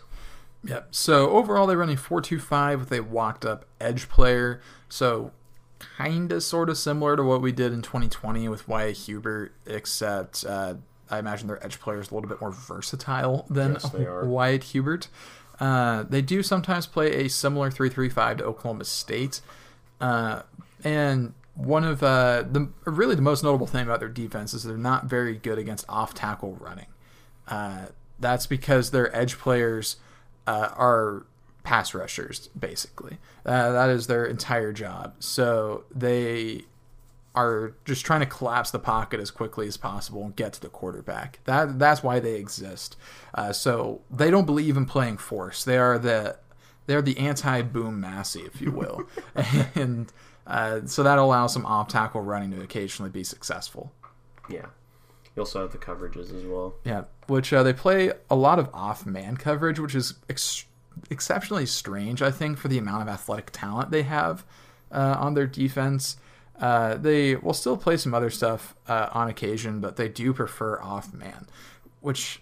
Yep. 0.63 0.89
So 0.95 1.31
overall, 1.31 1.67
they're 1.67 1.79
running 1.79 1.97
four-two-five 1.97 2.79
with 2.79 2.93
a 2.93 3.01
walked 3.01 3.45
up 3.45 3.65
edge 3.81 4.09
player. 4.09 4.61
So 4.89 5.33
kind 5.79 6.31
of, 6.31 6.43
sort 6.43 6.69
of 6.71 6.79
similar 6.79 7.17
to 7.17 7.23
what 7.23 7.41
we 7.41 7.53
did 7.53 7.73
in 7.73 7.83
2020 7.83 8.49
with 8.49 8.69
Wyatt 8.69 8.97
Hubert, 8.99 9.53
except 9.67 10.45
uh, 10.45 10.75
I 11.11 11.19
imagine 11.19 11.49
their 11.49 11.65
edge 11.65 11.81
player 11.81 12.01
is 12.01 12.11
a 12.11 12.15
little 12.15 12.29
bit 12.29 12.41
more 12.41 12.53
versatile 12.53 13.47
than 13.51 13.73
Yes. 13.73 13.93
Wyatt 13.95 14.63
Hubert. 14.65 15.09
Uh, 15.59 16.03
they 16.03 16.21
do 16.21 16.43
sometimes 16.43 16.87
play 16.87 17.25
a 17.25 17.29
similar 17.29 17.71
three-three-five 17.71 18.39
to 18.39 18.45
Oklahoma 18.45 18.85
State. 18.85 19.41
Uh, 20.01 20.43
and 20.83 21.33
one 21.55 21.85
of 21.85 22.03
uh, 22.03 22.45
the 22.51 22.69
really 22.85 23.15
the 23.15 23.23
most 23.23 23.45
notable 23.45 23.67
thing 23.67 23.85
about 23.85 24.01
their 24.01 24.09
defense 24.09 24.55
is 24.55 24.65
they're 24.65 24.77
not 24.77 25.07
very 25.07 25.37
good 25.37 25.59
against 25.59 25.85
off 25.89 26.15
tackle 26.15 26.57
running. 26.61 26.87
Uh, 27.47 27.87
that's 28.19 28.47
because 28.47 28.91
their 28.91 29.15
edge 29.15 29.39
players 29.39 29.97
uh, 30.47 30.71
are 30.77 31.27
pass 31.63 31.95
rushers, 31.95 32.49
basically. 32.59 33.19
Uh, 33.45 33.73
that 33.73 33.91
is 33.91 34.07
their 34.07 34.25
entire 34.25 34.73
job. 34.73 35.15
So 35.19 35.85
they 35.95 36.63
are 37.35 37.75
just 37.85 38.05
trying 38.05 38.21
to 38.21 38.27
collapse 38.27 38.71
the 38.71 38.79
pocket 38.79 39.19
as 39.19 39.31
quickly 39.31 39.67
as 39.67 39.77
possible 39.77 40.25
and 40.25 40.37
get 40.37 40.53
to 40.55 40.61
the 40.61 40.69
quarterback. 40.69 41.41
That 41.45 41.79
that's 41.79 42.03
why 42.03 42.21
they 42.21 42.35
exist. 42.35 42.97
Uh, 43.35 43.53
so 43.53 44.03
they 44.11 44.31
don't 44.31 44.47
believe 44.47 44.77
in 44.77 44.87
playing 44.87 45.19
force. 45.19 45.65
They 45.65 45.79
are 45.79 45.99
the 45.99 46.37
they're 46.87 47.03
the 47.03 47.19
anti-boom 47.19 48.01
Massey, 48.01 48.43
if 48.43 48.61
you 48.61 48.71
will, 48.71 49.05
and 49.75 50.13
uh, 50.47 50.81
so 50.87 51.03
that 51.03 51.19
allows 51.19 51.53
some 51.53 51.67
off 51.67 51.89
tackle 51.89 52.21
running 52.21 52.51
to 52.53 52.63
occasionally 52.63 53.11
be 53.11 53.25
successful. 53.25 53.93
Yeah. 54.49 54.67
You 55.35 55.43
also 55.43 55.63
have 55.63 55.73
the 55.73 55.79
coverages 55.79 56.35
as 56.37 56.45
well. 56.45 56.75
Yeah, 56.85 57.05
which 57.27 57.53
uh, 57.53 57.63
they 57.63 57.73
play 57.73 58.13
a 58.31 58.37
lot 58.37 58.59
of 58.59 58.69
off 58.73 59.05
man 59.05 59.37
coverage, 59.37 59.81
which 59.81 59.95
is 59.95 60.15
ex- 60.29 60.65
exceptionally 61.11 61.67
strange, 61.67 62.23
I 62.23 62.31
think, 62.31 62.59
for 62.59 62.69
the 62.69 62.79
amount 62.79 63.03
of 63.03 63.09
athletic 63.09 63.51
talent 63.51 63.91
they 63.91 64.03
have 64.03 64.45
uh, 64.93 65.17
on 65.19 65.35
their 65.35 65.47
defense. 65.47 66.19
Uh, 66.61 66.97
they 66.97 67.35
will 67.35 67.55
still 67.55 67.77
play 67.77 67.97
some 67.97 68.15
other 68.15 68.31
stuff 68.31 68.77
uh, 68.87 69.09
on 69.13 69.29
occasion, 69.29 69.81
but 69.81 69.97
they 69.97 70.09
do 70.09 70.33
prefer 70.33 70.81
off 70.81 71.13
man, 71.13 71.49
which 72.01 72.41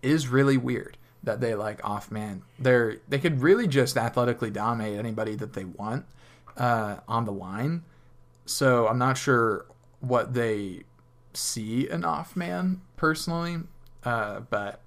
is 0.00 0.28
really 0.28 0.56
weird 0.56 0.96
that 1.22 1.40
they 1.40 1.54
like 1.54 1.84
off 1.84 2.10
man. 2.10 2.40
They're 2.58 2.96
they 3.08 3.18
could 3.18 3.42
really 3.42 3.66
just 3.66 3.98
athletically 3.98 4.50
dominate 4.50 4.98
anybody 4.98 5.34
that 5.34 5.52
they 5.52 5.64
want 5.66 6.06
uh, 6.56 6.96
on 7.08 7.24
the 7.24 7.32
line. 7.32 7.84
So 8.46 8.88
I'm 8.88 8.98
not 8.98 9.16
sure 9.16 9.66
what 10.00 10.34
they 10.34 10.84
see 11.34 11.88
an 11.88 12.04
off 12.04 12.36
man 12.36 12.80
personally, 12.96 13.58
uh, 14.04 14.40
but 14.40 14.80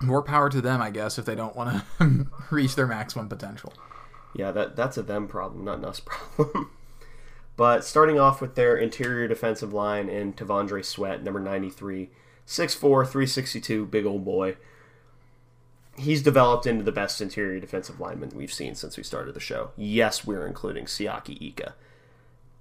more 0.00 0.22
power 0.22 0.50
to 0.50 0.60
them, 0.60 0.82
I 0.82 0.90
guess, 0.90 1.18
if 1.18 1.24
they 1.24 1.34
don't 1.34 1.56
want 1.56 1.82
to 1.98 2.26
reach 2.50 2.74
their 2.74 2.86
maximum 2.86 3.28
potential. 3.28 3.72
Yeah, 4.34 4.50
that 4.52 4.76
that's 4.76 4.96
a 4.96 5.02
them 5.02 5.28
problem, 5.28 5.64
not 5.64 5.78
an 5.78 5.84
us 5.84 6.00
problem. 6.04 6.70
but 7.56 7.84
starting 7.84 8.18
off 8.18 8.40
with 8.40 8.54
their 8.54 8.76
interior 8.76 9.28
defensive 9.28 9.72
line 9.72 10.08
in 10.08 10.32
T'Vondre 10.32 10.84
Sweat, 10.84 11.22
number 11.22 11.40
93, 11.40 12.10
6'4", 12.46 12.80
362, 12.80 13.86
big 13.86 14.06
old 14.06 14.24
boy. 14.24 14.56
He's 15.96 16.22
developed 16.22 16.66
into 16.66 16.84
the 16.84 16.92
best 16.92 17.20
interior 17.20 17.60
defensive 17.60 18.00
lineman 18.00 18.30
we've 18.34 18.52
seen 18.52 18.74
since 18.74 18.96
we 18.96 19.02
started 19.02 19.34
the 19.34 19.40
show. 19.40 19.70
Yes, 19.76 20.26
we're 20.26 20.46
including 20.46 20.86
Siaki 20.86 21.40
Ika. 21.40 21.74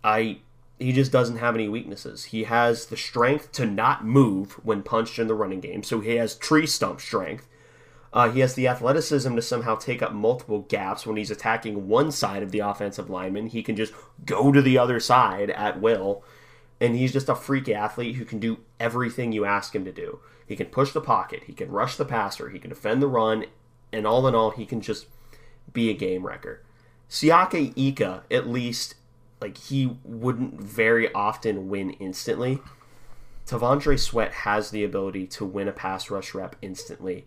I 0.03 0.39
he 0.81 0.91
just 0.91 1.11
doesn't 1.11 1.37
have 1.37 1.53
any 1.53 1.69
weaknesses. 1.69 2.25
He 2.25 2.45
has 2.45 2.87
the 2.87 2.97
strength 2.97 3.51
to 3.53 3.67
not 3.67 4.03
move 4.03 4.53
when 4.65 4.81
punched 4.81 5.19
in 5.19 5.27
the 5.27 5.35
running 5.35 5.59
game, 5.59 5.83
so 5.83 5.99
he 5.99 6.15
has 6.15 6.35
tree 6.35 6.65
stump 6.65 6.99
strength. 6.99 7.47
Uh, 8.13 8.29
he 8.29 8.41
has 8.41 8.55
the 8.55 8.67
athleticism 8.67 9.35
to 9.35 9.41
somehow 9.41 9.75
take 9.75 10.01
up 10.01 10.11
multiple 10.11 10.65
gaps 10.67 11.05
when 11.05 11.17
he's 11.17 11.31
attacking 11.31 11.87
one 11.87 12.11
side 12.11 12.43
of 12.43 12.51
the 12.51 12.59
offensive 12.59 13.09
lineman. 13.09 13.47
He 13.47 13.63
can 13.63 13.75
just 13.75 13.93
go 14.25 14.51
to 14.51 14.61
the 14.61 14.77
other 14.77 14.99
side 14.99 15.49
at 15.51 15.79
will. 15.79 16.23
And 16.81 16.95
he's 16.95 17.13
just 17.13 17.29
a 17.29 17.35
freak 17.35 17.69
athlete 17.69 18.15
who 18.15 18.25
can 18.25 18.39
do 18.39 18.59
everything 18.79 19.31
you 19.31 19.45
ask 19.45 19.73
him 19.73 19.85
to 19.85 19.91
do. 19.93 20.19
He 20.45 20.57
can 20.57 20.65
push 20.65 20.91
the 20.91 20.99
pocket, 20.99 21.43
he 21.45 21.53
can 21.53 21.71
rush 21.71 21.95
the 21.95 22.03
passer, 22.03 22.49
he 22.49 22.59
can 22.59 22.71
defend 22.71 23.01
the 23.01 23.07
run, 23.07 23.45
and 23.93 24.05
all 24.05 24.27
in 24.27 24.35
all, 24.35 24.49
he 24.49 24.65
can 24.65 24.81
just 24.81 25.05
be 25.71 25.89
a 25.89 25.93
game 25.93 26.25
wrecker. 26.25 26.61
Siaki 27.09 27.71
Ika, 27.77 28.23
at 28.31 28.47
least, 28.47 28.95
like 29.39 29.57
he 29.57 29.97
wouldn't 30.03 30.59
very 30.59 31.13
often 31.13 31.69
win 31.69 31.91
instantly. 31.91 32.59
T'Vondre 33.45 33.99
Sweat 33.99 34.31
has 34.31 34.71
the 34.71 34.83
ability 34.83 35.27
to 35.27 35.45
win 35.45 35.67
a 35.67 35.73
pass 35.73 36.09
rush 36.09 36.33
rep 36.33 36.55
instantly 36.61 37.25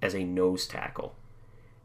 as 0.00 0.14
a 0.14 0.24
nose 0.24 0.66
tackle. 0.66 1.14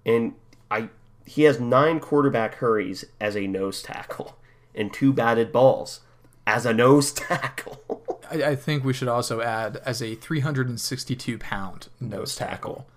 And 0.06 0.36
I 0.70 0.90
he 1.26 1.44
has 1.44 1.60
nine 1.60 2.00
quarterback 2.00 2.56
hurries 2.56 3.06
as 3.20 3.36
a 3.36 3.48
nose 3.48 3.82
tackle 3.82 4.38
and 4.76 4.94
two 4.94 5.14
batted 5.14 5.52
balls 5.52 6.02
as 6.46 6.66
a 6.66 6.74
nose 6.74 7.12
tackle. 7.14 8.20
I, 8.30 8.44
I 8.44 8.56
think 8.56 8.84
we 8.84 8.94
should 8.94 9.08
also 9.08 9.42
add 9.42 9.78
as 9.86 10.02
a 10.02 10.16
362 10.16 11.38
pound 11.38 11.88
nose 12.00 12.36
tackle. 12.36 12.88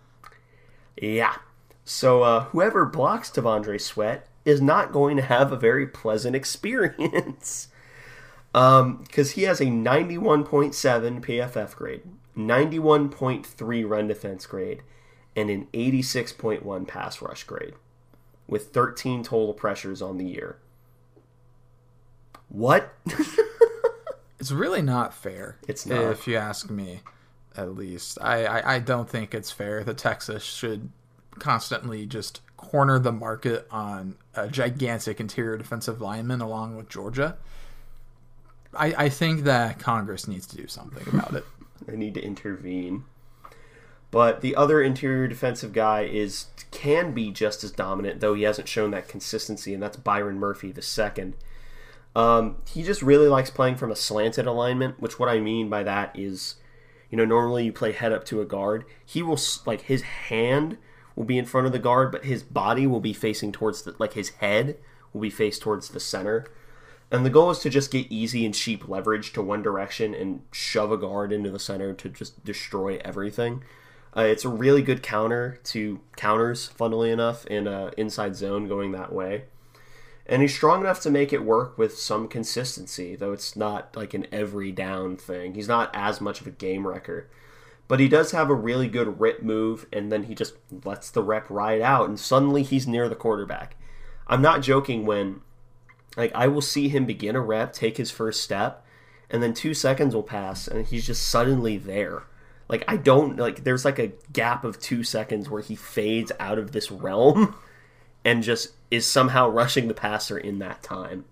yeah. 1.01 1.37
So 1.85 2.23
uh, 2.23 2.45
whoever 2.45 2.87
blocks 2.87 3.31
T'Vondre 3.31 3.81
Sweat 3.81 4.27
is 4.45 4.61
not 4.61 4.93
going 4.93 5.17
to 5.17 5.23
have 5.23 5.53
a 5.53 5.57
very 5.57 5.87
pleasant 5.87 6.35
experience. 6.41 7.69
Because 8.53 9.33
he 9.33 9.43
has 9.43 9.61
a 9.61 9.65
91.7 9.65 10.45
PFF 11.21 11.75
grade, 11.75 12.03
91.3 12.37 13.89
run 13.89 14.07
defense 14.07 14.47
grade, 14.47 14.83
and 15.35 15.51
an 15.51 15.67
86.1 15.75 16.87
pass 16.87 17.21
rush 17.21 17.43
grade, 17.45 17.75
with 18.47 18.69
13 18.69 19.25
total 19.25 19.55
pressures 19.55 20.01
on 20.01 20.19
the 20.19 20.25
year. 20.25 20.59
What? 22.49 22.95
It's 24.45 24.53
really 24.53 24.83
not 24.83 25.15
fair. 25.15 25.57
It's 25.67 25.87
not. 25.87 26.03
If 26.11 26.29
you 26.29 26.37
ask 26.37 26.69
me, 26.69 27.01
at 27.57 27.75
least. 27.77 28.19
I, 28.21 28.45
I, 28.45 28.75
I 28.75 28.79
don't 28.79 29.09
think 29.09 29.33
it's 29.33 29.51
fair 29.51 29.83
that 29.85 29.97
Texas 29.97 30.43
should 30.43 30.91
constantly 31.39 32.05
just 32.05 32.43
corner 32.59 32.99
the 32.99 33.11
market 33.11 33.67
on 33.71 34.17
a 34.35 34.49
gigantic 34.49 35.19
interior 35.19 35.57
defensive 35.57 36.03
lineman 36.03 36.43
along 36.43 36.77
with 36.77 36.91
Georgia. 36.91 37.39
I, 38.75 39.05
I 39.05 39.09
think 39.09 39.45
that 39.45 39.79
Congress 39.79 40.29
needs 40.29 40.47
to 40.49 40.59
do 40.59 40.67
something 40.67 41.07
about 41.09 41.33
it. 41.35 41.47
They 41.87 41.97
need 41.97 42.15
to 42.15 42.23
intervene. 42.23 43.05
But 44.11 44.43
the 44.43 44.57
other 44.57 44.83
interior 44.83 45.27
defensive 45.27 45.73
guy 45.73 46.03
is 46.03 46.49
can 46.71 47.13
be 47.13 47.31
just 47.31 47.65
as 47.65 47.73
dominant, 47.73 48.21
though 48.21 48.35
he 48.35 48.43
hasn't 48.43 48.69
shown 48.69 48.91
that 48.91 49.09
consistency, 49.09 49.73
and 49.73 49.83
that's 49.83 49.97
Byron 49.97 50.39
Murphy 50.39 50.71
the 50.71 50.83
second. 50.83 51.35
Um, 52.15 52.57
he 52.69 52.83
just 52.83 53.03
really 53.03 53.29
likes 53.29 53.51
playing 53.51 53.77
from 53.77 53.91
a 53.91 53.97
slanted 53.97 54.47
alignment, 54.47 55.01
which 55.01 55.19
what 55.19 55.29
I 55.29 55.41
mean 55.41 55.69
by 55.69 55.83
that 55.83 56.17
is, 56.19 56.57
you 57.11 57.17
know, 57.17 57.25
normally 57.25 57.65
you 57.65 57.73
play 57.73 57.93
head 57.93 58.13
up 58.13 58.25
to 58.27 58.41
a 58.41 58.45
guard. 58.45 58.85
He 59.05 59.23
will 59.23 59.39
like 59.67 59.83
his 59.83 60.03
hand 60.03 60.79
will 61.17 61.25
be 61.25 61.39
in 61.39 61.45
front 61.45 61.67
of 61.67 61.73
the 61.73 61.79
guard, 61.79 62.13
but 62.13 62.25
his 62.25 62.43
body 62.43 62.87
will 62.87 63.01
be 63.01 63.13
facing 63.13 63.53
towards 63.53 63.83
the 63.83 63.95
like 63.99 64.13
his 64.13 64.31
head 64.31 64.79
will 65.13 65.21
be 65.21 65.31
faced 65.31 65.63
towards 65.63 65.89
the 65.89 66.01
center. 66.01 66.47
And 67.11 67.25
the 67.25 67.31
goal 67.31 67.51
is 67.51 67.61
to 67.61 67.71
just 67.71 67.91
get 67.91 68.11
easy 68.11 68.45
and 68.45 68.55
cheap 68.55 68.89
leverage 68.89 69.33
to 69.35 69.43
one 69.43 69.63
direction 69.63 70.15
and 70.15 70.43
shove 70.51 70.91
a 70.91 70.97
guard 70.97 71.33
into 71.33 71.51
the 71.51 71.59
center 71.59 71.93
to 71.95 72.09
just 72.09 72.45
destroy 72.45 72.99
everything. 73.05 73.63
Uh, 74.17 74.23
it's 74.23 74.45
a 74.45 74.49
really 74.49 74.83
good 74.83 75.03
counter 75.03 75.59
to 75.65 76.01
counters, 76.17 76.69
funnily 76.69 77.11
enough, 77.11 77.47
in 77.47 77.67
a 77.67 77.93
inside 77.97 78.37
zone 78.37 78.69
going 78.69 78.93
that 78.93 79.13
way. 79.13 79.45
And 80.27 80.41
he's 80.41 80.55
strong 80.55 80.81
enough 80.81 81.01
to 81.01 81.11
make 81.11 81.33
it 81.33 81.45
work 81.45 81.77
with 81.77 81.99
some 81.99 82.29
consistency, 82.29 83.15
though 83.15 83.33
it's 83.33 83.57
not 83.57 83.95
like 83.95 84.15
an 84.15 84.27
every 84.33 84.73
down 84.73 85.17
thing. 85.17 85.55
He's 85.55 85.69
not 85.69 85.91
as 85.93 86.21
much 86.21 86.41
of 86.41 86.47
a 86.47 86.51
game 86.51 86.87
wrecker. 86.87 87.29
But 87.87 88.01
he 88.01 88.09
does 88.09 88.31
have 88.31 88.49
a 88.49 88.55
really 88.55 88.89
good 88.89 89.21
rip 89.21 89.43
move, 89.43 89.87
and 89.93 90.11
then 90.11 90.25
he 90.25 90.35
just 90.35 90.55
lets 90.85 91.11
the 91.11 91.23
rep 91.23 91.51
ride 91.51 91.83
out, 91.83 92.09
and 92.09 92.19
suddenly 92.19 92.63
he's 92.63 92.87
near 92.87 93.09
the 93.09 93.15
quarterback. 93.15 93.77
I'm 94.27 94.41
not 94.41 94.63
joking 94.63 95.05
when, 95.05 95.43
like, 96.17 96.33
I 96.35 96.49
will 96.49 96.63
see 96.63 96.89
him 96.89 97.05
begin 97.05 97.37
a 97.37 97.41
rep, 97.43 97.75
take 97.75 97.99
his 97.99 98.11
first 98.11 98.43
step, 98.43 98.87
and 99.29 99.43
then 99.43 99.53
two 99.53 99.75
seconds 99.75 100.15
will 100.15 100.23
pass, 100.23 100.67
and 100.67 100.87
he's 100.87 101.07
just 101.07 101.29
suddenly 101.29 101.77
there. 101.77 102.23
Like, 102.69 102.85
I 102.89 102.97
don't, 102.97 103.37
like, 103.37 103.65
there's 103.65 103.85
like 103.85 103.99
a 103.99 104.13
gap 104.33 104.65
of 104.65 104.81
two 104.81 105.05
seconds 105.05 105.51
where 105.51 105.61
he 105.61 105.77
fades 105.77 106.33
out 106.41 106.59
of 106.59 106.73
this 106.73 106.91
realm 106.91 107.55
and 108.25 108.43
just 108.43 108.73
is 108.91 109.07
somehow 109.07 109.49
rushing 109.51 109.89
the 109.89 109.95
passer 109.95 110.39
in 110.39 110.59
that 110.61 110.83
time. 110.83 111.25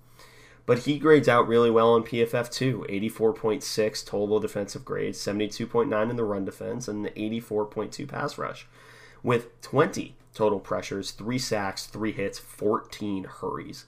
But 0.64 0.80
he 0.80 0.98
grades 0.98 1.28
out 1.28 1.48
really 1.48 1.70
well 1.70 1.92
on 1.92 2.04
PFF 2.04 2.50
too 2.50 2.86
84.6 2.88 4.06
total 4.06 4.38
defensive 4.38 4.84
grades, 4.84 5.18
72.9 5.18 6.10
in 6.10 6.16
the 6.16 6.24
run 6.24 6.44
defense, 6.44 6.86
and 6.86 7.06
84.2 7.06 8.06
pass 8.06 8.38
rush, 8.38 8.66
with 9.22 9.60
20 9.62 10.14
total 10.34 10.60
pressures, 10.60 11.10
3 11.10 11.38
sacks, 11.38 11.86
3 11.86 12.12
hits, 12.12 12.38
14 12.38 13.24
hurries. 13.24 13.86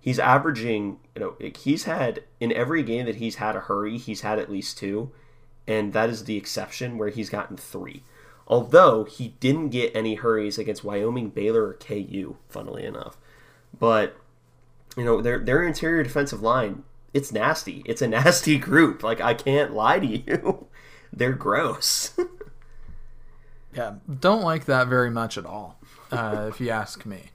He's 0.00 0.18
averaging, 0.18 1.00
you 1.14 1.20
know, 1.20 1.34
he's 1.56 1.84
had, 1.84 2.22
in 2.38 2.52
every 2.52 2.82
game 2.82 3.06
that 3.06 3.16
he's 3.16 3.36
had 3.36 3.56
a 3.56 3.60
hurry, 3.60 3.98
he's 3.98 4.20
had 4.20 4.38
at 4.38 4.50
least 4.50 4.78
two, 4.78 5.10
and 5.66 5.92
that 5.92 6.08
is 6.08 6.24
the 6.24 6.36
exception 6.36 6.96
where 6.96 7.08
he's 7.08 7.28
gotten 7.28 7.56
three. 7.56 8.04
Although 8.46 9.04
he 9.04 9.34
didn't 9.40 9.70
get 9.70 9.94
any 9.94 10.14
hurries 10.14 10.58
against 10.58 10.84
Wyoming, 10.84 11.30
Baylor, 11.30 11.68
or 11.68 11.74
KU, 11.74 12.36
funnily 12.48 12.84
enough. 12.84 13.16
But 13.78 14.16
you 14.96 15.04
know, 15.04 15.20
their 15.20 15.38
their 15.38 15.62
interior 15.62 16.02
defensive 16.02 16.42
line, 16.42 16.84
it's 17.12 17.32
nasty. 17.32 17.82
It's 17.86 18.02
a 18.02 18.08
nasty 18.08 18.58
group. 18.58 19.02
Like 19.02 19.20
I 19.20 19.34
can't 19.34 19.74
lie 19.74 19.98
to 19.98 20.06
you. 20.06 20.66
They're 21.12 21.32
gross. 21.32 22.12
yeah, 23.74 23.94
don't 24.20 24.42
like 24.42 24.66
that 24.66 24.88
very 24.88 25.10
much 25.10 25.38
at 25.38 25.46
all, 25.46 25.78
uh, 26.10 26.46
if 26.48 26.60
you 26.60 26.70
ask 26.70 27.06
me. 27.06 27.30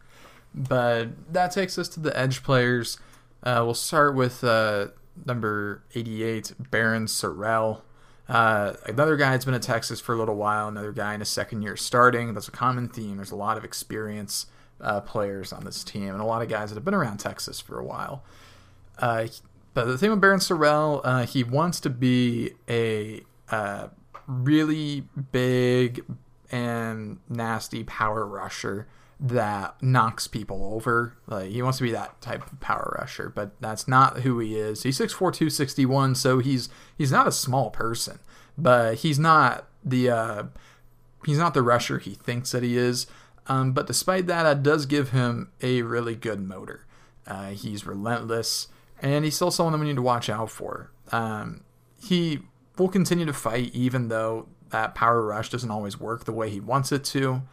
But 0.54 1.34
that 1.34 1.52
takes 1.52 1.78
us 1.78 1.88
to 1.90 2.00
the 2.00 2.18
edge 2.18 2.44
players. 2.44 3.00
Uh, 3.44 3.62
we'll 3.66 3.74
start 3.74 4.16
with 4.16 4.44
uh, 4.44 4.88
number 5.26 5.84
88, 5.96 6.54
Barryn 6.62 7.08
Sorrell. 7.08 7.82
Uh, 8.30 8.74
another 8.86 9.18
guy 9.18 9.32
that's 9.32 9.46
been 9.46 9.54
at 9.54 9.62
Texas 9.62 10.00
for 10.00 10.16
a 10.16 10.18
little 10.18 10.36
while, 10.36 10.68
another 10.68 10.92
guy 10.92 11.14
in 11.14 11.20
his 11.20 11.30
second 11.30 11.62
year 11.62 11.76
starting. 11.76 12.34
That's 12.34 12.48
a 12.48 12.52
common 12.52 12.88
theme. 12.88 13.18
There's 13.18 13.32
a 13.32 13.36
lot 13.36 13.58
of 13.58 13.66
experience 13.66 14.46
uh, 14.80 15.02
players 15.02 15.52
on 15.54 15.64
this 15.64 15.84
team 15.84 16.10
and 16.10 16.22
a 16.22 16.26
lot 16.26 16.42
of 16.42 16.50
guys 16.50 16.70
that 16.70 16.76
have 16.76 16.86
been 16.86 16.94
around 16.94 17.18
Texas 17.18 17.60
for 17.60 17.78
a 17.80 17.84
while. 17.84 18.24
Uh, 18.98 19.28
but 19.74 19.86
the 19.86 19.98
thing 19.98 20.10
with 20.10 20.22
Barryn 20.22 20.40
Sorrell, 20.40 21.02
uh, 21.04 21.26
he 21.26 21.44
wants 21.44 21.80
to 21.82 21.90
be 21.90 22.52
a 22.70 23.24
uh, 23.50 23.88
really 24.28 25.06
big 25.32 26.04
and 26.52 27.20
nasty 27.30 27.84
power 27.84 28.26
rusher 28.26 28.88
that 29.22 29.82
knocks 29.84 30.26
people 30.26 30.74
over. 30.74 31.16
Like 31.28 31.52
he 31.52 31.62
wants 31.62 31.78
to 31.78 31.84
be 31.84 31.92
that 31.92 32.20
type 32.22 32.52
of 32.52 32.60
power 32.60 32.98
rusher, 33.00 33.32
but 33.34 33.52
that's 33.62 33.88
not 33.88 34.22
who 34.22 34.40
he 34.40 34.58
is. 34.58 34.82
He's 34.82 34.98
6'4", 34.98 35.18
261, 35.18 36.16
so 36.16 36.40
he's 36.40 36.70
he's 36.98 37.12
not 37.12 37.28
a 37.28 37.32
small 37.32 37.70
person, 37.70 38.20
but 38.58 38.96
he's 38.96 39.20
not 39.20 39.68
the 39.86 40.10
uh, 40.10 40.44
he's 41.26 41.38
not 41.38 41.54
the 41.54 41.62
rusher 41.62 42.00
he 42.00 42.16
thinks 42.16 42.52
that 42.52 42.64
he 42.64 42.76
is. 42.76 43.06
Um, 43.48 43.74
but 43.74 43.88
despite 43.88 44.28
that, 44.28 44.44
that 44.44 44.64
does 44.64 44.86
give 44.86 45.12
him 45.12 45.52
a 45.62 45.82
really 45.84 46.16
good 46.16 46.40
motor. 46.42 46.86
Uh, 47.28 47.50
he's 47.50 47.86
relentless, 47.86 48.70
and 49.02 49.24
he's 49.24 49.36
still 49.36 49.52
someone 49.52 49.74
that 49.74 49.80
we 49.80 49.88
need 49.88 49.96
to 49.96 50.02
watch 50.02 50.30
out 50.30 50.50
for. 50.50 50.92
Um, 51.12 51.64
he 52.02 52.40
will 52.78 52.90
continue 52.90 53.26
to 53.26 53.34
fight 53.34 53.72
even 53.74 54.08
though 54.08 54.48
that 54.70 54.96
power 54.96 55.24
rush 55.24 55.50
doesn't 55.50 55.70
always 55.70 56.00
work 56.00 56.26
the 56.26 56.32
way 56.32 56.50
he 56.50 56.60
wants 56.60 56.92
it 56.92 57.04
to. 57.04 57.44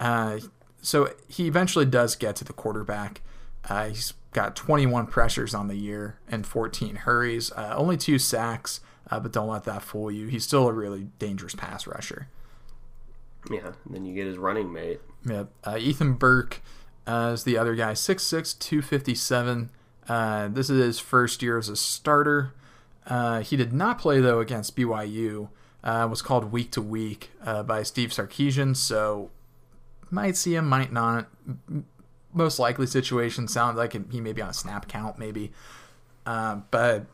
Uh, 0.00 0.38
so 0.82 1.12
he 1.28 1.46
eventually 1.46 1.84
does 1.84 2.16
get 2.16 2.36
to 2.36 2.44
the 2.44 2.52
quarterback. 2.52 3.20
Uh, 3.68 3.88
he's 3.88 4.14
got 4.32 4.56
21 4.56 5.06
pressures 5.06 5.54
on 5.54 5.68
the 5.68 5.76
year 5.76 6.18
and 6.28 6.46
14 6.46 6.96
hurries, 6.96 7.50
uh, 7.52 7.74
only 7.76 7.96
two 7.96 8.18
sacks, 8.18 8.80
uh, 9.10 9.18
but 9.18 9.32
don't 9.32 9.48
let 9.48 9.64
that 9.64 9.82
fool 9.82 10.10
you. 10.10 10.26
He's 10.26 10.44
still 10.44 10.68
a 10.68 10.72
really 10.72 11.08
dangerous 11.18 11.54
pass 11.54 11.86
rusher. 11.86 12.28
Yeah, 13.50 13.72
and 13.84 13.94
then 13.94 14.04
you 14.04 14.14
get 14.14 14.26
his 14.26 14.38
running 14.38 14.72
mate. 14.72 15.00
Yep. 15.26 15.48
Uh, 15.64 15.76
Ethan 15.78 16.14
Burke 16.14 16.62
uh, 17.06 17.32
is 17.34 17.44
the 17.44 17.56
other 17.56 17.74
guy, 17.74 17.92
6'6, 17.92 18.58
257. 18.58 19.70
Uh, 20.08 20.48
this 20.48 20.70
is 20.70 20.82
his 20.82 20.98
first 20.98 21.42
year 21.42 21.58
as 21.58 21.68
a 21.68 21.76
starter. 21.76 22.52
he 23.42 23.56
did 23.56 23.72
not 23.72 23.98
play, 23.98 24.20
though, 24.20 24.40
against 24.40 24.76
BYU. 24.76 25.48
was 25.82 26.22
called 26.22 26.52
week 26.52 26.70
to 26.72 26.82
week 26.82 27.30
by 27.44 27.82
Steve 27.82 28.10
Sarkisian, 28.10 28.76
so 28.76 29.30
might 30.10 30.36
see 30.36 30.54
him, 30.54 30.66
might 30.66 30.92
not. 30.92 31.28
Most 32.32 32.58
likely 32.58 32.86
situation 32.86 33.48
sounds 33.48 33.76
like 33.76 33.94
he 34.12 34.20
may 34.20 34.32
be 34.32 34.42
on 34.42 34.50
a 34.50 34.54
snap 34.54 34.88
count, 34.88 35.18
maybe. 35.18 35.52
Uh, 36.26 36.60
but 36.70 37.06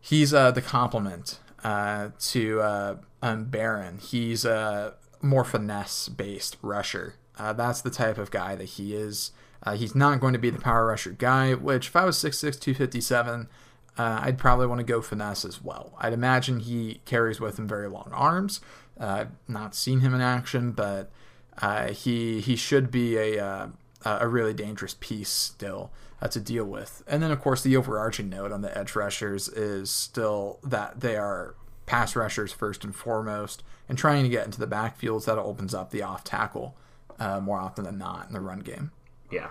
he's 0.00 0.32
uh, 0.32 0.50
the 0.50 0.62
complement 0.62 1.38
uh, 1.62 2.08
to 2.18 2.60
uh, 2.60 2.96
Barryn. 3.22 4.00
He's 4.00 4.44
a 4.44 4.94
more 5.20 5.44
finesse 5.44 6.08
based 6.08 6.56
rusher. 6.62 7.14
Uh, 7.38 7.52
that's 7.52 7.80
the 7.80 7.90
type 7.90 8.18
of 8.18 8.30
guy 8.30 8.54
that 8.56 8.64
he 8.64 8.94
is. 8.94 9.32
Uh, 9.62 9.76
he's 9.76 9.94
not 9.94 10.20
going 10.20 10.32
to 10.32 10.38
be 10.38 10.50
the 10.50 10.58
power 10.58 10.86
rusher 10.86 11.12
guy, 11.12 11.54
which 11.54 11.88
if 11.88 11.96
I 11.96 12.04
was 12.04 12.16
6'6, 12.18 12.58
257, 12.60 13.48
uh, 13.96 14.20
I'd 14.22 14.38
probably 14.38 14.66
want 14.66 14.80
to 14.80 14.84
go 14.84 15.00
finesse 15.00 15.44
as 15.44 15.62
well. 15.62 15.94
I'd 15.98 16.12
imagine 16.12 16.60
he 16.60 17.00
carries 17.04 17.40
with 17.40 17.58
him 17.58 17.68
very 17.68 17.88
long 17.88 18.10
arms. 18.12 18.60
Uh, 18.98 19.26
not 19.46 19.74
seen 19.74 20.00
him 20.00 20.14
in 20.14 20.20
action, 20.20 20.72
but 20.72 21.10
uh, 21.58 21.88
he 21.88 22.40
he 22.40 22.56
should 22.56 22.90
be 22.90 23.16
a 23.16 23.44
uh, 23.44 23.68
a 24.04 24.28
really 24.28 24.54
dangerous 24.54 24.96
piece 24.98 25.28
still 25.28 25.90
uh, 26.20 26.28
to 26.28 26.40
deal 26.40 26.64
with. 26.64 27.02
And 27.06 27.22
then 27.22 27.30
of 27.30 27.40
course 27.40 27.62
the 27.62 27.76
overarching 27.76 28.28
note 28.28 28.52
on 28.52 28.62
the 28.62 28.76
edge 28.76 28.94
rushers 28.96 29.48
is 29.48 29.90
still 29.90 30.58
that 30.62 31.00
they 31.00 31.16
are 31.16 31.54
pass 31.86 32.16
rushers 32.16 32.52
first 32.52 32.84
and 32.84 32.94
foremost, 32.94 33.62
and 33.88 33.98
trying 33.98 34.22
to 34.22 34.28
get 34.28 34.44
into 34.44 34.60
the 34.60 34.66
backfields 34.66 35.24
that 35.26 35.38
opens 35.38 35.74
up 35.74 35.90
the 35.90 36.02
off 36.02 36.24
tackle 36.24 36.74
uh, 37.18 37.40
more 37.40 37.58
often 37.58 37.84
than 37.84 37.98
not 37.98 38.26
in 38.26 38.32
the 38.32 38.40
run 38.40 38.60
game. 38.60 38.90
Yeah. 39.30 39.50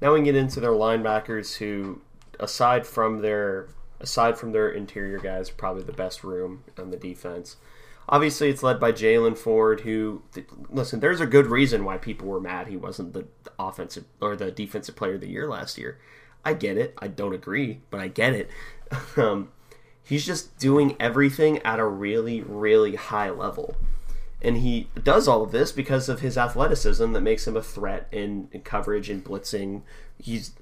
Now 0.00 0.12
we 0.12 0.22
get 0.22 0.36
into 0.36 0.60
their 0.60 0.72
linebackers, 0.72 1.56
who, 1.56 2.02
aside 2.38 2.86
from 2.86 3.20
their 3.20 3.68
aside 4.00 4.36
from 4.38 4.52
their 4.52 4.70
interior 4.70 5.18
guys, 5.18 5.48
probably 5.48 5.82
the 5.82 5.92
best 5.92 6.22
room 6.22 6.64
on 6.78 6.90
the 6.90 6.96
defense. 6.96 7.56
Obviously, 8.08 8.48
it's 8.48 8.62
led 8.62 8.78
by 8.78 8.92
Jaylan 8.92 9.36
Ford, 9.36 9.80
who, 9.80 10.22
listen, 10.70 11.00
there's 11.00 11.20
a 11.20 11.26
good 11.26 11.46
reason 11.46 11.84
why 11.84 11.98
people 11.98 12.28
were 12.28 12.40
mad 12.40 12.68
he 12.68 12.76
wasn't 12.76 13.12
the 13.12 13.26
offensive 13.58 14.04
or 14.20 14.36
the 14.36 14.52
defensive 14.52 14.94
player 14.94 15.14
of 15.14 15.20
the 15.20 15.28
year 15.28 15.48
last 15.48 15.76
year. 15.76 15.98
I 16.44 16.54
get 16.54 16.76
it. 16.78 16.94
I 16.98 17.08
don't 17.08 17.34
agree, 17.34 17.80
but 17.90 18.00
I 18.00 18.06
get 18.06 18.32
it. 18.32 18.50
um, 19.16 19.50
he's 20.04 20.24
just 20.24 20.56
doing 20.58 20.94
everything 21.00 21.58
at 21.62 21.80
a 21.80 21.86
really, 21.86 22.40
really 22.42 22.94
high 22.94 23.30
level. 23.30 23.74
And 24.40 24.58
he 24.58 24.88
does 25.02 25.26
all 25.26 25.42
of 25.42 25.50
this 25.50 25.72
because 25.72 26.08
of 26.08 26.20
his 26.20 26.38
athleticism 26.38 27.12
that 27.12 27.20
makes 27.20 27.48
him 27.48 27.56
a 27.56 27.62
threat 27.62 28.06
in, 28.12 28.48
in 28.52 28.60
coverage 28.60 29.10
and 29.10 29.24
blitzing. 29.24 29.82
He's 30.18 30.52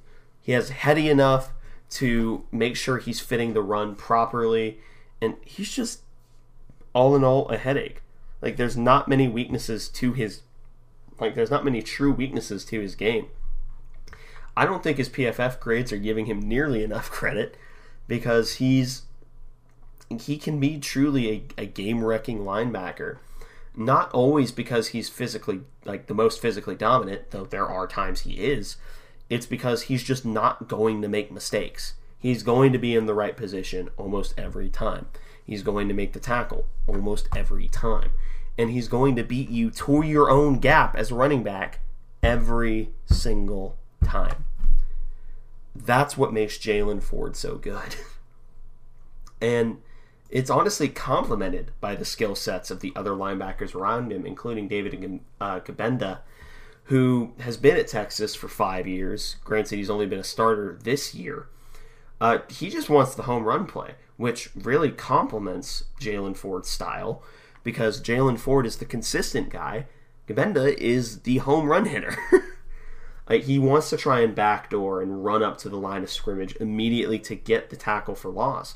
he 0.40 0.52
has 0.52 0.70
heady 0.70 1.08
enough 1.08 1.52
to 1.90 2.44
make 2.52 2.76
sure 2.76 2.98
he's 2.98 3.20
fitting 3.20 3.52
the 3.52 3.62
run 3.62 3.94
properly, 3.94 4.78
and 5.20 5.36
he's 5.42 5.70
just 5.70 6.00
all 6.94 7.14
in 7.14 7.24
all 7.24 7.48
a 7.48 7.58
headache. 7.58 8.00
Like 8.40 8.56
there's 8.56 8.76
not 8.76 9.08
many 9.08 9.28
weaknesses 9.28 9.88
to 9.90 10.12
his 10.12 10.42
like 11.20 11.34
there's 11.34 11.50
not 11.50 11.64
many 11.64 11.82
true 11.82 12.12
weaknesses 12.12 12.64
to 12.66 12.80
his 12.80 12.94
game. 12.94 13.28
I 14.56 14.66
don't 14.66 14.82
think 14.82 14.98
his 14.98 15.08
PFF 15.08 15.60
grades 15.60 15.92
are 15.92 15.98
giving 15.98 16.26
him 16.26 16.40
nearly 16.40 16.82
enough 16.82 17.10
credit 17.10 17.56
because 18.06 18.54
he's 18.54 19.02
he 20.20 20.36
can 20.36 20.60
be 20.60 20.78
truly 20.78 21.30
a, 21.58 21.62
a 21.62 21.66
game 21.66 22.04
wrecking 22.04 22.40
linebacker. 22.40 23.18
Not 23.76 24.12
always 24.12 24.52
because 24.52 24.88
he's 24.88 25.08
physically 25.08 25.62
like 25.84 26.06
the 26.06 26.14
most 26.14 26.40
physically 26.40 26.76
dominant, 26.76 27.30
though 27.30 27.44
there 27.44 27.66
are 27.66 27.86
times 27.86 28.20
he 28.20 28.34
is. 28.34 28.76
It's 29.28 29.46
because 29.46 29.82
he's 29.82 30.04
just 30.04 30.24
not 30.24 30.68
going 30.68 31.02
to 31.02 31.08
make 31.08 31.32
mistakes. 31.32 31.94
He's 32.18 32.42
going 32.42 32.72
to 32.72 32.78
be 32.78 32.94
in 32.94 33.06
the 33.06 33.14
right 33.14 33.36
position 33.36 33.90
almost 33.96 34.34
every 34.38 34.68
time. 34.68 35.06
He's 35.44 35.62
going 35.62 35.88
to 35.88 35.94
make 35.94 36.12
the 36.12 36.20
tackle 36.20 36.66
almost 36.86 37.28
every 37.36 37.68
time. 37.68 38.10
And 38.56 38.70
he's 38.70 38.88
going 38.88 39.16
to 39.16 39.24
beat 39.24 39.50
you 39.50 39.70
to 39.70 40.02
your 40.02 40.30
own 40.30 40.58
gap 40.58 40.94
as 40.94 41.12
running 41.12 41.42
back 41.42 41.80
every 42.22 42.90
single 43.06 43.76
time. 44.04 44.44
That's 45.74 46.16
what 46.16 46.32
makes 46.32 46.56
Jaylan 46.56 47.02
Ford 47.02 47.36
so 47.36 47.56
good. 47.56 47.96
and 49.40 49.78
it's 50.30 50.50
honestly 50.50 50.88
complemented 50.88 51.72
by 51.80 51.94
the 51.94 52.04
skill 52.04 52.34
sets 52.34 52.70
of 52.70 52.80
the 52.80 52.92
other 52.96 53.10
linebackers 53.10 53.74
around 53.74 54.12
him, 54.12 54.24
including 54.24 54.68
David 54.68 55.20
uh, 55.40 55.60
Gbenda, 55.60 56.20
who 56.84 57.32
has 57.40 57.56
been 57.56 57.76
at 57.76 57.88
Texas 57.88 58.34
for 58.34 58.48
five 58.48 58.86
years. 58.86 59.36
Granted, 59.44 59.76
he's 59.76 59.90
only 59.90 60.06
been 60.06 60.18
a 60.18 60.24
starter 60.24 60.78
this 60.82 61.14
year. 61.14 61.48
Uh, 62.20 62.38
he 62.48 62.70
just 62.70 62.88
wants 62.88 63.14
the 63.14 63.22
home 63.22 63.44
run 63.44 63.66
play, 63.66 63.94
which 64.16 64.50
really 64.54 64.90
complements 64.90 65.84
Jaylan 66.00 66.36
Ford's 66.36 66.68
style 66.68 67.22
because 67.62 68.00
Jaylan 68.00 68.38
Ford 68.38 68.66
is 68.66 68.76
the 68.76 68.84
consistent 68.84 69.50
guy. 69.50 69.86
Gbenda 70.28 70.74
is 70.74 71.22
the 71.22 71.38
home 71.38 71.66
run 71.66 71.86
hitter. 71.86 72.16
he 73.30 73.58
wants 73.58 73.90
to 73.90 73.96
try 73.96 74.20
and 74.20 74.34
backdoor 74.34 75.02
and 75.02 75.24
run 75.24 75.42
up 75.42 75.58
to 75.58 75.68
the 75.68 75.76
line 75.76 76.02
of 76.02 76.10
scrimmage 76.10 76.56
immediately 76.56 77.18
to 77.20 77.34
get 77.34 77.70
the 77.70 77.76
tackle 77.76 78.14
for 78.14 78.30
loss. 78.30 78.74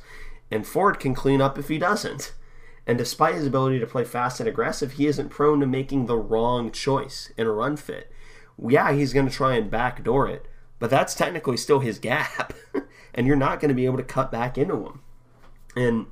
And 0.50 0.66
Ford 0.66 0.98
can 0.98 1.14
clean 1.14 1.40
up 1.40 1.58
if 1.58 1.68
he 1.68 1.78
doesn't. 1.78 2.32
And 2.86 2.96
despite 2.96 3.34
his 3.34 3.46
ability 3.46 3.78
to 3.80 3.86
play 3.86 4.04
fast 4.04 4.40
and 4.40 4.48
aggressive, 4.48 4.92
he 4.92 5.06
isn't 5.06 5.28
prone 5.28 5.60
to 5.60 5.66
making 5.66 6.06
the 6.06 6.16
wrong 6.16 6.72
choice 6.72 7.30
in 7.36 7.46
a 7.46 7.52
run 7.52 7.76
fit. 7.76 8.10
Yeah, 8.58 8.92
he's 8.92 9.12
going 9.12 9.28
to 9.28 9.34
try 9.34 9.54
and 9.56 9.70
backdoor 9.70 10.28
it, 10.28 10.46
but 10.78 10.88
that's 10.88 11.14
technically 11.14 11.58
still 11.58 11.80
his 11.80 11.98
gap. 11.98 12.54
and 13.14 13.26
you're 13.26 13.36
not 13.36 13.60
going 13.60 13.68
to 13.68 13.74
be 13.74 13.84
able 13.84 13.98
to 13.98 14.02
cut 14.02 14.32
back 14.32 14.56
into 14.56 14.86
him. 14.86 15.02
And 15.78 16.06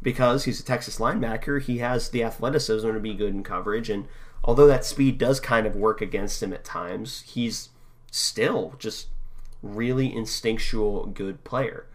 because 0.00 0.44
he's 0.44 0.60
a 0.60 0.64
Texas 0.64 0.98
linebacker, 0.98 1.60
he 1.60 1.78
has 1.78 2.08
the 2.08 2.24
athleticism 2.24 2.90
to 2.90 3.00
be 3.00 3.12
good 3.12 3.34
in 3.34 3.42
coverage. 3.42 3.90
And 3.90 4.06
although 4.42 4.66
that 4.66 4.84
speed 4.84 5.18
does 5.18 5.40
kind 5.40 5.66
of 5.66 5.76
work 5.76 6.00
against 6.00 6.42
him 6.42 6.54
at 6.54 6.64
times, 6.64 7.22
he's 7.26 7.68
still 8.10 8.74
just 8.78 9.08
really 9.62 10.14
instinctual 10.14 11.06
good 11.06 11.44
player. 11.44 11.86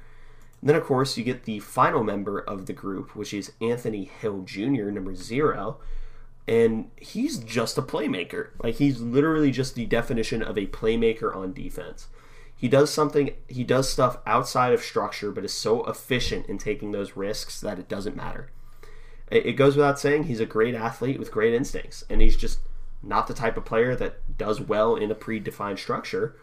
And 0.61 0.69
then, 0.69 0.75
of 0.75 0.83
course, 0.83 1.17
you 1.17 1.23
get 1.23 1.45
the 1.45 1.59
final 1.59 2.03
member 2.03 2.39
of 2.39 2.67
the 2.67 2.73
group, 2.73 3.15
which 3.15 3.33
is 3.33 3.53
Anthony 3.59 4.05
Hill 4.05 4.43
Jr., 4.43 4.91
number 4.91 5.15
zero. 5.15 5.77
And 6.47 6.91
he's 6.97 7.39
just 7.39 7.77
a 7.77 7.81
playmaker. 7.81 8.49
Like, 8.61 8.75
he's 8.75 9.01
literally 9.01 9.51
just 9.51 9.73
the 9.73 9.85
definition 9.85 10.43
of 10.43 10.57
a 10.57 10.67
playmaker 10.67 11.35
on 11.35 11.53
defense. 11.53 12.07
He 12.59 12.67
does 12.67 12.91
something, 12.91 13.31
he 13.47 13.63
does 13.63 13.89
stuff 13.89 14.17
outside 14.25 14.73
of 14.73 14.81
structure, 14.81 15.31
but 15.31 15.45
is 15.45 15.53
so 15.53 15.85
efficient 15.85 16.47
in 16.47 16.57
taking 16.57 16.91
those 16.91 17.15
risks 17.15 17.61
that 17.61 17.79
it 17.79 17.87
doesn't 17.87 18.17
matter. 18.17 18.51
It 19.31 19.53
goes 19.53 19.77
without 19.77 19.97
saying, 19.97 20.23
he's 20.23 20.41
a 20.41 20.45
great 20.45 20.75
athlete 20.75 21.19
with 21.19 21.31
great 21.31 21.53
instincts. 21.53 22.03
And 22.09 22.21
he's 22.21 22.35
just 22.35 22.59
not 23.01 23.27
the 23.27 23.33
type 23.33 23.55
of 23.55 23.63
player 23.63 23.95
that 23.95 24.37
does 24.37 24.59
well 24.59 24.97
in 24.97 25.09
a 25.09 25.15
predefined 25.15 25.79
structure, 25.79 26.35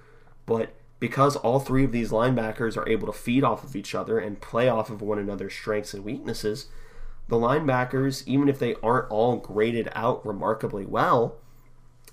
but 0.47 0.71
because 1.01 1.37
all 1.37 1.61
three 1.61 1.85
of 1.85 1.93
these 1.93 2.11
linebackers 2.11 2.79
are 2.79 2.89
able 2.89 3.07
to 3.07 3.12
feed 3.12 3.45
off 3.45 3.62
of 3.62 3.77
each 3.77 3.95
other 3.95 4.19
and 4.19 4.41
play 4.41 4.71
off 4.71 4.89
of 4.89 5.03
one 5.03 5.19
another's 5.19 5.53
strengths 5.53 5.93
and 5.93 6.03
weaknesses, 6.03 6.69
the 7.29 7.37
linebackers, 7.37 8.27
even 8.27 8.49
if 8.49 8.59
they 8.59 8.75
aren't 8.83 9.11
all 9.11 9.37
graded 9.37 9.91
out 9.95 10.25
remarkably 10.25 10.87
well, 10.87 11.37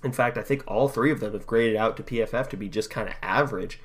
in 0.02 0.12
fact, 0.12 0.36
I 0.36 0.42
think 0.42 0.62
all 0.66 0.88
three 0.88 1.10
of 1.10 1.20
them 1.20 1.32
have 1.32 1.46
graded 1.46 1.76
out 1.76 1.96
to 1.96 2.02
PFF 2.02 2.50
to 2.50 2.56
be 2.58 2.68
just 2.68 2.90
kind 2.90 3.08
of 3.08 3.14
average. 3.22 3.80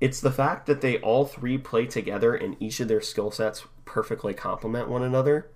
It's 0.00 0.20
the 0.20 0.32
fact 0.32 0.66
that 0.66 0.80
they 0.80 0.98
all 0.98 1.26
three 1.26 1.58
play 1.58 1.86
together 1.86 2.34
and 2.34 2.56
each 2.60 2.80
of 2.80 2.88
their 2.88 3.02
skill 3.02 3.30
sets 3.30 3.64
perfectly 3.84 4.32
complement 4.32 4.88
one 4.88 5.02
another. 5.02 5.50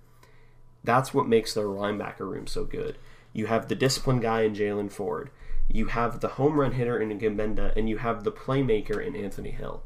That's 0.83 1.13
what 1.13 1.27
makes 1.27 1.53
their 1.53 1.65
linebacker 1.65 2.19
room 2.19 2.45
so 2.45 2.63
good. 2.63 2.97
You 3.33 3.47
have 3.47 3.67
the 3.67 3.75
disciplined 3.75 4.21
guy 4.21 4.41
in 4.41 4.53
Jaylan 4.53 4.91
Ford 4.91 5.31
you 5.69 5.87
have 5.87 6.19
the 6.19 6.29
home 6.29 6.59
run 6.59 6.73
hitter 6.73 6.99
in 6.99 7.17
Gbenda, 7.17 7.75
and 7.75 7.89
you 7.89 7.97
have 7.97 8.23
the 8.23 8.31
playmaker 8.31 9.05
in 9.05 9.15
Anthony 9.15 9.51
Hill. 9.51 9.83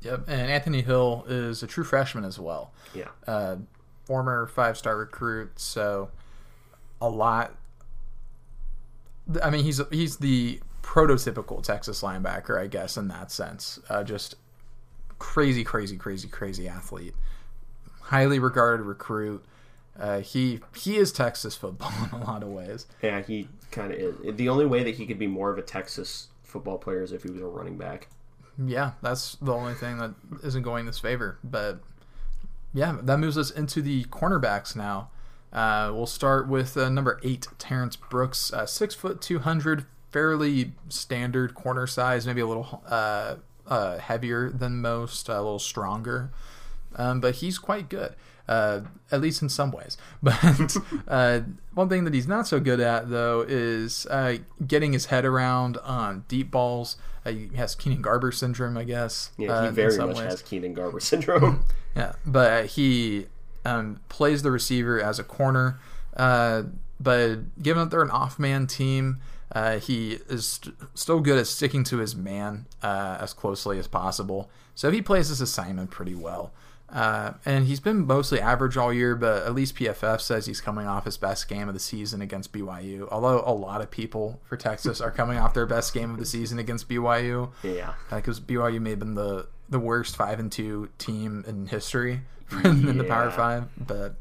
Yep, 0.00 0.24
and 0.26 0.50
Anthony 0.50 0.82
Hill 0.82 1.24
is 1.28 1.62
a 1.62 1.66
true 1.66 1.84
freshman 1.84 2.24
as 2.24 2.38
well. 2.38 2.72
Yeah. 2.94 3.08
Uh, 3.26 3.56
former 4.04 4.46
five 4.46 4.76
star 4.76 4.96
recruit, 4.96 5.58
so 5.60 6.10
a 7.00 7.08
lot. 7.08 7.54
I 9.42 9.50
mean, 9.50 9.64
he's 9.64 9.80
he's 9.90 10.16
the 10.16 10.60
prototypical 10.82 11.62
Texas 11.62 12.02
linebacker, 12.02 12.58
I 12.58 12.66
guess, 12.66 12.96
in 12.96 13.08
that 13.08 13.30
sense. 13.30 13.78
Uh, 13.88 14.02
just 14.02 14.36
crazy, 15.18 15.64
crazy, 15.64 15.96
crazy, 15.96 16.28
crazy 16.28 16.68
athlete. 16.68 17.14
Highly 18.00 18.38
regarded 18.38 18.84
recruit. 18.84 19.44
Uh, 19.98 20.20
he 20.20 20.60
he 20.74 20.96
is 20.96 21.12
Texas 21.12 21.54
football 21.54 21.92
in 22.12 22.20
a 22.20 22.24
lot 22.24 22.42
of 22.42 22.48
ways. 22.48 22.86
Yeah, 23.02 23.22
he 23.22 23.48
kind 23.70 23.92
of 23.92 23.98
is. 23.98 24.36
The 24.36 24.48
only 24.48 24.66
way 24.66 24.82
that 24.82 24.96
he 24.96 25.06
could 25.06 25.18
be 25.18 25.26
more 25.26 25.50
of 25.50 25.58
a 25.58 25.62
Texas 25.62 26.28
football 26.42 26.78
player 26.78 27.02
is 27.02 27.12
if 27.12 27.22
he 27.22 27.30
was 27.30 27.40
a 27.40 27.46
running 27.46 27.78
back. 27.78 28.08
Yeah, 28.58 28.92
that's 29.00 29.36
the 29.36 29.52
only 29.52 29.74
thing 29.74 29.98
that 29.98 30.14
isn't 30.42 30.62
going 30.62 30.86
this 30.86 30.98
favor. 30.98 31.38
But 31.42 31.80
yeah, 32.74 32.98
that 33.02 33.18
moves 33.18 33.38
us 33.38 33.50
into 33.50 33.82
the 33.82 34.04
cornerbacks 34.04 34.76
now. 34.76 35.10
Uh, 35.52 35.92
we'll 35.94 36.06
start 36.06 36.48
with 36.48 36.76
uh, 36.76 36.88
number 36.88 37.20
eight, 37.22 37.46
Terrence 37.58 37.96
Brooks, 37.96 38.52
uh, 38.52 38.64
six 38.66 38.94
foot 38.94 39.20
two 39.20 39.40
hundred, 39.40 39.86
fairly 40.12 40.72
standard 40.88 41.54
corner 41.54 41.86
size, 41.86 42.26
maybe 42.26 42.40
a 42.40 42.46
little 42.46 42.82
uh, 42.86 43.36
uh, 43.66 43.98
heavier 43.98 44.50
than 44.50 44.80
most, 44.80 45.28
a 45.28 45.36
little 45.36 45.58
stronger, 45.58 46.30
um, 46.96 47.20
but 47.20 47.36
he's 47.36 47.58
quite 47.58 47.88
good 47.88 48.14
uh, 48.48 48.80
at 49.10 49.20
least 49.20 49.42
in 49.42 49.48
some 49.48 49.70
ways. 49.70 49.96
But 50.22 50.76
uh, 51.08 51.40
one 51.74 51.88
thing 51.88 52.04
that 52.04 52.14
he's 52.14 52.28
not 52.28 52.46
so 52.46 52.60
good 52.60 52.80
at, 52.80 53.10
though, 53.10 53.44
is 53.46 54.06
uh, 54.06 54.38
getting 54.66 54.92
his 54.92 55.06
head 55.06 55.24
around 55.24 55.78
on 55.78 56.24
deep 56.28 56.50
balls. 56.50 56.96
Uh, 57.24 57.30
he 57.30 57.50
has 57.56 57.74
Keenan 57.74 58.02
Garber 58.02 58.32
syndrome, 58.32 58.76
I 58.76 58.84
guess. 58.84 59.30
Yeah, 59.38 59.62
he 59.62 59.68
uh, 59.68 59.70
very 59.72 59.96
much 59.96 60.16
ways. 60.16 60.30
has 60.30 60.42
Keenan 60.42 60.74
Garber 60.74 61.00
syndrome. 61.00 61.64
yeah, 61.96 62.12
but 62.26 62.66
he 62.66 63.26
um, 63.64 64.00
plays 64.08 64.42
the 64.42 64.50
receiver 64.50 65.00
as 65.00 65.18
a 65.18 65.24
corner. 65.24 65.78
Uh, 66.16 66.64
but 67.00 67.60
given 67.62 67.84
that 67.84 67.90
they're 67.90 68.02
an 68.02 68.10
off-man 68.10 68.66
team, 68.66 69.20
uh, 69.52 69.78
he 69.78 70.18
is 70.28 70.46
st- 70.46 70.74
still 70.94 71.20
good 71.20 71.38
at 71.38 71.46
sticking 71.46 71.84
to 71.84 71.98
his 71.98 72.16
man 72.16 72.66
uh, 72.82 73.18
as 73.20 73.32
closely 73.32 73.78
as 73.78 73.86
possible. 73.86 74.50
So 74.74 74.90
he 74.90 75.02
plays 75.02 75.28
this 75.28 75.40
assignment 75.40 75.90
pretty 75.90 76.14
well. 76.14 76.52
Uh, 76.92 77.32
and 77.46 77.66
he's 77.66 77.80
been 77.80 78.06
mostly 78.06 78.38
average 78.38 78.76
all 78.76 78.92
year, 78.92 79.16
but 79.16 79.44
at 79.44 79.54
least 79.54 79.76
PFF 79.76 80.20
says 80.20 80.44
he's 80.44 80.60
coming 80.60 80.86
off 80.86 81.06
his 81.06 81.16
best 81.16 81.48
game 81.48 81.66
of 81.66 81.74
the 81.74 81.80
season 81.80 82.20
against 82.20 82.52
BYU. 82.52 83.08
Although 83.10 83.42
a 83.46 83.54
lot 83.54 83.80
of 83.80 83.90
people 83.90 84.40
for 84.44 84.58
Texas 84.58 85.00
are 85.00 85.10
coming 85.10 85.38
off 85.38 85.54
their 85.54 85.64
best 85.64 85.94
game 85.94 86.10
of 86.10 86.18
the 86.18 86.26
season 86.26 86.58
against 86.58 86.90
BYU. 86.90 87.50
Yeah, 87.62 87.94
because 88.10 88.38
uh, 88.38 88.42
BYU 88.42 88.80
may 88.80 88.90
have 88.90 88.98
been 88.98 89.14
the 89.14 89.46
the 89.70 89.78
worst 89.78 90.16
five 90.16 90.38
and 90.38 90.52
two 90.52 90.90
team 90.98 91.44
in 91.48 91.68
history 91.68 92.20
in 92.64 92.86
yeah. 92.86 92.92
the 92.92 93.04
Power 93.04 93.30
Five, 93.30 93.68
but 93.78 94.16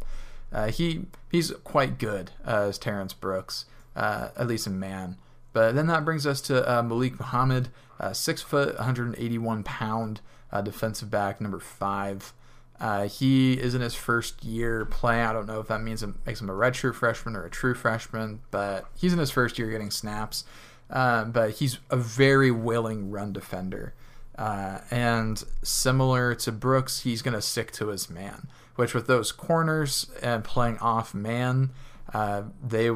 uh, 0.53 0.67
he 0.67 1.07
he's 1.29 1.51
quite 1.65 1.97
good 1.97 2.31
uh, 2.47 2.67
as 2.69 2.77
Terrence 2.77 3.13
Brooks, 3.13 3.65
uh, 3.95 4.29
at 4.37 4.47
least 4.47 4.67
in 4.67 4.79
man. 4.79 5.17
But 5.53 5.75
then 5.75 5.87
that 5.87 6.05
brings 6.05 6.25
us 6.25 6.41
to 6.41 6.69
uh, 6.69 6.81
Malik 6.81 7.19
Muhammad, 7.19 7.69
six 8.13 8.41
foot, 8.41 8.75
181 8.75 9.63
pound 9.63 10.21
defensive 10.63 11.11
back, 11.11 11.41
number 11.41 11.59
five. 11.59 12.33
Uh, 12.81 13.07
he 13.07 13.53
is 13.53 13.75
in 13.75 13.81
his 13.81 13.93
first 13.93 14.43
year 14.43 14.85
playing. 14.85 15.23
I 15.23 15.33
don't 15.33 15.45
know 15.45 15.59
if 15.59 15.67
that 15.67 15.83
means 15.83 16.01
it 16.01 16.09
makes 16.25 16.41
him 16.41 16.49
a 16.49 16.53
redshirt 16.53 16.95
freshman 16.95 17.35
or 17.35 17.45
a 17.45 17.49
true 17.49 17.75
freshman, 17.75 18.39
but 18.49 18.85
he's 18.97 19.13
in 19.13 19.19
his 19.19 19.29
first 19.29 19.59
year 19.59 19.69
getting 19.69 19.91
snaps. 19.91 20.45
Uh, 20.89 21.23
but 21.25 21.51
he's 21.51 21.77
a 21.91 21.95
very 21.95 22.49
willing 22.49 23.11
run 23.11 23.31
defender. 23.33 23.93
Uh, 24.35 24.79
and 24.89 25.43
similar 25.61 26.33
to 26.33 26.51
Brooks, 26.51 27.01
he's 27.01 27.21
going 27.21 27.35
to 27.35 27.41
stick 27.41 27.71
to 27.73 27.89
his 27.89 28.09
man, 28.09 28.49
which 28.75 28.95
with 28.95 29.05
those 29.05 29.31
corners 29.31 30.09
and 30.23 30.43
playing 30.43 30.79
off 30.79 31.13
man, 31.13 31.69
uh, 32.15 32.43
they 32.67 32.89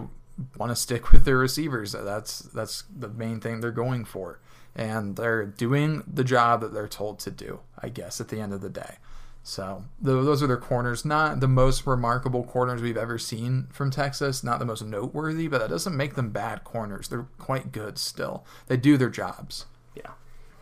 want 0.57 0.71
to 0.71 0.75
stick 0.75 1.11
with 1.11 1.25
their 1.25 1.37
receivers. 1.37 1.93
That's 1.93 2.39
that's 2.39 2.83
the 2.93 3.09
main 3.09 3.39
thing 3.39 3.61
they're 3.61 3.71
going 3.71 4.05
for, 4.05 4.39
and 4.75 5.15
they're 5.15 5.45
doing 5.45 6.03
the 6.11 6.23
job 6.23 6.61
that 6.61 6.73
they're 6.73 6.87
told 6.87 7.19
to 7.19 7.31
do. 7.31 7.59
I 7.79 7.89
guess 7.89 8.19
at 8.19 8.29
the 8.29 8.39
end 8.39 8.53
of 8.53 8.61
the 8.61 8.69
day. 8.69 8.95
So 9.47 9.85
those 10.01 10.41
are 10.41 10.47
their 10.47 10.57
corners. 10.57 11.05
Not 11.05 11.39
the 11.39 11.47
most 11.47 11.85
remarkable 11.85 12.43
corners 12.43 12.81
we've 12.81 12.97
ever 12.97 13.19
seen 13.19 13.67
from 13.71 13.91
Texas. 13.91 14.43
Not 14.43 14.57
the 14.57 14.65
most 14.65 14.83
noteworthy, 14.83 15.47
but 15.47 15.59
that 15.59 15.69
doesn't 15.69 15.95
make 15.95 16.15
them 16.15 16.31
bad 16.31 16.63
corners. 16.63 17.09
They're 17.09 17.27
quite 17.37 17.71
good 17.71 17.99
still. 17.99 18.43
They 18.65 18.75
do 18.75 18.97
their 18.97 19.11
jobs. 19.11 19.67
Yeah, 19.95 20.13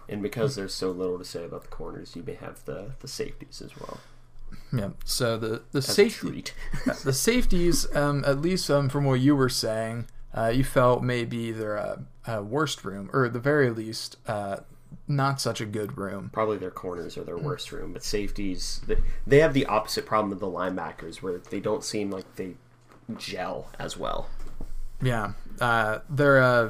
and 0.10 0.22
because 0.22 0.56
there's 0.56 0.74
so 0.74 0.92
little 0.92 1.18
to 1.18 1.24
say 1.24 1.46
about 1.46 1.62
the 1.62 1.70
corners, 1.70 2.14
you 2.18 2.24
may 2.24 2.34
have 2.34 2.66
the 2.66 2.92
the 3.00 3.08
safeties 3.08 3.62
as 3.62 3.76
well. 3.80 4.00
Yeah. 4.72 4.90
So 5.06 5.38
the 5.38 5.64
the 5.72 5.82
safety 5.82 6.46
the 7.04 7.14
safeties, 7.14 7.94
um, 7.96 8.24
at 8.26 8.42
least 8.42 8.70
um, 8.70 8.90
from 8.90 9.06
what 9.06 9.20
you 9.20 9.36
were 9.36 9.50
saying, 9.50 10.08
uh, 10.34 10.52
you 10.54 10.64
felt 10.64 11.04
maybe 11.04 11.52
their 11.52 11.78
uh, 11.78 11.98
uh, 12.26 12.42
worst 12.42 12.84
room, 12.84 13.10
or 13.14 13.26
at 13.26 13.34
the 13.34 13.40
very 13.40 13.70
least, 13.70 14.18
uh, 14.28 14.58
not 15.08 15.40
such 15.40 15.62
a 15.62 15.66
good 15.66 15.98
room. 15.98 16.30
Probably 16.34 16.58
their 16.58 16.72
corners 16.72 17.18
are 17.18 17.24
their 17.24 17.38
worst 17.38 17.72
room, 17.72 17.94
but 17.94 18.04
safeties 18.04 18.82
they, 18.88 18.98
they 19.28 19.40
have 19.40 19.54
the 19.54 19.66
opposite 19.66 20.06
problem 20.06 20.32
of 20.32 20.40
the 20.40 20.48
linebackers, 20.48 21.22
where 21.22 21.38
they 21.38 21.60
don't 21.60 21.84
seem 21.84 22.10
like 22.10 22.36
they 22.36 22.56
gel 23.18 23.70
as 23.80 23.98
well. 23.98 24.30
Yeah, 25.02 25.34
uh, 25.60 26.00
their 26.10 26.42
uh, 26.42 26.70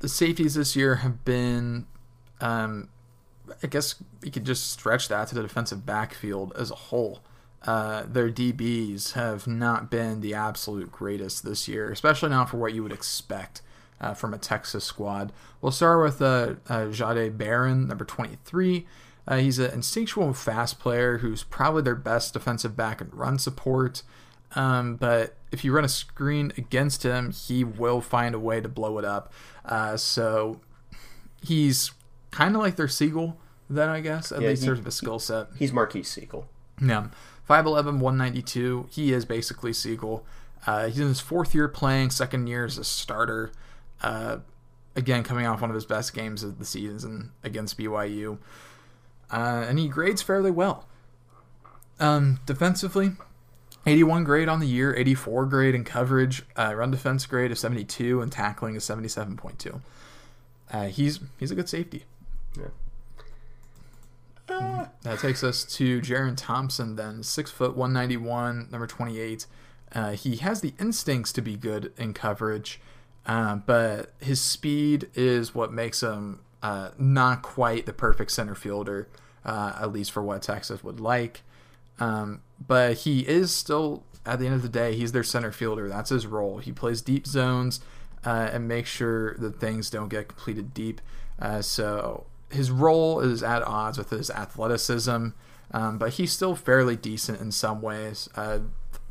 the 0.00 0.08
safeties 0.08 0.54
this 0.54 0.76
year 0.76 0.96
have 0.96 1.24
been, 1.24 1.86
um, 2.40 2.88
I 3.62 3.66
guess 3.66 3.96
you 4.22 4.30
could 4.30 4.44
just 4.44 4.70
stretch 4.70 5.08
that 5.08 5.28
to 5.28 5.34
the 5.34 5.42
defensive 5.42 5.84
backfield 5.86 6.52
as 6.56 6.70
a 6.70 6.76
whole. 6.76 7.20
Uh, 7.62 8.04
their 8.06 8.30
DBs 8.30 9.12
have 9.12 9.46
not 9.46 9.90
been 9.90 10.20
the 10.20 10.34
absolute 10.34 10.90
greatest 10.90 11.44
this 11.44 11.68
year, 11.68 11.90
especially 11.90 12.30
not 12.30 12.48
for 12.48 12.56
what 12.56 12.72
you 12.72 12.82
would 12.82 12.92
expect 12.92 13.60
uh, 14.00 14.14
from 14.14 14.32
a 14.32 14.38
Texas 14.38 14.84
squad. 14.84 15.32
We'll 15.60 15.72
start 15.72 16.02
with 16.02 16.22
uh, 16.22 16.54
uh, 16.68 16.86
Jahdae 16.86 17.36
Barron, 17.36 17.86
number 17.86 18.04
23. 18.04 18.86
Uh, 19.28 19.36
he's 19.36 19.58
an 19.58 19.72
instinctual 19.72 20.32
fast 20.32 20.78
player 20.78 21.18
who's 21.18 21.42
probably 21.42 21.82
their 21.82 21.94
best 21.94 22.32
defensive 22.32 22.76
back 22.76 23.00
and 23.00 23.14
run 23.14 23.38
support. 23.38 24.02
Um, 24.54 24.96
but 24.96 25.36
if 25.52 25.64
you 25.64 25.72
run 25.72 25.84
a 25.84 25.88
screen 25.88 26.52
against 26.56 27.02
him, 27.02 27.30
he 27.30 27.62
will 27.62 28.00
find 28.00 28.34
a 28.34 28.38
way 28.38 28.60
to 28.60 28.68
blow 28.68 28.98
it 28.98 29.04
up. 29.04 29.32
Uh, 29.64 29.96
so 29.96 30.60
he's 31.42 31.92
kind 32.30 32.54
of 32.56 32.62
like 32.62 32.76
their 32.76 32.86
Sigle, 32.86 33.36
then 33.68 33.88
I 33.88 34.00
guess, 34.00 34.32
at 34.32 34.40
Yeah, 34.42 34.48
least 34.48 34.62
he- 34.62 34.66
there's 34.68 34.80
a 34.84 34.90
skill 34.90 35.18
set. 35.18 35.48
He's 35.56 35.72
Marques 35.72 35.94
Sigle. 36.08 36.44
Yeah. 36.80 37.08
5'11, 37.48 37.98
192. 37.98 38.86
He 38.90 39.12
is 39.12 39.24
basically 39.24 39.72
Sigle. 39.72 40.22
Uh, 40.66 40.86
he's 40.86 40.98
in 41.00 41.08
his 41.08 41.20
fourth 41.20 41.54
year 41.54 41.68
playing, 41.68 42.10
second 42.10 42.46
year 42.46 42.64
as 42.64 42.78
a 42.78 42.84
starter. 42.84 43.50
Uh, 44.02 44.38
again, 44.94 45.22
coming 45.22 45.46
off 45.46 45.60
one 45.60 45.70
of 45.70 45.74
his 45.74 45.84
best 45.86 46.14
games 46.14 46.42
of 46.42 46.58
the 46.58 46.64
season 46.64 47.32
against 47.42 47.76
BYU. 47.78 48.38
Uh, 49.30 49.64
and 49.68 49.78
he 49.78 49.88
grades 49.88 50.22
fairly 50.22 50.50
well. 50.50 50.86
Um, 51.98 52.40
defensively, 52.46 53.12
81 53.86 54.24
grade 54.24 54.48
on 54.48 54.60
the 54.60 54.66
year, 54.66 54.94
84 54.96 55.46
grade 55.46 55.74
in 55.74 55.84
coverage, 55.84 56.42
uh, 56.56 56.74
run 56.74 56.90
defense 56.90 57.26
grade 57.26 57.50
of 57.50 57.58
72, 57.58 58.20
and 58.22 58.32
tackling 58.32 58.74
is 58.74 58.84
77.2. 58.84 59.80
Uh, 60.72 60.84
he's 60.86 61.20
he's 61.38 61.50
a 61.50 61.54
good 61.54 61.68
safety. 61.68 62.04
Yeah. 62.56 62.66
That 65.02 65.20
takes 65.20 65.44
us 65.44 65.64
to 65.76 66.00
Jerrin 66.00 66.34
Thompson, 66.36 66.96
then 66.96 67.22
six 67.22 67.50
foot 67.50 67.76
one 67.76 67.92
ninety 67.92 68.16
one, 68.16 68.68
number 68.70 68.86
twenty 68.86 69.20
eight. 69.20 69.46
Uh, 69.92 70.12
he 70.12 70.36
has 70.36 70.60
the 70.60 70.74
instincts 70.78 71.32
to 71.32 71.40
be 71.40 71.56
good 71.56 71.92
in 71.96 72.12
coverage, 72.14 72.80
uh, 73.26 73.56
but 73.56 74.12
his 74.20 74.40
speed 74.40 75.08
is 75.14 75.54
what 75.54 75.72
makes 75.72 76.02
him 76.02 76.40
uh, 76.62 76.90
not 76.98 77.42
quite 77.42 77.86
the 77.86 77.92
perfect 77.92 78.32
center 78.32 78.54
fielder, 78.54 79.08
uh, 79.44 79.72
at 79.80 79.92
least 79.92 80.10
for 80.10 80.22
what 80.22 80.42
Texas 80.42 80.84
would 80.84 81.00
like. 81.00 81.42
Um, 81.98 82.42
but 82.64 82.98
he 82.98 83.26
is 83.26 83.52
still, 83.54 84.04
at 84.26 84.38
the 84.38 84.46
end 84.46 84.54
of 84.54 84.62
the 84.62 84.68
day, 84.68 84.94
he's 84.94 85.12
their 85.12 85.24
center 85.24 85.52
fielder. 85.52 85.88
That's 85.88 86.10
his 86.10 86.26
role. 86.26 86.58
He 86.58 86.72
plays 86.72 87.02
deep 87.02 87.26
zones 87.26 87.80
uh, 88.24 88.50
and 88.52 88.68
makes 88.68 88.90
sure 88.90 89.34
that 89.34 89.60
things 89.60 89.90
don't 89.90 90.08
get 90.08 90.28
completed 90.28 90.74
deep. 90.74 91.00
Uh, 91.38 91.62
so 91.62 92.26
his 92.50 92.70
role 92.70 93.20
is 93.20 93.42
at 93.42 93.62
odds 93.62 93.98
with 93.98 94.10
his 94.10 94.30
athleticism, 94.30 95.28
um, 95.72 95.98
but 95.98 96.14
he's 96.14 96.32
still 96.32 96.54
fairly 96.54 96.96
decent 96.96 97.40
in 97.40 97.52
some 97.52 97.80
ways. 97.80 98.28
Uh, 98.34 98.60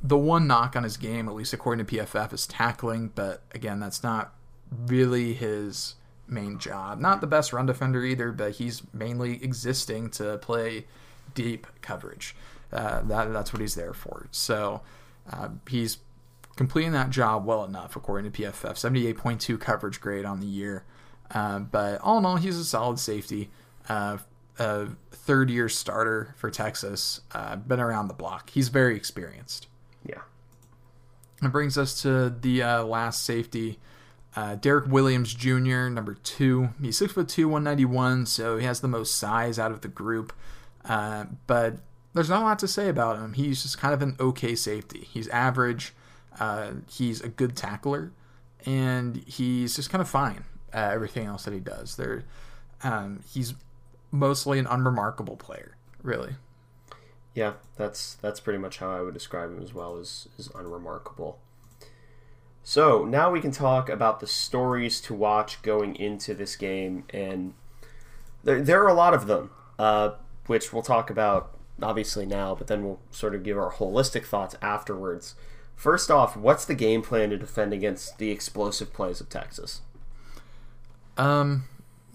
the 0.01 0.17
one 0.17 0.47
knock 0.47 0.75
on 0.75 0.83
his 0.83 0.97
game, 0.97 1.27
at 1.27 1.35
least 1.35 1.53
according 1.53 1.85
to 1.85 1.95
PFF, 1.95 2.33
is 2.33 2.47
tackling, 2.47 3.11
but 3.15 3.41
again, 3.53 3.79
that's 3.79 4.03
not 4.03 4.33
really 4.71 5.33
his 5.33 5.95
main 6.27 6.59
job. 6.59 6.99
Not 6.99 7.21
the 7.21 7.27
best 7.27 7.53
run 7.53 7.65
defender 7.65 8.03
either, 8.03 8.31
but 8.31 8.53
he's 8.53 8.81
mainly 8.93 9.43
existing 9.43 10.09
to 10.11 10.37
play 10.37 10.85
deep 11.33 11.67
coverage. 11.81 12.35
Uh, 12.71 13.01
that 13.03 13.33
that's 13.33 13.51
what 13.51 13.61
he's 13.61 13.75
there 13.75 13.93
for. 13.93 14.27
So 14.31 14.81
uh, 15.31 15.49
he's 15.67 15.97
completing 16.55 16.91
that 16.91 17.09
job 17.09 17.45
well 17.45 17.63
enough, 17.63 17.95
according 17.95 18.31
to 18.31 18.41
PFF. 18.41 18.77
Seventy-eight 18.77 19.17
point 19.17 19.41
two 19.41 19.57
coverage 19.57 19.99
grade 19.99 20.25
on 20.25 20.39
the 20.39 20.47
year. 20.47 20.83
Uh, 21.31 21.59
but 21.59 22.01
all 22.01 22.17
in 22.17 22.25
all, 22.25 22.37
he's 22.37 22.57
a 22.57 22.65
solid 22.65 22.99
safety. 22.99 23.49
Uh, 23.87 24.17
a 24.57 24.87
third-year 25.11 25.69
starter 25.69 26.35
for 26.37 26.49
Texas. 26.51 27.21
Uh, 27.31 27.55
been 27.55 27.79
around 27.79 28.07
the 28.07 28.13
block. 28.13 28.49
He's 28.49 28.69
very 28.69 28.95
experienced. 28.95 29.67
Yeah. 30.05 30.21
That 31.41 31.49
brings 31.49 31.77
us 31.77 32.01
to 32.01 32.29
the 32.29 32.61
uh, 32.61 32.83
last 32.83 33.23
safety, 33.23 33.79
uh, 34.35 34.55
Derek 34.55 34.87
Williams 34.87 35.33
Jr., 35.33 35.87
number 35.87 36.15
two. 36.15 36.69
He's 36.81 36.97
six 36.97 37.13
foot 37.13 37.29
two, 37.29 37.47
one 37.47 37.63
ninety 37.63 37.85
one, 37.85 38.25
so 38.25 38.57
he 38.57 38.65
has 38.65 38.81
the 38.81 38.87
most 38.87 39.15
size 39.15 39.57
out 39.57 39.71
of 39.71 39.81
the 39.81 39.87
group. 39.87 40.33
Uh, 40.83 41.25
but 41.47 41.77
there's 42.13 42.29
not 42.29 42.41
a 42.41 42.45
lot 42.45 42.59
to 42.59 42.67
say 42.67 42.89
about 42.89 43.17
him. 43.17 43.33
He's 43.33 43.63
just 43.63 43.77
kind 43.77 43.93
of 43.93 44.01
an 44.01 44.17
okay 44.19 44.55
safety. 44.55 45.07
He's 45.09 45.27
average. 45.29 45.93
Uh, 46.39 46.71
he's 46.89 47.21
a 47.21 47.29
good 47.29 47.55
tackler, 47.55 48.11
and 48.65 49.23
he's 49.25 49.77
just 49.77 49.89
kind 49.89 50.01
of 50.01 50.09
fine 50.09 50.43
at 50.73 50.93
everything 50.93 51.25
else 51.25 51.43
that 51.45 51.53
he 51.53 51.59
does. 51.59 51.95
There, 51.95 52.23
um, 52.83 53.21
he's 53.27 53.53
mostly 54.11 54.59
an 54.59 54.67
unremarkable 54.67 55.37
player, 55.37 55.75
really. 56.01 56.35
Yeah, 57.33 57.53
that's 57.77 58.15
that's 58.15 58.39
pretty 58.39 58.59
much 58.59 58.79
how 58.79 58.91
I 58.91 59.01
would 59.01 59.13
describe 59.13 59.51
him 59.51 59.61
as 59.61 59.73
well 59.73 59.97
as 59.97 60.27
is 60.37 60.49
unremarkable. 60.55 61.39
So 62.63 63.05
now 63.05 63.31
we 63.31 63.41
can 63.41 63.51
talk 63.51 63.89
about 63.89 64.19
the 64.19 64.27
stories 64.27 65.01
to 65.01 65.13
watch 65.13 65.61
going 65.61 65.95
into 65.95 66.33
this 66.33 66.55
game, 66.55 67.05
and 67.11 67.53
there, 68.43 68.61
there 68.61 68.83
are 68.83 68.89
a 68.89 68.93
lot 68.93 69.13
of 69.13 69.27
them, 69.27 69.51
uh, 69.77 70.11
which 70.47 70.73
we'll 70.73 70.83
talk 70.83 71.09
about 71.09 71.57
obviously 71.81 72.25
now, 72.25 72.55
but 72.55 72.67
then 72.67 72.83
we'll 72.83 72.99
sort 73.11 73.33
of 73.33 73.43
give 73.43 73.57
our 73.57 73.71
holistic 73.71 74.25
thoughts 74.25 74.55
afterwards. 74.61 75.35
First 75.75 76.11
off, 76.11 76.35
what's 76.35 76.65
the 76.65 76.75
game 76.75 77.01
plan 77.01 77.29
to 77.29 77.37
defend 77.37 77.73
against 77.73 78.17
the 78.17 78.31
explosive 78.31 78.91
plays 78.91 79.21
of 79.21 79.29
Texas? 79.29 79.81
Um, 81.19 81.65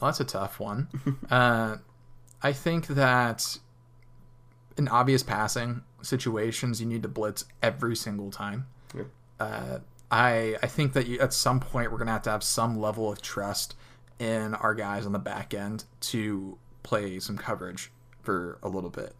well, 0.00 0.11
that's 0.11 0.20
a 0.20 0.24
tough 0.24 0.59
one. 0.59 0.88
uh, 1.30 1.76
I 2.42 2.52
think 2.52 2.88
that 2.88 3.59
in 4.76 4.88
obvious 4.88 5.22
passing 5.22 5.82
situations, 6.02 6.80
you 6.80 6.86
need 6.86 7.02
to 7.02 7.09
blitz 7.09 7.44
every 7.62 7.96
single 7.96 8.30
time. 8.30 8.66
Yeah. 8.94 9.05
Uh, 9.38 9.78
I 10.11 10.57
I 10.62 10.66
think 10.66 10.94
that 10.94 11.07
you, 11.07 11.18
at 11.20 11.32
some 11.32 11.61
point 11.61 11.92
we're 11.92 11.98
gonna 11.98 12.12
have 12.12 12.22
to 12.22 12.30
have 12.30 12.42
some 12.42 12.80
level 12.80 13.11
of 13.11 13.20
trust 13.20 13.76
in 14.18 14.55
our 14.55 14.74
guys 14.74 15.07
on 15.07 15.12
the 15.12 15.18
back 15.18 15.55
end 15.55 15.84
to 16.00 16.59
play 16.82 17.18
some 17.18 17.36
coverage 17.36 17.90
for 18.22 18.59
a 18.62 18.68
little 18.68 18.90
bit. 18.90 19.14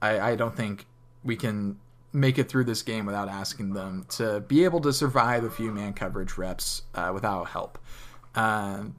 I, 0.00 0.20
I 0.20 0.36
don't 0.36 0.56
think 0.56 0.86
we 1.24 1.36
can 1.36 1.78
make 2.12 2.38
it 2.38 2.48
through 2.48 2.64
this 2.64 2.82
game 2.82 3.06
without 3.06 3.28
asking 3.28 3.74
them 3.74 4.06
to 4.08 4.40
be 4.40 4.64
able 4.64 4.80
to 4.80 4.92
survive 4.92 5.44
a 5.44 5.50
few 5.50 5.70
man 5.72 5.92
coverage 5.92 6.38
reps 6.38 6.82
uh, 6.94 7.10
without 7.12 7.48
help. 7.48 7.78
Um, 8.34 8.96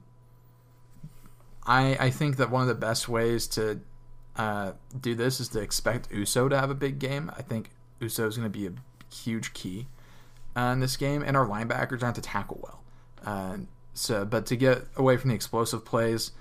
I 1.66 1.96
I 1.98 2.10
think 2.10 2.36
that 2.36 2.50
one 2.50 2.62
of 2.62 2.68
the 2.68 2.74
best 2.74 3.08
ways 3.08 3.46
to 3.48 3.80
uh, 4.36 4.72
do 4.98 5.14
this 5.14 5.40
is 5.40 5.48
to 5.50 5.60
expect 5.60 6.12
Uso 6.12 6.48
to 6.48 6.58
have 6.58 6.70
a 6.70 6.74
big 6.74 6.98
game. 6.98 7.30
I 7.36 7.42
think 7.42 7.70
Uso 8.00 8.26
is 8.26 8.36
going 8.36 8.50
to 8.50 8.58
be 8.58 8.66
a 8.66 8.72
huge 9.12 9.52
key 9.52 9.86
uh, 10.56 10.70
in 10.72 10.80
this 10.80 10.96
game, 10.96 11.22
and 11.22 11.36
our 11.36 11.46
linebackers 11.46 12.00
have 12.00 12.14
to 12.14 12.20
tackle 12.20 12.60
well. 12.62 12.82
Uh, 13.24 13.58
so, 13.94 14.24
but 14.24 14.46
to 14.46 14.56
get 14.56 14.84
away 14.96 15.16
from 15.16 15.30
the 15.30 15.34
explosive 15.34 15.84
plays, 15.84 16.32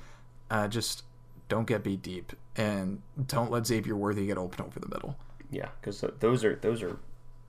uh, 0.50 0.68
just 0.68 1.04
don't 1.50 1.68
get 1.68 1.84
beat 1.84 2.02
deep, 2.02 2.34
and 2.56 3.02
don't 3.28 3.52
let 3.52 3.68
Xavier 3.68 3.96
Worthy 3.96 4.28
get 4.28 4.38
open 4.38 4.66
over 4.66 4.80
the 4.80 4.88
middle. 4.88 5.18
Yeah, 5.52 5.70
because 5.80 6.04
those 6.20 6.46
are 6.46 6.56
those 6.56 6.82
are 6.82 6.98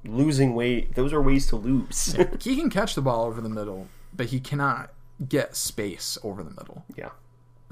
losing 0.05 0.55
way. 0.55 0.89
Those 0.95 1.13
are 1.13 1.23
ways 1.23 1.47
to 1.49 1.57
lose. 1.57 2.17
he 2.41 2.57
can 2.57 2.69
catch 2.69 2.95
the 2.97 3.03
ball 3.03 3.25
over 3.25 3.41
the 3.41 3.49
middle, 3.49 3.87
but 4.13 4.27
he 4.27 4.41
cannot 4.41 4.93
get 5.29 5.55
space 5.55 6.19
over 6.25 6.43
the 6.43 6.51
middle. 6.51 6.85
yeah. 6.97 7.11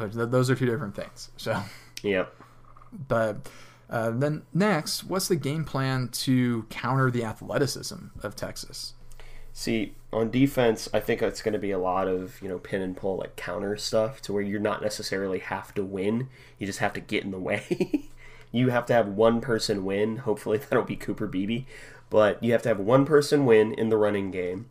Those 0.09 0.51
are 0.51 0.55
two 0.55 0.67
different 0.67 0.95
things. 0.95 1.31
So, 1.37 1.63
Yep. 2.03 2.35
but 3.09 3.49
uh, 3.89 4.11
then 4.11 4.43
next, 4.55 5.05
what's 5.05 5.29
the 5.29 5.37
game 5.37 5.65
plan 5.65 6.09
to 6.09 6.65
counter 6.71 7.11
the 7.11 7.25
athleticism 7.25 7.97
of 8.23 8.37
Texas? 8.37 8.95
See, 9.53 9.95
on 10.13 10.31
defense, 10.31 10.89
I 10.95 11.01
think 11.01 11.23
it's 11.23 11.43
going 11.43 11.53
to 11.55 11.59
be 11.59 11.73
a 11.73 11.79
lot 11.79 12.07
of, 12.09 12.41
you 12.41 12.49
know, 12.49 12.59
pin 12.59 12.83
and 12.83 12.97
pull, 12.97 13.19
like 13.19 13.35
counter 13.37 13.77
stuff 13.77 14.23
to 14.23 14.33
where 14.33 14.43
you're 14.43 14.61
not 14.61 14.81
necessarily 14.81 15.41
have 15.41 15.75
to 15.75 15.85
win. 15.85 16.29
You 16.59 16.67
just 16.67 16.79
have 16.79 16.93
to 16.95 17.01
get 17.01 17.25
in 17.25 17.33
the 17.33 17.39
way. 17.39 18.09
you 18.53 18.69
have 18.71 18.87
to 18.87 18.93
have 18.93 19.09
one 19.09 19.41
person 19.41 19.85
win. 19.85 20.19
Hopefully, 20.19 20.59
that'll 20.71 20.85
be 20.85 20.97
Cooper 20.97 21.27
Beebe. 21.27 21.65
But 22.11 22.43
you 22.43 22.53
have 22.53 22.63
to 22.63 22.69
have 22.69 22.79
one 22.81 23.05
person 23.05 23.45
win 23.45 23.73
in 23.75 23.89
the 23.89 23.97
running 23.97 24.31
game. 24.31 24.71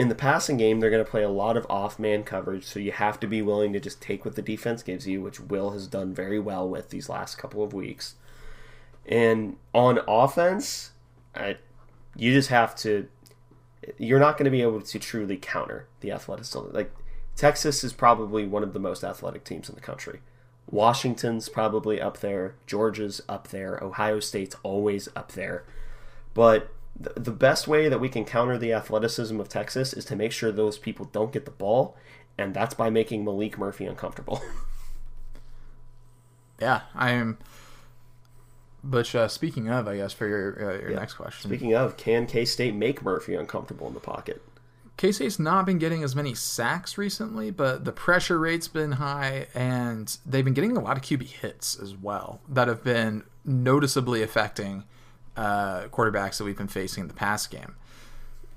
In 0.00 0.08
the 0.08 0.14
passing 0.14 0.56
game, 0.56 0.80
they're 0.80 0.88
going 0.88 1.04
to 1.04 1.10
play 1.10 1.22
a 1.22 1.28
lot 1.28 1.58
of 1.58 1.66
off 1.68 1.98
man 1.98 2.22
coverage, 2.22 2.64
so 2.64 2.80
you 2.80 2.90
have 2.90 3.20
to 3.20 3.26
be 3.26 3.42
willing 3.42 3.74
to 3.74 3.80
just 3.80 4.00
take 4.00 4.24
what 4.24 4.34
the 4.34 4.40
defense 4.40 4.82
gives 4.82 5.06
you, 5.06 5.20
which 5.20 5.40
Will 5.40 5.72
has 5.72 5.86
done 5.86 6.14
very 6.14 6.38
well 6.38 6.66
with 6.66 6.88
these 6.88 7.10
last 7.10 7.36
couple 7.36 7.62
of 7.62 7.74
weeks. 7.74 8.14
And 9.04 9.58
on 9.74 10.00
offense, 10.08 10.92
I, 11.34 11.58
you 12.16 12.32
just 12.32 12.48
have 12.48 12.74
to 12.76 13.08
you're 13.98 14.20
not 14.20 14.38
going 14.38 14.44
to 14.44 14.50
be 14.50 14.62
able 14.62 14.80
to 14.80 14.98
truly 14.98 15.36
counter 15.36 15.86
the 16.00 16.12
athleticism. 16.12 16.70
Like 16.72 16.92
Texas 17.36 17.84
is 17.84 17.92
probably 17.92 18.46
one 18.46 18.62
of 18.62 18.72
the 18.72 18.78
most 18.78 19.04
athletic 19.04 19.44
teams 19.44 19.68
in 19.68 19.74
the 19.74 19.80
country. 19.82 20.20
Washington's 20.70 21.50
probably 21.50 22.00
up 22.00 22.20
there. 22.20 22.54
Georgia's 22.66 23.20
up 23.28 23.48
there. 23.48 23.78
Ohio 23.82 24.20
State's 24.20 24.56
always 24.62 25.08
up 25.14 25.32
there. 25.32 25.64
But 26.32 26.70
the 27.00 27.30
best 27.30 27.66
way 27.66 27.88
that 27.88 27.98
we 27.98 28.08
can 28.08 28.24
counter 28.24 28.58
the 28.58 28.72
athleticism 28.72 29.40
of 29.40 29.48
Texas 29.48 29.92
is 29.92 30.04
to 30.06 30.16
make 30.16 30.32
sure 30.32 30.52
those 30.52 30.78
people 30.78 31.06
don't 31.06 31.32
get 31.32 31.46
the 31.46 31.50
ball, 31.50 31.96
and 32.36 32.52
that's 32.54 32.74
by 32.74 32.90
making 32.90 33.24
Maalik 33.24 33.56
Murphy 33.56 33.86
uncomfortable. 33.86 34.42
Yeah, 36.60 36.82
I 36.94 37.10
am. 37.10 37.38
But 38.82 39.14
uh, 39.14 39.28
speaking 39.28 39.68
of, 39.68 39.88
I 39.88 39.96
guess 39.96 40.12
for 40.12 40.26
your 40.26 40.70
uh, 40.70 40.78
your 40.80 40.90
next 40.90 41.14
question, 41.14 41.48
Speaking 41.50 41.74
of, 41.74 41.96
can 41.96 42.26
K 42.26 42.44
State 42.44 42.74
make 42.74 43.02
Murphy 43.02 43.34
uncomfortable 43.34 43.86
in 43.88 43.94
the 43.94 44.00
pocket? 44.00 44.42
K 44.96 45.12
State's 45.12 45.38
not 45.38 45.66
been 45.66 45.78
getting 45.78 46.02
as 46.02 46.14
many 46.14 46.34
sacks 46.34 46.98
recently, 46.98 47.50
but 47.50 47.84
the 47.84 47.92
pressure 47.92 48.38
rate's 48.38 48.68
been 48.68 48.92
high, 48.92 49.46
and 49.54 50.16
they've 50.24 50.44
been 50.44 50.54
getting 50.54 50.76
a 50.76 50.80
lot 50.80 50.96
of 50.96 51.02
QB 51.02 51.22
hits 51.24 51.78
as 51.78 51.94
well 51.94 52.40
that 52.48 52.68
have 52.68 52.84
been 52.84 53.24
noticeably 53.44 54.22
affecting 54.22 54.84
uh, 55.36 55.82
quarterbacks 55.88 56.38
that 56.38 56.44
we've 56.44 56.56
been 56.56 56.68
facing 56.68 57.02
in 57.02 57.08
the 57.08 57.14
pass 57.14 57.46
game. 57.46 57.76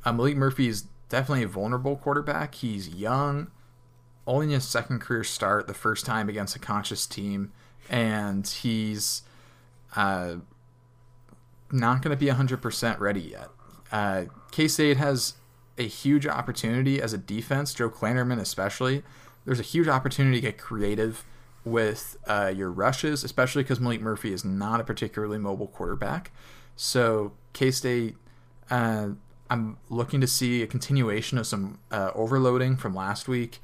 Uh, 0.05 0.11
Maalik 0.11 0.35
Murphy 0.35 0.67
is 0.67 0.83
definitely 1.09 1.43
a 1.43 1.47
vulnerable 1.47 1.95
quarterback. 1.95 2.55
He's 2.55 2.89
young, 2.89 3.51
only 4.27 4.47
in 4.47 4.51
his 4.51 4.67
second 4.67 4.99
career 4.99 5.23
start, 5.23 5.67
the 5.67 5.73
first 5.73 6.05
time 6.05 6.29
against 6.29 6.55
a 6.55 6.59
conscious 6.59 7.05
team, 7.05 7.51
and 7.89 8.47
he's 8.47 9.21
uh, 9.95 10.35
not 11.71 12.01
going 12.01 12.15
to 12.15 12.19
be 12.19 12.31
100% 12.31 12.99
ready 12.99 13.21
yet. 13.21 13.49
Uh, 13.91 14.25
K 14.51 14.67
State 14.67 14.97
has 14.97 15.35
a 15.77 15.87
huge 15.87 16.27
opportunity 16.27 17.01
as 17.01 17.13
a 17.13 17.17
defense, 17.17 17.73
Joe 17.73 17.89
Klanderman 17.89 18.39
especially. 18.39 19.03
There's 19.45 19.59
a 19.59 19.63
huge 19.63 19.87
opportunity 19.87 20.37
to 20.37 20.41
get 20.41 20.57
creative 20.57 21.25
with 21.65 22.17
uh, 22.27 22.51
your 22.55 22.71
rushes, 22.71 23.23
especially 23.23 23.63
because 23.63 23.79
Maalik 23.79 24.01
Murphy 24.01 24.33
is 24.33 24.43
not 24.43 24.79
a 24.79 24.83
particularly 24.83 25.37
mobile 25.37 25.67
quarterback. 25.67 26.31
So 26.75 27.33
K 27.53 27.71
State, 27.71 28.15
uh, 28.69 29.09
I'm 29.49 29.77
looking 29.89 30.21
to 30.21 30.27
see 30.27 30.61
a 30.63 30.67
continuation 30.67 31.37
of 31.37 31.45
some 31.45 31.79
uh, 31.91 32.11
overloading 32.15 32.77
from 32.77 32.95
last 32.95 33.27
week. 33.27 33.59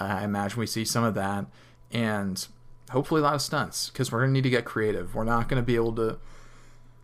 Uh, 0.00 0.04
I 0.04 0.24
imagine 0.24 0.60
we 0.60 0.66
see 0.66 0.84
some 0.84 1.04
of 1.04 1.14
that, 1.14 1.46
and 1.90 2.46
hopefully 2.90 3.20
a 3.20 3.24
lot 3.24 3.34
of 3.34 3.42
stunts 3.42 3.90
because 3.90 4.12
we're 4.12 4.26
to 4.26 4.32
need 4.32 4.42
to 4.42 4.50
get 4.50 4.64
creative. 4.64 5.14
We're 5.14 5.24
not 5.24 5.48
to 5.48 5.66
be 5.66 5.74
able 5.74 5.94
to 5.96 6.18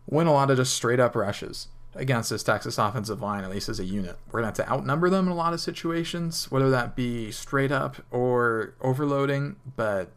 win 0.06 0.26
a 0.26 0.32
lot 0.32 0.50
of 0.50 0.56
just 0.56 0.74
straight 0.74 1.00
up 1.00 1.14
rushes 1.14 1.68
against 1.94 2.30
this 2.30 2.42
Texas 2.42 2.78
offensive 2.78 3.20
line, 3.20 3.44
at 3.44 3.50
least 3.50 3.68
as 3.68 3.80
a 3.80 3.84
unit. 3.84 4.16
We're 4.30 4.40
going 4.40 4.52
to 4.52 4.62
have 4.62 4.68
to 4.68 4.72
outnumber 4.72 5.11
them 5.11 5.26
in 5.26 5.32
a 5.32 5.36
lot 5.36 5.52
of 5.52 5.61
situations, 5.61 6.50
whether 6.50 6.70
that 6.70 6.94
be 6.94 7.30
straight 7.30 7.72
up 7.72 7.96
or 8.11 8.74
overloading, 8.80 9.56
but 9.76 10.12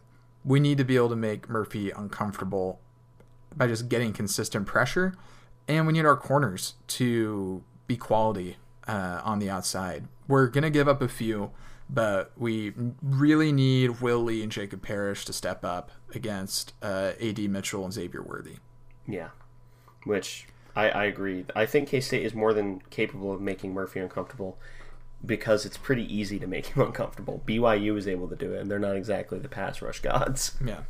we 0.45 0.59
need 0.59 0.77
to 0.77 0.83
be 0.83 0.95
able 0.95 1.09
to 1.09 1.15
make 1.15 1.49
Murphy 1.49 1.89
uncomfortable 1.91 2.79
by 3.55 3.67
just 3.67 3.89
getting 3.89 4.13
consistent 4.13 4.67
pressure. 4.67 5.15
And 5.67 5.87
we 5.87 5.93
need 5.93 6.05
our 6.05 6.17
corners 6.17 6.75
to 6.87 7.63
be 7.87 7.97
quality 7.97 8.57
uh, 8.87 9.21
on 9.23 9.39
the 9.39 9.49
outside. 9.49 10.07
We're 10.27 10.47
going 10.47 10.63
to 10.63 10.69
give 10.69 10.87
up 10.87 11.01
a 11.01 11.07
few, 11.07 11.51
but 11.89 12.31
we 12.37 12.73
really 13.01 13.51
need 13.51 14.01
Will 14.01 14.19
Lee 14.19 14.43
and 14.43 14.51
Jacob 14.51 14.81
Parrish 14.81 15.25
to 15.25 15.33
step 15.33 15.63
up 15.63 15.91
against 16.13 16.73
uh, 16.81 17.13
AD 17.21 17.39
Mitchell 17.49 17.83
and 17.83 17.93
Xavier 17.93 18.21
Worthy. 18.21 18.57
Yeah, 19.07 19.29
which 20.05 20.47
I, 20.75 20.89
I 20.89 21.05
agree. 21.05 21.45
I 21.55 21.65
think 21.65 21.89
K 21.89 21.99
State 21.99 22.23
is 22.23 22.33
more 22.33 22.53
than 22.53 22.81
capable 22.89 23.31
of 23.33 23.41
making 23.41 23.73
Murphy 23.73 23.99
uncomfortable 23.99 24.57
because 25.25 25.65
it's 25.65 25.77
pretty 25.77 26.03
easy 26.13 26.39
to 26.39 26.47
make 26.47 26.65
him 26.75 26.81
uncomfortable. 26.81 27.41
BYU 27.45 27.97
is 27.97 28.07
able 28.07 28.27
to 28.27 28.35
do 28.35 28.53
it, 28.53 28.61
and 28.61 28.71
they're 28.71 28.79
not 28.79 28.95
exactly 28.95 29.39
the 29.39 29.49
pass 29.49 29.81
rush 29.81 29.99
gods. 29.99 30.57
Yeah. 30.65 30.81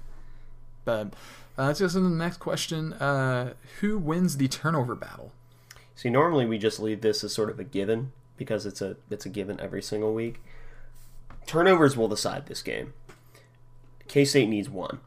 But 0.86 1.14
uh, 1.62 1.68
let's 1.68 1.80
go 1.80 1.88
to 1.88 2.00
the 2.00 2.10
next 2.10 2.38
question. 2.38 2.94
Uh, 2.94 3.54
who 3.82 4.00
wins 4.00 4.38
the 4.38 4.48
turnover 4.48 4.96
battle? 4.96 5.32
See, 5.94 6.10
normally 6.10 6.48
we 6.48 6.58
just 6.58 6.80
leave 6.80 7.02
this 7.02 7.24
as 7.24 7.34
sort 7.34 7.52
of 7.52 7.60
a 7.60 7.64
given 7.64 8.14
because 8.36 8.66
it's 8.66 8.82
a 8.82 8.98
it's 9.12 9.28
a 9.28 9.30
given 9.30 9.60
every 9.60 9.84
single 9.84 10.12
week. 10.12 10.42
Turnovers 11.46 11.96
will 11.96 12.08
decide 12.08 12.48
this 12.48 12.64
game. 12.64 12.94
K 14.08 14.26
State 14.26 14.50
needs 14.50 14.70
one. 14.70 15.02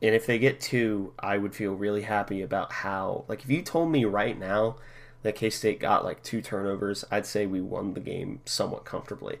And 0.00 0.14
if 0.14 0.26
they 0.26 0.38
get 0.38 0.60
two, 0.60 1.12
I 1.18 1.38
would 1.38 1.56
feel 1.56 1.72
really 1.72 2.02
happy 2.02 2.40
about 2.40 2.70
how 2.72 3.24
like 3.26 3.42
if 3.42 3.50
you 3.50 3.60
told 3.60 3.90
me 3.90 4.04
right 4.04 4.38
now 4.38 4.76
that 5.22 5.34
K 5.34 5.50
State 5.50 5.80
got 5.80 6.04
like 6.04 6.22
two 6.22 6.40
turnovers, 6.40 7.04
I'd 7.10 7.26
say 7.26 7.46
we 7.46 7.60
won 7.60 7.94
the 7.94 8.00
game 8.00 8.42
somewhat 8.44 8.84
comfortably. 8.84 9.40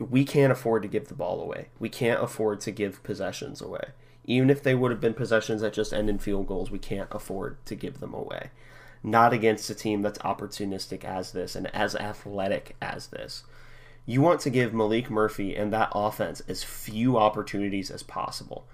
We 0.00 0.24
can't 0.24 0.50
afford 0.50 0.82
to 0.82 0.88
give 0.88 1.06
the 1.06 1.14
ball 1.14 1.40
away. 1.40 1.68
We 1.78 1.88
can't 1.88 2.20
afford 2.20 2.60
to 2.62 2.72
give 2.72 3.04
possessions 3.04 3.60
away. 3.60 3.90
Even 4.26 4.50
if 4.50 4.62
they 4.62 4.74
would 4.74 4.90
have 4.90 5.00
been 5.00 5.14
possessions 5.14 5.62
that 5.62 5.72
just 5.72 5.92
end 5.92 6.10
in 6.10 6.18
field 6.18 6.46
goals, 6.46 6.70
we 6.70 6.78
can't 6.78 7.08
afford 7.10 7.64
to 7.66 7.74
give 7.74 8.00
them 8.00 8.12
away. 8.12 8.50
Not 9.02 9.32
against 9.32 9.70
a 9.70 9.74
team 9.74 10.02
that's 10.02 10.18
opportunistic 10.18 11.04
as 11.04 11.32
this 11.32 11.54
and 11.54 11.74
as 11.74 11.94
athletic 11.94 12.76
as 12.82 13.06
this. 13.08 13.44
You 14.04 14.20
want 14.20 14.40
to 14.40 14.50
give 14.50 14.72
Maalik 14.72 15.10
Murphy 15.10 15.56
and 15.56 15.72
that 15.72 15.90
offense 15.92 16.42
as 16.48 16.62
few 16.62 17.16
opportunities 17.16 17.90
as 17.90 18.02
possible 18.02 18.66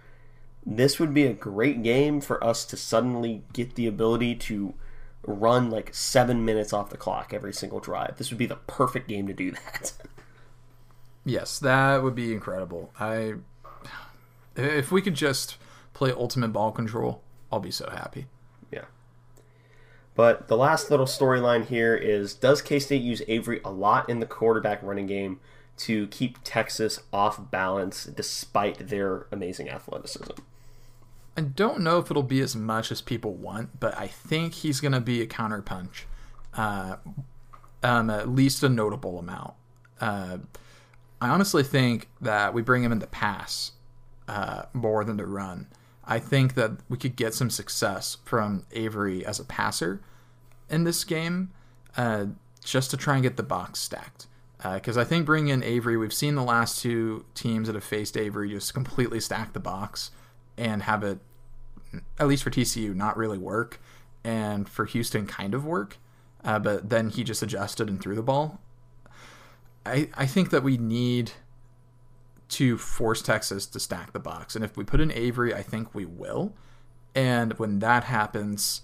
this 0.64 1.00
would 1.00 1.12
be 1.12 1.26
a 1.26 1.32
great 1.32 1.82
game 1.82 2.20
for 2.20 2.42
us 2.42 2.64
to 2.66 2.76
suddenly 2.76 3.42
get 3.52 3.74
the 3.74 3.86
ability 3.86 4.34
to 4.34 4.74
run 5.24 5.70
like 5.70 5.94
seven 5.94 6.44
minutes 6.44 6.72
off 6.72 6.90
the 6.90 6.96
clock 6.96 7.32
every 7.34 7.52
single 7.52 7.80
drive. 7.80 8.16
This 8.16 8.30
would 8.30 8.38
be 8.38 8.46
the 8.46 8.56
perfect 8.56 9.08
game 9.08 9.26
to 9.26 9.32
do 9.32 9.52
that. 9.52 9.92
Yes, 11.24 11.60
that 11.60 12.02
would 12.02 12.16
be 12.16 12.32
incredible. 12.32 12.90
I 12.98 13.34
if 14.56 14.92
we 14.92 15.02
could 15.02 15.14
just 15.14 15.56
play 15.92 16.12
ultimate 16.12 16.48
ball 16.48 16.72
control, 16.72 17.22
I'll 17.50 17.60
be 17.60 17.70
so 17.70 17.88
happy. 17.90 18.26
yeah. 18.70 18.84
But 20.14 20.48
the 20.48 20.56
last 20.56 20.90
little 20.90 21.06
storyline 21.06 21.66
here 21.66 21.94
is 21.94 22.34
does 22.34 22.62
K 22.62 22.78
State 22.78 23.02
use 23.02 23.22
Avery 23.28 23.60
a 23.64 23.70
lot 23.70 24.08
in 24.08 24.20
the 24.20 24.26
quarterback 24.26 24.82
running 24.82 25.06
game 25.06 25.40
to 25.78 26.06
keep 26.08 26.38
Texas 26.44 27.00
off 27.12 27.50
balance 27.50 28.04
despite 28.04 28.88
their 28.88 29.26
amazing 29.32 29.68
athleticism? 29.68 30.32
I 31.36 31.40
don't 31.40 31.80
know 31.80 31.98
if 31.98 32.10
it'll 32.10 32.22
be 32.22 32.40
as 32.40 32.54
much 32.54 32.92
as 32.92 33.00
people 33.00 33.32
want, 33.32 33.80
but 33.80 33.96
I 33.98 34.06
think 34.06 34.52
he's 34.52 34.80
going 34.80 34.92
to 34.92 35.00
be 35.00 35.22
a 35.22 35.26
counterpunch, 35.26 36.04
uh, 36.54 36.96
um, 37.82 38.10
at 38.10 38.28
least 38.28 38.62
a 38.62 38.68
notable 38.68 39.18
amount. 39.18 39.54
Uh, 39.98 40.38
I 41.22 41.30
honestly 41.30 41.62
think 41.62 42.08
that 42.20 42.52
we 42.52 42.60
bring 42.60 42.82
him 42.82 42.92
in 42.92 42.98
the 42.98 43.06
pass 43.06 43.72
uh, 44.28 44.62
more 44.72 45.04
than 45.04 45.16
the 45.16 45.26
run. 45.26 45.66
I 46.04 46.18
think 46.18 46.54
that 46.54 46.72
we 46.88 46.98
could 46.98 47.16
get 47.16 47.34
some 47.34 47.50
success 47.50 48.18
from 48.24 48.66
Avery 48.72 49.24
as 49.24 49.38
a 49.38 49.44
passer 49.44 50.00
in 50.68 50.84
this 50.84 51.04
game, 51.04 51.52
uh, 51.96 52.26
just 52.64 52.90
to 52.90 52.96
try 52.96 53.14
and 53.14 53.22
get 53.22 53.36
the 53.36 53.42
box 53.42 53.80
stacked. 53.80 54.26
Because 54.62 54.96
I 54.96 55.04
think 55.04 55.26
bringing 55.26 55.48
in 55.48 55.64
Avery, 55.64 55.96
we've 55.96 56.12
seen 56.12 56.36
the 56.36 56.44
last 56.44 56.80
two 56.80 57.24
teams 57.34 57.66
that 57.66 57.74
have 57.74 57.84
faced 57.84 58.16
Avery 58.16 58.50
just 58.50 58.72
completely 58.74 59.20
stack 59.20 59.52
the 59.52 59.60
box 59.60 60.10
and 60.56 60.82
have 60.82 61.02
it, 61.02 61.18
at 62.18 62.28
least 62.28 62.42
for 62.42 62.50
TCU, 62.50 62.94
not 62.94 63.16
really 63.16 63.38
work, 63.38 63.80
and 64.22 64.68
for 64.68 64.84
Houston, 64.84 65.26
kind 65.26 65.54
of 65.54 65.64
work. 65.64 65.98
Uh, 66.44 66.58
but 66.58 66.90
then 66.90 67.10
he 67.10 67.24
just 67.24 67.42
adjusted 67.42 67.88
and 67.88 68.00
threw 68.00 68.14
the 68.14 68.22
ball. 68.22 68.60
I, 69.84 70.08
I 70.14 70.26
think 70.26 70.50
that 70.50 70.62
we 70.62 70.76
need 70.76 71.32
to 72.52 72.76
force 72.76 73.22
Texas 73.22 73.66
to 73.66 73.80
stack 73.80 74.12
the 74.12 74.18
box. 74.18 74.54
And 74.54 74.64
if 74.64 74.76
we 74.76 74.84
put 74.84 75.00
in 75.00 75.10
Avery, 75.12 75.54
I 75.54 75.62
think 75.62 75.94
we 75.94 76.04
will. 76.04 76.52
And 77.14 77.54
when 77.54 77.78
that 77.78 78.04
happens, 78.04 78.82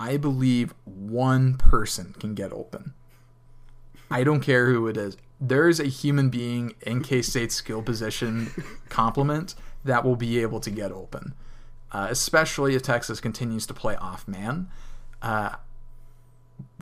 I 0.00 0.16
believe 0.16 0.74
one 0.84 1.56
person 1.56 2.14
can 2.18 2.34
get 2.34 2.52
open. 2.52 2.94
I 4.10 4.24
don't 4.24 4.40
care 4.40 4.66
who 4.66 4.86
it 4.88 4.96
is. 4.96 5.16
There 5.40 5.68
is 5.68 5.78
a 5.78 5.84
human 5.84 6.30
being 6.30 6.74
in 6.82 7.02
K 7.02 7.20
State's 7.20 7.54
skill 7.54 7.82
position 7.82 8.50
complement 8.88 9.54
that 9.84 10.04
will 10.04 10.16
be 10.16 10.40
able 10.40 10.60
to 10.60 10.70
get 10.70 10.92
open, 10.92 11.34
uh, 11.92 12.06
especially 12.10 12.74
if 12.74 12.82
Texas 12.82 13.20
continues 13.20 13.66
to 13.66 13.74
play 13.74 13.96
off 13.96 14.26
man. 14.26 14.68
Uh, 15.20 15.56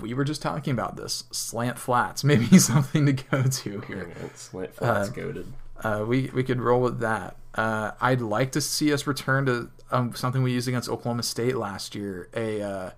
we 0.01 0.15
were 0.15 0.25
just 0.25 0.43
talking 0.43 0.73
about 0.73 0.97
this 0.97 1.25
slant 1.31 1.79
flats, 1.79 2.25
maybe 2.25 2.59
something 2.59 3.07
to 3.07 3.13
go 3.13 3.43
to 3.43 3.81
here. 3.83 4.09
Yeah, 4.09 4.29
slant 4.35 4.75
flats 4.75 5.11
goaded. 5.11 5.53
Uh, 5.83 6.05
we 6.07 6.31
we 6.35 6.43
could 6.43 6.61
roll 6.61 6.81
with 6.81 7.01
that. 7.01 7.37
Uh, 7.55 7.93
I'd 8.01 8.21
like 8.21 8.53
to 8.53 8.61
see 8.61 8.93
us 8.93 9.07
return 9.07 9.47
to 9.47 9.71
um, 9.91 10.15
something 10.15 10.43
we 10.43 10.53
used 10.53 10.69
against 10.69 10.89
Oklahoma 10.89 11.23
State 11.23 11.57
last 11.57 11.95
year: 11.95 12.29
a 12.35 12.63
uh, 12.63 12.91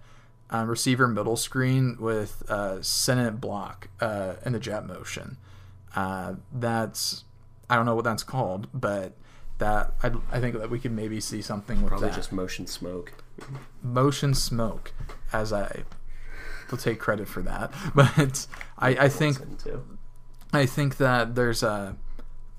um, 0.51 0.68
receiver 0.68 1.09
middle 1.09 1.37
screen 1.37 1.97
with 1.99 2.49
uh, 2.51 2.83
Senate 2.83 3.41
block 3.41 3.89
uh, 4.01 4.35
in 4.45 4.53
the 4.53 4.61
jet 4.61 4.87
motion. 4.87 5.37
Uh, 5.95 6.35
that's 6.53 7.24
I 7.68 7.77
don't 7.77 7.87
know 7.87 7.95
what 7.95 8.05
that's 8.05 8.22
called, 8.22 8.68
but 8.72 9.14
that 9.59 9.95
I, 10.03 10.12
I 10.31 10.41
think 10.41 10.59
that 10.59 10.70
we 10.70 10.79
could 10.79 10.93
maybe 10.93 11.20
see 11.20 11.43
something 11.43 11.81
with 11.81 11.89
Probably 11.89 12.09
that 12.09 12.14
just 12.14 12.33
motion 12.33 12.66
smoke. 12.66 13.12
motion 13.83 14.35
smoke, 14.35 14.93
as 15.33 15.53
I 15.53 15.85
will 16.71 16.79
take 16.79 16.99
credit 16.99 17.29
for 17.29 17.43
that. 17.43 17.73
But 17.95 18.47
I, 18.79 18.89
I 18.89 19.09
think 19.09 19.39
I 20.53 20.67
think 20.67 20.97
that 20.99 21.35
there's 21.35 21.62
a, 21.62 21.97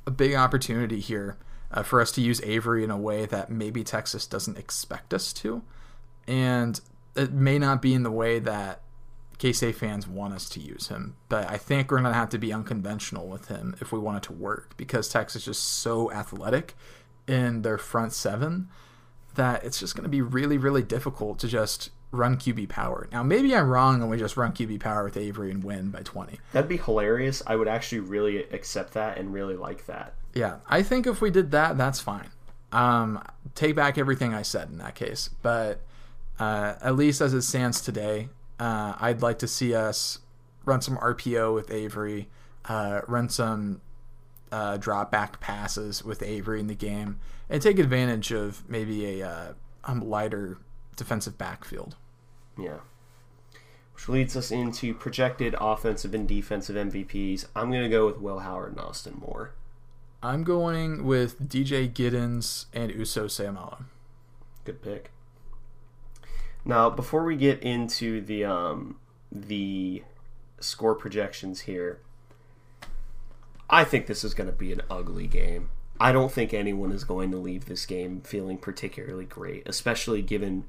a 0.05 0.11
big 0.11 0.35
opportunity 0.35 0.99
here 0.99 1.37
uh, 1.71 1.83
for 1.83 2.01
us 2.01 2.11
to 2.13 2.21
use 2.21 2.41
Avery 2.41 2.83
in 2.83 2.91
a 2.91 2.97
way 2.97 3.25
that 3.25 3.49
maybe 3.49 3.83
Texas 3.83 4.25
doesn't 4.25 4.57
expect 4.57 5.13
us 5.13 5.33
to. 5.33 5.63
And 6.27 6.79
it 7.15 7.31
may 7.31 7.57
not 7.57 7.81
be 7.81 7.93
in 7.93 8.03
the 8.03 8.11
way 8.11 8.39
that 8.39 8.81
K 9.37 9.53
State 9.53 9.75
fans 9.75 10.07
want 10.07 10.33
us 10.33 10.49
to 10.49 10.59
use 10.59 10.87
him. 10.87 11.15
But 11.29 11.49
I 11.49 11.57
think 11.57 11.91
we're 11.91 11.99
going 12.01 12.11
to 12.11 12.17
have 12.17 12.29
to 12.29 12.37
be 12.37 12.51
unconventional 12.51 13.27
with 13.27 13.47
him 13.47 13.75
if 13.79 13.91
we 13.91 13.99
want 13.99 14.17
it 14.17 14.23
to 14.23 14.33
work 14.33 14.75
because 14.77 15.09
Texas 15.09 15.43
is 15.43 15.45
just 15.45 15.63
so 15.63 16.11
athletic 16.11 16.75
in 17.27 17.61
their 17.61 17.77
front 17.77 18.13
seven 18.13 18.69
that 19.35 19.63
it's 19.63 19.79
just 19.79 19.95
going 19.95 20.03
to 20.03 20.09
be 20.09 20.21
really, 20.21 20.57
really 20.57 20.81
difficult 20.81 21.39
to 21.39 21.47
just 21.47 21.91
run 22.11 22.37
QB 22.37 22.69
power. 22.69 23.07
Now, 23.11 23.23
maybe 23.23 23.55
I'm 23.55 23.69
wrong 23.69 24.01
and 24.01 24.09
we 24.09 24.17
just 24.17 24.37
run 24.37 24.53
QB 24.53 24.79
power 24.79 25.03
with 25.03 25.17
Avery 25.17 25.51
and 25.51 25.63
win 25.63 25.89
by 25.89 26.01
20. 26.01 26.39
That'd 26.53 26.69
be 26.69 26.77
hilarious. 26.77 27.43
I 27.45 27.55
would 27.55 27.67
actually 27.67 27.99
really 27.99 28.43
accept 28.51 28.93
that 28.93 29.17
and 29.17 29.33
really 29.33 29.55
like 29.55 29.85
that. 29.87 30.13
Yeah, 30.33 30.57
I 30.67 30.83
think 30.83 31.07
if 31.07 31.21
we 31.21 31.29
did 31.29 31.51
that, 31.51 31.77
that's 31.77 31.99
fine. 31.99 32.29
Um, 32.71 33.23
take 33.55 33.75
back 33.75 33.97
everything 33.97 34.33
I 34.33 34.41
said 34.41 34.69
in 34.69 34.77
that 34.77 34.95
case. 34.95 35.29
But 35.41 35.81
uh, 36.39 36.75
at 36.81 36.95
least 36.95 37.21
as 37.21 37.33
it 37.33 37.41
stands 37.41 37.81
today, 37.81 38.29
uh, 38.59 38.95
I'd 38.99 39.21
like 39.21 39.39
to 39.39 39.47
see 39.47 39.73
us 39.75 40.19
run 40.65 40.81
some 40.81 40.97
RPO 40.97 41.53
with 41.53 41.71
Avery, 41.71 42.29
uh, 42.65 43.01
run 43.07 43.29
some 43.29 43.81
uh, 44.51 44.77
drop 44.77 45.11
back 45.11 45.39
passes 45.39 46.03
with 46.03 46.21
Avery 46.21 46.59
in 46.59 46.67
the 46.67 46.75
game, 46.75 47.19
and 47.49 47.61
take 47.61 47.79
advantage 47.79 48.31
of 48.31 48.67
maybe 48.69 49.21
a, 49.21 49.27
uh, 49.27 49.53
a 49.85 49.95
lighter 49.95 50.57
defensive 50.97 51.37
backfield. 51.37 51.95
Yeah. 52.57 52.79
Which 53.93 54.09
leads 54.09 54.35
us 54.35 54.51
into 54.51 54.93
projected 54.93 55.55
offensive 55.59 56.13
and 56.13 56.27
defensive 56.27 56.75
MVPs. 56.75 57.45
I'm 57.55 57.71
going 57.71 57.83
to 57.83 57.89
go 57.89 58.05
with 58.05 58.19
Will 58.19 58.39
Howard 58.39 58.73
and 58.73 58.81
Austin 58.81 59.17
Moore. 59.19 59.53
I'm 60.21 60.43
going 60.43 61.05
with 61.05 61.47
DJ 61.47 61.91
Giddens 61.91 62.65
and 62.73 62.91
Uso 62.91 63.25
Seumalo. 63.25 63.85
Good 64.65 64.81
pick. 64.81 65.11
Now, 66.65 66.89
before 66.89 67.23
we 67.23 67.37
get 67.37 67.63
into 67.63 68.19
the 68.19 68.43
um, 68.43 68.97
the 69.31 70.03
score 70.59 70.95
projections 70.95 71.61
here, 71.61 72.01
I 73.69 73.83
think 73.83 74.07
this 74.07 74.23
is 74.23 74.33
going 74.33 74.49
to 74.49 74.55
be 74.55 74.73
an 74.73 74.81
ugly 74.89 75.27
game. 75.27 75.69
I 75.99 76.11
don't 76.11 76.31
think 76.31 76.53
anyone 76.53 76.91
is 76.91 77.03
going 77.03 77.31
to 77.31 77.37
leave 77.37 77.65
this 77.65 77.85
game 77.85 78.21
feeling 78.21 78.57
particularly 78.57 79.25
great, 79.25 79.67
especially 79.67 80.21
given 80.21 80.65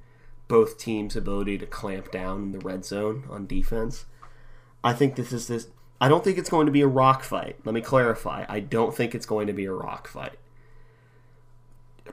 both 0.49 0.79
teams' 0.79 1.15
ability 1.15 1.59
to 1.59 1.67
clamp 1.67 2.11
down 2.11 2.43
in 2.43 2.53
the 2.53 2.59
red 2.59 2.85
zone 2.85 3.25
on 3.31 3.47
defense. 3.47 4.07
I 4.83 4.95
think 4.95 5.15
this 5.15 5.33
is 5.33 5.47
this. 5.47 5.69
I 6.01 6.09
don't 6.09 6.25
think 6.25 6.39
it's 6.39 6.51
going 6.51 6.67
to 6.67 6.73
be 6.73 6.81
a 6.81 6.89
rock 6.89 7.23
fight. 7.23 7.57
Let 7.65 7.75
me 7.75 7.81
clarify. 7.81 8.47
I 8.49 8.61
don't 8.61 8.95
think 8.95 9.15
it's 9.15 9.27
going 9.27 9.47
to 9.49 9.53
be 9.53 9.67
a 9.67 9.73
rock 9.73 10.09
fight. 10.09 10.39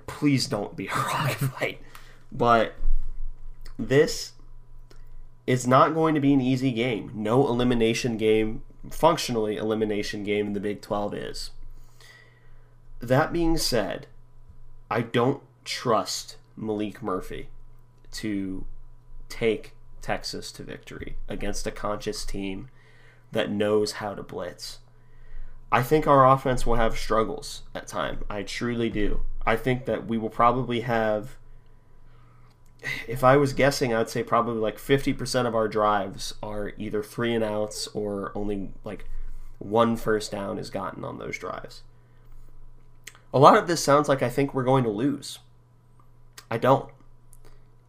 Please 0.05 0.47
don't 0.47 0.75
be 0.75 0.88
a 0.93 0.95
rock 0.95 1.31
fight. 1.31 1.81
But 2.31 2.75
this 3.79 4.33
is 5.47 5.67
not 5.67 5.93
going 5.93 6.15
to 6.15 6.21
be 6.21 6.33
an 6.33 6.41
easy 6.41 6.71
game. 6.71 7.11
No 7.13 7.47
elimination 7.47 8.17
game, 8.17 8.63
functionally 8.89 9.57
elimination 9.57 10.23
game 10.23 10.47
in 10.47 10.53
the 10.53 10.59
Big 10.59 10.81
12 10.81 11.13
is. 11.13 11.51
That 12.99 13.31
being 13.31 13.57
said, 13.57 14.07
I 14.89 15.01
don't 15.01 15.41
trust 15.63 16.38
Maalik 16.59 17.01
Murphy 17.01 17.49
to 18.16 18.66
take 19.30 19.74
Texas 20.01 20.51
to 20.53 20.63
victory 20.63 21.18
against 21.28 21.68
a 21.68 21.72
conscious 21.72 22.26
team 22.26 22.70
that 23.32 23.51
knows 23.51 23.93
how 23.93 24.13
to 24.13 24.24
blitz. 24.24 24.80
I 25.72 25.82
think 25.84 26.07
our 26.07 26.30
offense 26.32 26.66
will 26.66 26.76
have 26.76 26.97
struggles 26.97 27.63
at 27.74 27.88
time. 27.88 28.24
I 28.30 28.43
truly 28.43 28.89
do. 28.89 29.22
I 29.45 29.55
think 29.55 29.86
that 29.86 30.07
we 30.07 30.18
will 30.18 30.30
probably 30.30 30.82
have 30.82 31.38
if 33.07 33.24
I 33.24 33.38
was 33.38 33.53
guessing, 33.53 33.93
I'd 33.93 34.09
say 34.09 34.24
probably 34.24 34.59
like 34.59 34.78
50% 34.78 35.47
of 35.47 35.55
our 35.55 35.68
drives 35.68 36.34
are 36.41 36.74
either 36.78 37.01
three 37.01 37.34
and 37.34 37.43
outs 37.43 37.88
or 37.93 38.32
only 38.36 38.70
like 38.84 39.05
one 39.59 39.95
first 39.97 40.32
down 40.32 40.59
is 40.59 40.70
gotten 40.70 41.03
on 41.03 41.18
those 41.18 41.38
drives. 41.38 41.84
A 43.34 43.39
lot 43.39 43.57
of 43.57 43.68
this 43.68 43.84
sounds 43.84 44.07
like 44.07 44.22
I 44.22 44.30
think 44.30 44.53
we're 44.53 44.63
going 44.63 44.84
to 44.84 44.89
lose. 44.89 45.39
I 46.49 46.57
don't. 46.57 46.89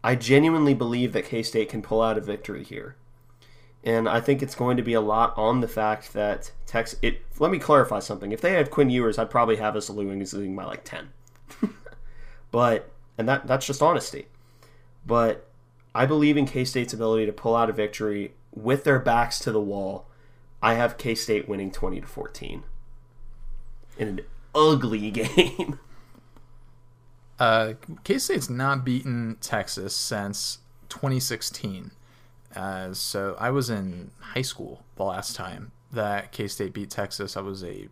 I 0.07 0.14
genuinely 0.14 0.72
believe 0.72 1.12
that 1.14 1.24
K 1.24 1.42
State 1.42 1.68
can 1.68 1.82
pull 1.82 2.00
out 2.00 2.16
a 2.16 2.20
victory 2.20 2.62
here. 2.62 2.94
And 3.82 4.09
I 4.09 4.20
think 4.20 4.40
it's 4.40 4.54
going 4.54 4.76
to 4.76 4.82
be 4.84 4.92
a 4.92 5.00
lot 5.00 5.36
on 5.36 5.61
the 5.61 5.66
fact 5.66 6.12
that 6.12 6.52
Texas. 6.64 6.96
It. 7.02 7.22
Let 7.40 7.50
me 7.50 7.59
clarify 7.59 7.98
something. 7.98 8.30
If 8.30 8.40
they 8.40 8.52
had 8.52 8.70
Quinn 8.70 8.88
Ewers, 8.88 9.18
I'd 9.18 9.30
probably 9.30 9.57
have 9.57 9.74
us 9.74 9.90
losing 9.90 10.54
by 10.54 10.64
like 10.64 10.84
ten. 10.84 11.09
but 12.52 12.88
and 13.18 13.28
that 13.28 13.48
that's 13.48 13.66
just 13.66 13.82
honesty. 13.82 14.28
But 15.04 15.48
I 15.92 16.07
believe 16.07 16.36
in 16.36 16.46
K 16.46 16.64
State's 16.64 16.94
ability 16.94 17.26
to 17.26 17.32
pull 17.32 17.57
out 17.57 17.68
a 17.68 17.72
victory 17.72 18.34
with 18.54 18.84
their 18.84 19.00
backs 19.00 19.40
to 19.40 19.50
the 19.50 19.61
wall. 19.61 20.07
I 20.62 20.74
have 20.74 20.98
K 20.98 21.16
State 21.16 21.48
winning 21.48 21.72
twenty 21.72 22.00
to 22.00 22.07
fourteen 22.07 22.62
in 23.98 24.07
an 24.07 24.20
ugly 24.54 25.11
game. 25.11 25.80
Uh, 27.39 27.74
K 28.05 28.18
State's 28.18 28.49
not 28.49 28.84
beaten 28.84 29.37
Texas 29.41 29.95
since 29.95 30.59
2016. 30.89 31.91
Uh, 32.55 32.95
so 32.95 33.37
I 33.39 33.51
was 33.51 33.68
in 33.68 34.11
high 34.18 34.43
school 34.43 34.82
the 34.97 35.05
last 35.05 35.37
time 35.37 35.72
that 35.93 36.32
K 36.32 36.49
State 36.49 36.72
beat 36.72 36.91
Texas. 36.91 37.37
I 37.37 37.41
was 37.41 37.62
a 37.62 37.89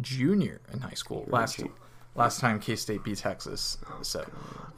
junior 0.00 0.60
in 0.72 0.80
high 0.80 0.90
school 0.90 1.24
a 1.26 1.30
last 1.30 1.62
last 2.14 2.40
time 2.40 2.60
K 2.60 2.76
State 2.76 3.02
beat 3.02 3.18
Texas. 3.18 3.78
so 4.02 4.24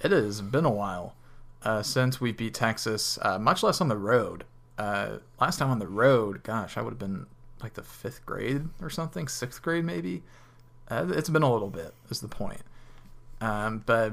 it 0.01 0.11
has 0.11 0.41
been 0.41 0.65
a 0.65 0.71
while 0.71 1.15
uh, 1.63 1.83
since 1.83 2.21
we 2.21 2.33
beat 2.33 2.55
Texas, 2.55 3.19
uh, 3.23 3.39
much 3.39 3.63
less 3.63 3.81
on 3.81 3.89
the 3.89 3.97
road. 3.97 4.45
Uh, 4.77 5.19
last 5.41 5.59
time 5.59 5.71
on 5.71 5.81
the 5.81 5.89
road, 5.89 6.43
gosh, 6.43 6.77
I 6.77 6.83
would 6.83 6.93
have 6.93 6.99
been 6.99 7.27
like 7.63 7.75
the 7.75 7.83
fifth 7.83 8.25
grade 8.25 8.69
or 8.81 8.89
something, 8.89 9.27
sixth 9.27 9.61
grade 9.61 9.85
maybe. 9.85 10.23
Uh, 10.89 11.07
it's 11.11 11.29
been 11.29 11.43
a 11.43 11.53
little 11.53 11.69
bit, 11.71 11.95
is 12.11 12.21
the 12.21 12.29
point. 12.29 12.63
Um, 13.41 13.83
but 13.87 14.13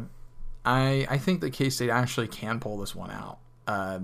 I 0.64 1.08
I 1.10 1.18
think 1.18 1.42
that 1.42 1.52
K 1.52 1.70
State 1.70 1.90
actually 1.90 2.28
can 2.28 2.60
pull 2.60 2.78
this 2.78 2.96
one 2.96 3.12
out. 3.12 3.40
Uh, 3.68 4.00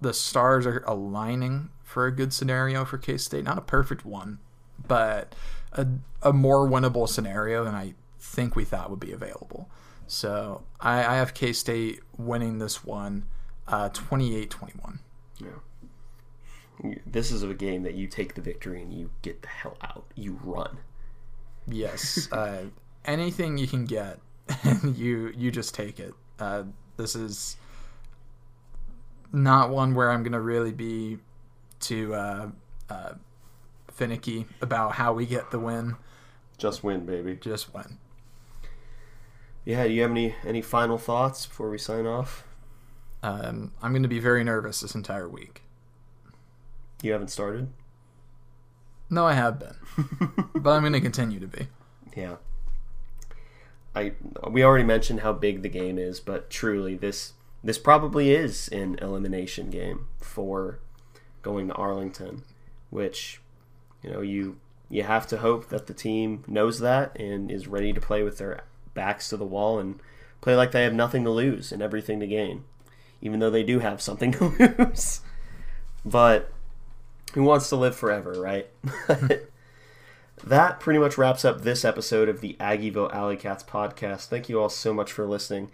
the 0.00 0.12
stars 0.12 0.66
are 0.66 0.82
aligning 0.86 1.70
for 1.82 2.06
a 2.06 2.12
good 2.12 2.32
scenario 2.32 2.84
for 2.84 2.98
K 2.98 3.16
State, 3.16 3.44
not 3.44 3.58
a 3.58 3.62
perfect 3.62 4.04
one, 4.04 4.38
but 4.86 5.34
a, 5.72 5.86
a 6.22 6.32
more 6.32 6.68
winnable 6.68 7.08
scenario 7.08 7.64
than 7.64 7.74
I 7.74 7.94
think 8.18 8.54
we 8.54 8.64
thought 8.64 8.90
would 8.90 9.00
be 9.00 9.12
available. 9.12 9.68
So 10.06 10.62
I, 10.80 10.98
I 11.04 11.16
have 11.16 11.34
K 11.34 11.52
State 11.52 12.00
winning 12.16 12.58
this 12.58 12.84
one 12.84 13.26
uh, 13.66 13.88
28 13.90 14.50
21. 14.50 15.00
This 17.06 17.30
is 17.30 17.42
a 17.42 17.52
game 17.54 17.82
that 17.82 17.94
you 17.94 18.06
take 18.06 18.34
the 18.34 18.40
victory 18.40 18.80
and 18.82 18.92
you 18.92 19.10
get 19.22 19.42
the 19.42 19.48
hell 19.48 19.76
out. 19.82 20.04
You 20.14 20.38
run. 20.42 20.78
Yes. 21.66 22.30
uh, 22.32 22.64
anything 23.04 23.58
you 23.58 23.66
can 23.66 23.84
get, 23.84 24.20
you 24.94 25.32
you 25.36 25.50
just 25.50 25.74
take 25.74 26.00
it. 26.00 26.14
Uh, 26.38 26.64
this 26.96 27.14
is 27.14 27.56
not 29.32 29.70
one 29.70 29.94
where 29.94 30.10
I'm 30.10 30.22
gonna 30.22 30.40
really 30.40 30.72
be 30.72 31.18
too 31.80 32.14
uh, 32.14 32.50
uh, 32.88 33.14
finicky 33.90 34.46
about 34.60 34.92
how 34.92 35.12
we 35.12 35.26
get 35.26 35.50
the 35.50 35.58
win. 35.58 35.96
Just 36.56 36.82
win, 36.82 37.06
baby. 37.06 37.36
Just 37.36 37.72
win. 37.74 37.98
Yeah, 39.64 39.86
do 39.86 39.92
you 39.92 40.02
have 40.02 40.10
any 40.10 40.34
any 40.44 40.62
final 40.62 40.98
thoughts 40.98 41.46
before 41.46 41.70
we 41.70 41.78
sign 41.78 42.06
off? 42.06 42.44
Um, 43.22 43.72
I'm 43.82 43.92
gonna 43.92 44.08
be 44.08 44.20
very 44.20 44.44
nervous 44.44 44.80
this 44.80 44.94
entire 44.94 45.28
week. 45.28 45.62
You 47.02 47.12
haven't 47.12 47.28
started? 47.28 47.68
No, 49.10 49.26
I 49.26 49.34
have 49.34 49.58
been, 49.58 49.74
but 50.54 50.70
I'm 50.70 50.82
going 50.82 50.92
to 50.92 51.00
continue 51.00 51.40
to 51.40 51.46
be. 51.46 51.68
Yeah. 52.16 52.36
I 53.98 54.12
we 54.48 54.62
already 54.62 54.84
mentioned 54.84 55.20
how 55.20 55.32
big 55.32 55.62
the 55.62 55.68
game 55.68 55.98
is, 55.98 56.20
but 56.20 56.50
truly 56.50 56.94
this 56.94 57.32
this 57.64 57.78
probably 57.78 58.30
is 58.30 58.68
an 58.68 58.98
elimination 59.00 59.70
game 59.70 60.06
for 60.20 60.78
going 61.42 61.68
to 61.68 61.74
Arlington, 61.74 62.44
which 62.90 63.40
you 64.02 64.10
know 64.10 64.20
you 64.20 64.58
you 64.88 65.02
have 65.02 65.26
to 65.28 65.38
hope 65.38 65.68
that 65.68 65.86
the 65.86 65.94
team 65.94 66.44
knows 66.46 66.78
that 66.78 67.18
and 67.18 67.50
is 67.50 67.66
ready 67.66 67.92
to 67.92 68.00
play 68.00 68.22
with 68.22 68.38
their 68.38 68.64
backs 68.94 69.28
to 69.28 69.36
the 69.36 69.44
wall 69.44 69.78
and 69.78 70.00
play 70.40 70.54
like 70.54 70.70
they 70.70 70.84
have 70.84 70.94
nothing 70.94 71.24
to 71.24 71.30
lose 71.30 71.72
and 71.72 71.82
everything 71.82 72.20
to 72.20 72.26
gain, 72.26 72.64
even 73.20 73.40
though 73.40 73.50
they 73.50 73.64
do 73.64 73.80
have 73.80 74.00
something 74.00 74.32
to 74.38 74.44
lose. 74.78 75.20
But 76.04 76.52
who 77.34 77.42
wants 77.42 77.68
to 77.70 77.76
live 77.76 77.96
forever, 77.96 78.32
right? 78.32 78.68
that 80.44 80.80
pretty 80.80 80.98
much 80.98 81.18
wraps 81.18 81.44
up 81.44 81.62
this 81.62 81.84
episode 81.84 82.28
of 82.28 82.40
the 82.40 82.56
Aggieville 82.60 83.12
Alley 83.12 83.36
Cats 83.36 83.62
podcast. 83.62 84.26
Thank 84.26 84.48
you 84.48 84.60
all 84.60 84.68
so 84.68 84.92
much 84.94 85.12
for 85.12 85.26
listening. 85.26 85.70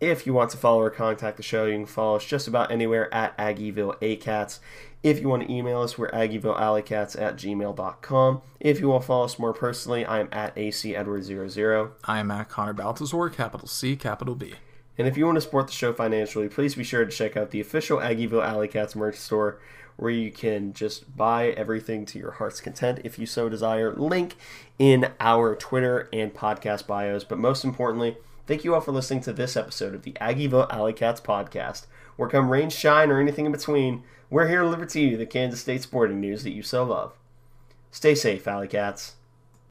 If 0.00 0.26
you 0.26 0.32
want 0.32 0.50
to 0.50 0.56
follow 0.56 0.80
or 0.80 0.90
contact 0.90 1.36
the 1.36 1.42
show, 1.42 1.64
you 1.64 1.74
can 1.74 1.86
follow 1.86 2.16
us 2.16 2.24
just 2.24 2.46
about 2.46 2.70
anywhere 2.70 3.12
at 3.12 3.36
Aggieville 3.36 4.00
ACATS. 4.00 4.60
If 5.02 5.20
you 5.20 5.28
want 5.28 5.46
to 5.46 5.52
email 5.52 5.80
us, 5.82 5.98
we're 5.98 6.10
AggievilleAlleyCats 6.10 7.20
at 7.20 7.36
gmail.com. 7.36 8.42
If 8.60 8.80
you 8.80 8.88
want 8.88 9.02
to 9.02 9.06
follow 9.06 9.24
us 9.24 9.38
more 9.38 9.52
personally, 9.52 10.06
I'm 10.06 10.28
at 10.32 10.54
ACEdward00. 10.56 11.90
I 12.04 12.18
am 12.20 12.30
at 12.30 12.48
Connor 12.48 12.74
Baltazar, 12.74 13.28
capital 13.30 13.68
C, 13.68 13.96
capital 13.96 14.34
B. 14.34 14.54
And 14.96 15.06
if 15.06 15.16
you 15.16 15.26
want 15.26 15.36
to 15.36 15.40
support 15.40 15.68
the 15.68 15.72
show 15.72 15.92
financially, 15.92 16.48
please 16.48 16.74
be 16.74 16.82
sure 16.82 17.04
to 17.04 17.10
check 17.10 17.36
out 17.36 17.52
the 17.52 17.60
official 17.60 17.98
Aggieville 17.98 18.44
Alley 18.44 18.66
Cats 18.66 18.96
merch 18.96 19.16
store 19.16 19.60
where 19.98 20.12
you 20.12 20.30
can 20.30 20.72
just 20.72 21.16
buy 21.16 21.48
everything 21.48 22.06
to 22.06 22.20
your 22.20 22.30
heart's 22.30 22.60
content 22.60 23.00
if 23.02 23.18
you 23.18 23.26
so 23.26 23.48
desire. 23.48 23.92
Link 23.92 24.36
in 24.78 25.10
our 25.18 25.56
Twitter 25.56 26.08
and 26.12 26.32
podcast 26.32 26.86
bios. 26.86 27.24
But 27.24 27.38
most 27.38 27.64
importantly, 27.64 28.16
thank 28.46 28.62
you 28.62 28.74
all 28.74 28.80
for 28.80 28.92
listening 28.92 29.22
to 29.22 29.32
this 29.32 29.56
episode 29.56 29.96
of 29.96 30.04
the 30.04 30.12
Aggieville 30.12 30.72
Alley 30.72 30.92
Cats 30.92 31.20
podcast. 31.20 31.86
Where 32.14 32.28
come 32.28 32.48
rain, 32.48 32.70
shine, 32.70 33.10
or 33.10 33.20
anything 33.20 33.44
in 33.44 33.52
between, 33.52 34.04
we're 34.30 34.46
here 34.46 34.60
to 34.60 34.66
deliver 34.66 34.86
to 34.86 35.00
you 35.00 35.16
the 35.16 35.26
Kansas 35.26 35.60
State 35.60 35.82
sporting 35.82 36.20
news 36.20 36.44
that 36.44 36.52
you 36.52 36.62
so 36.62 36.84
love. 36.84 37.14
Stay 37.90 38.14
safe, 38.14 38.46
Alley 38.46 38.68
Cats. 38.68 39.16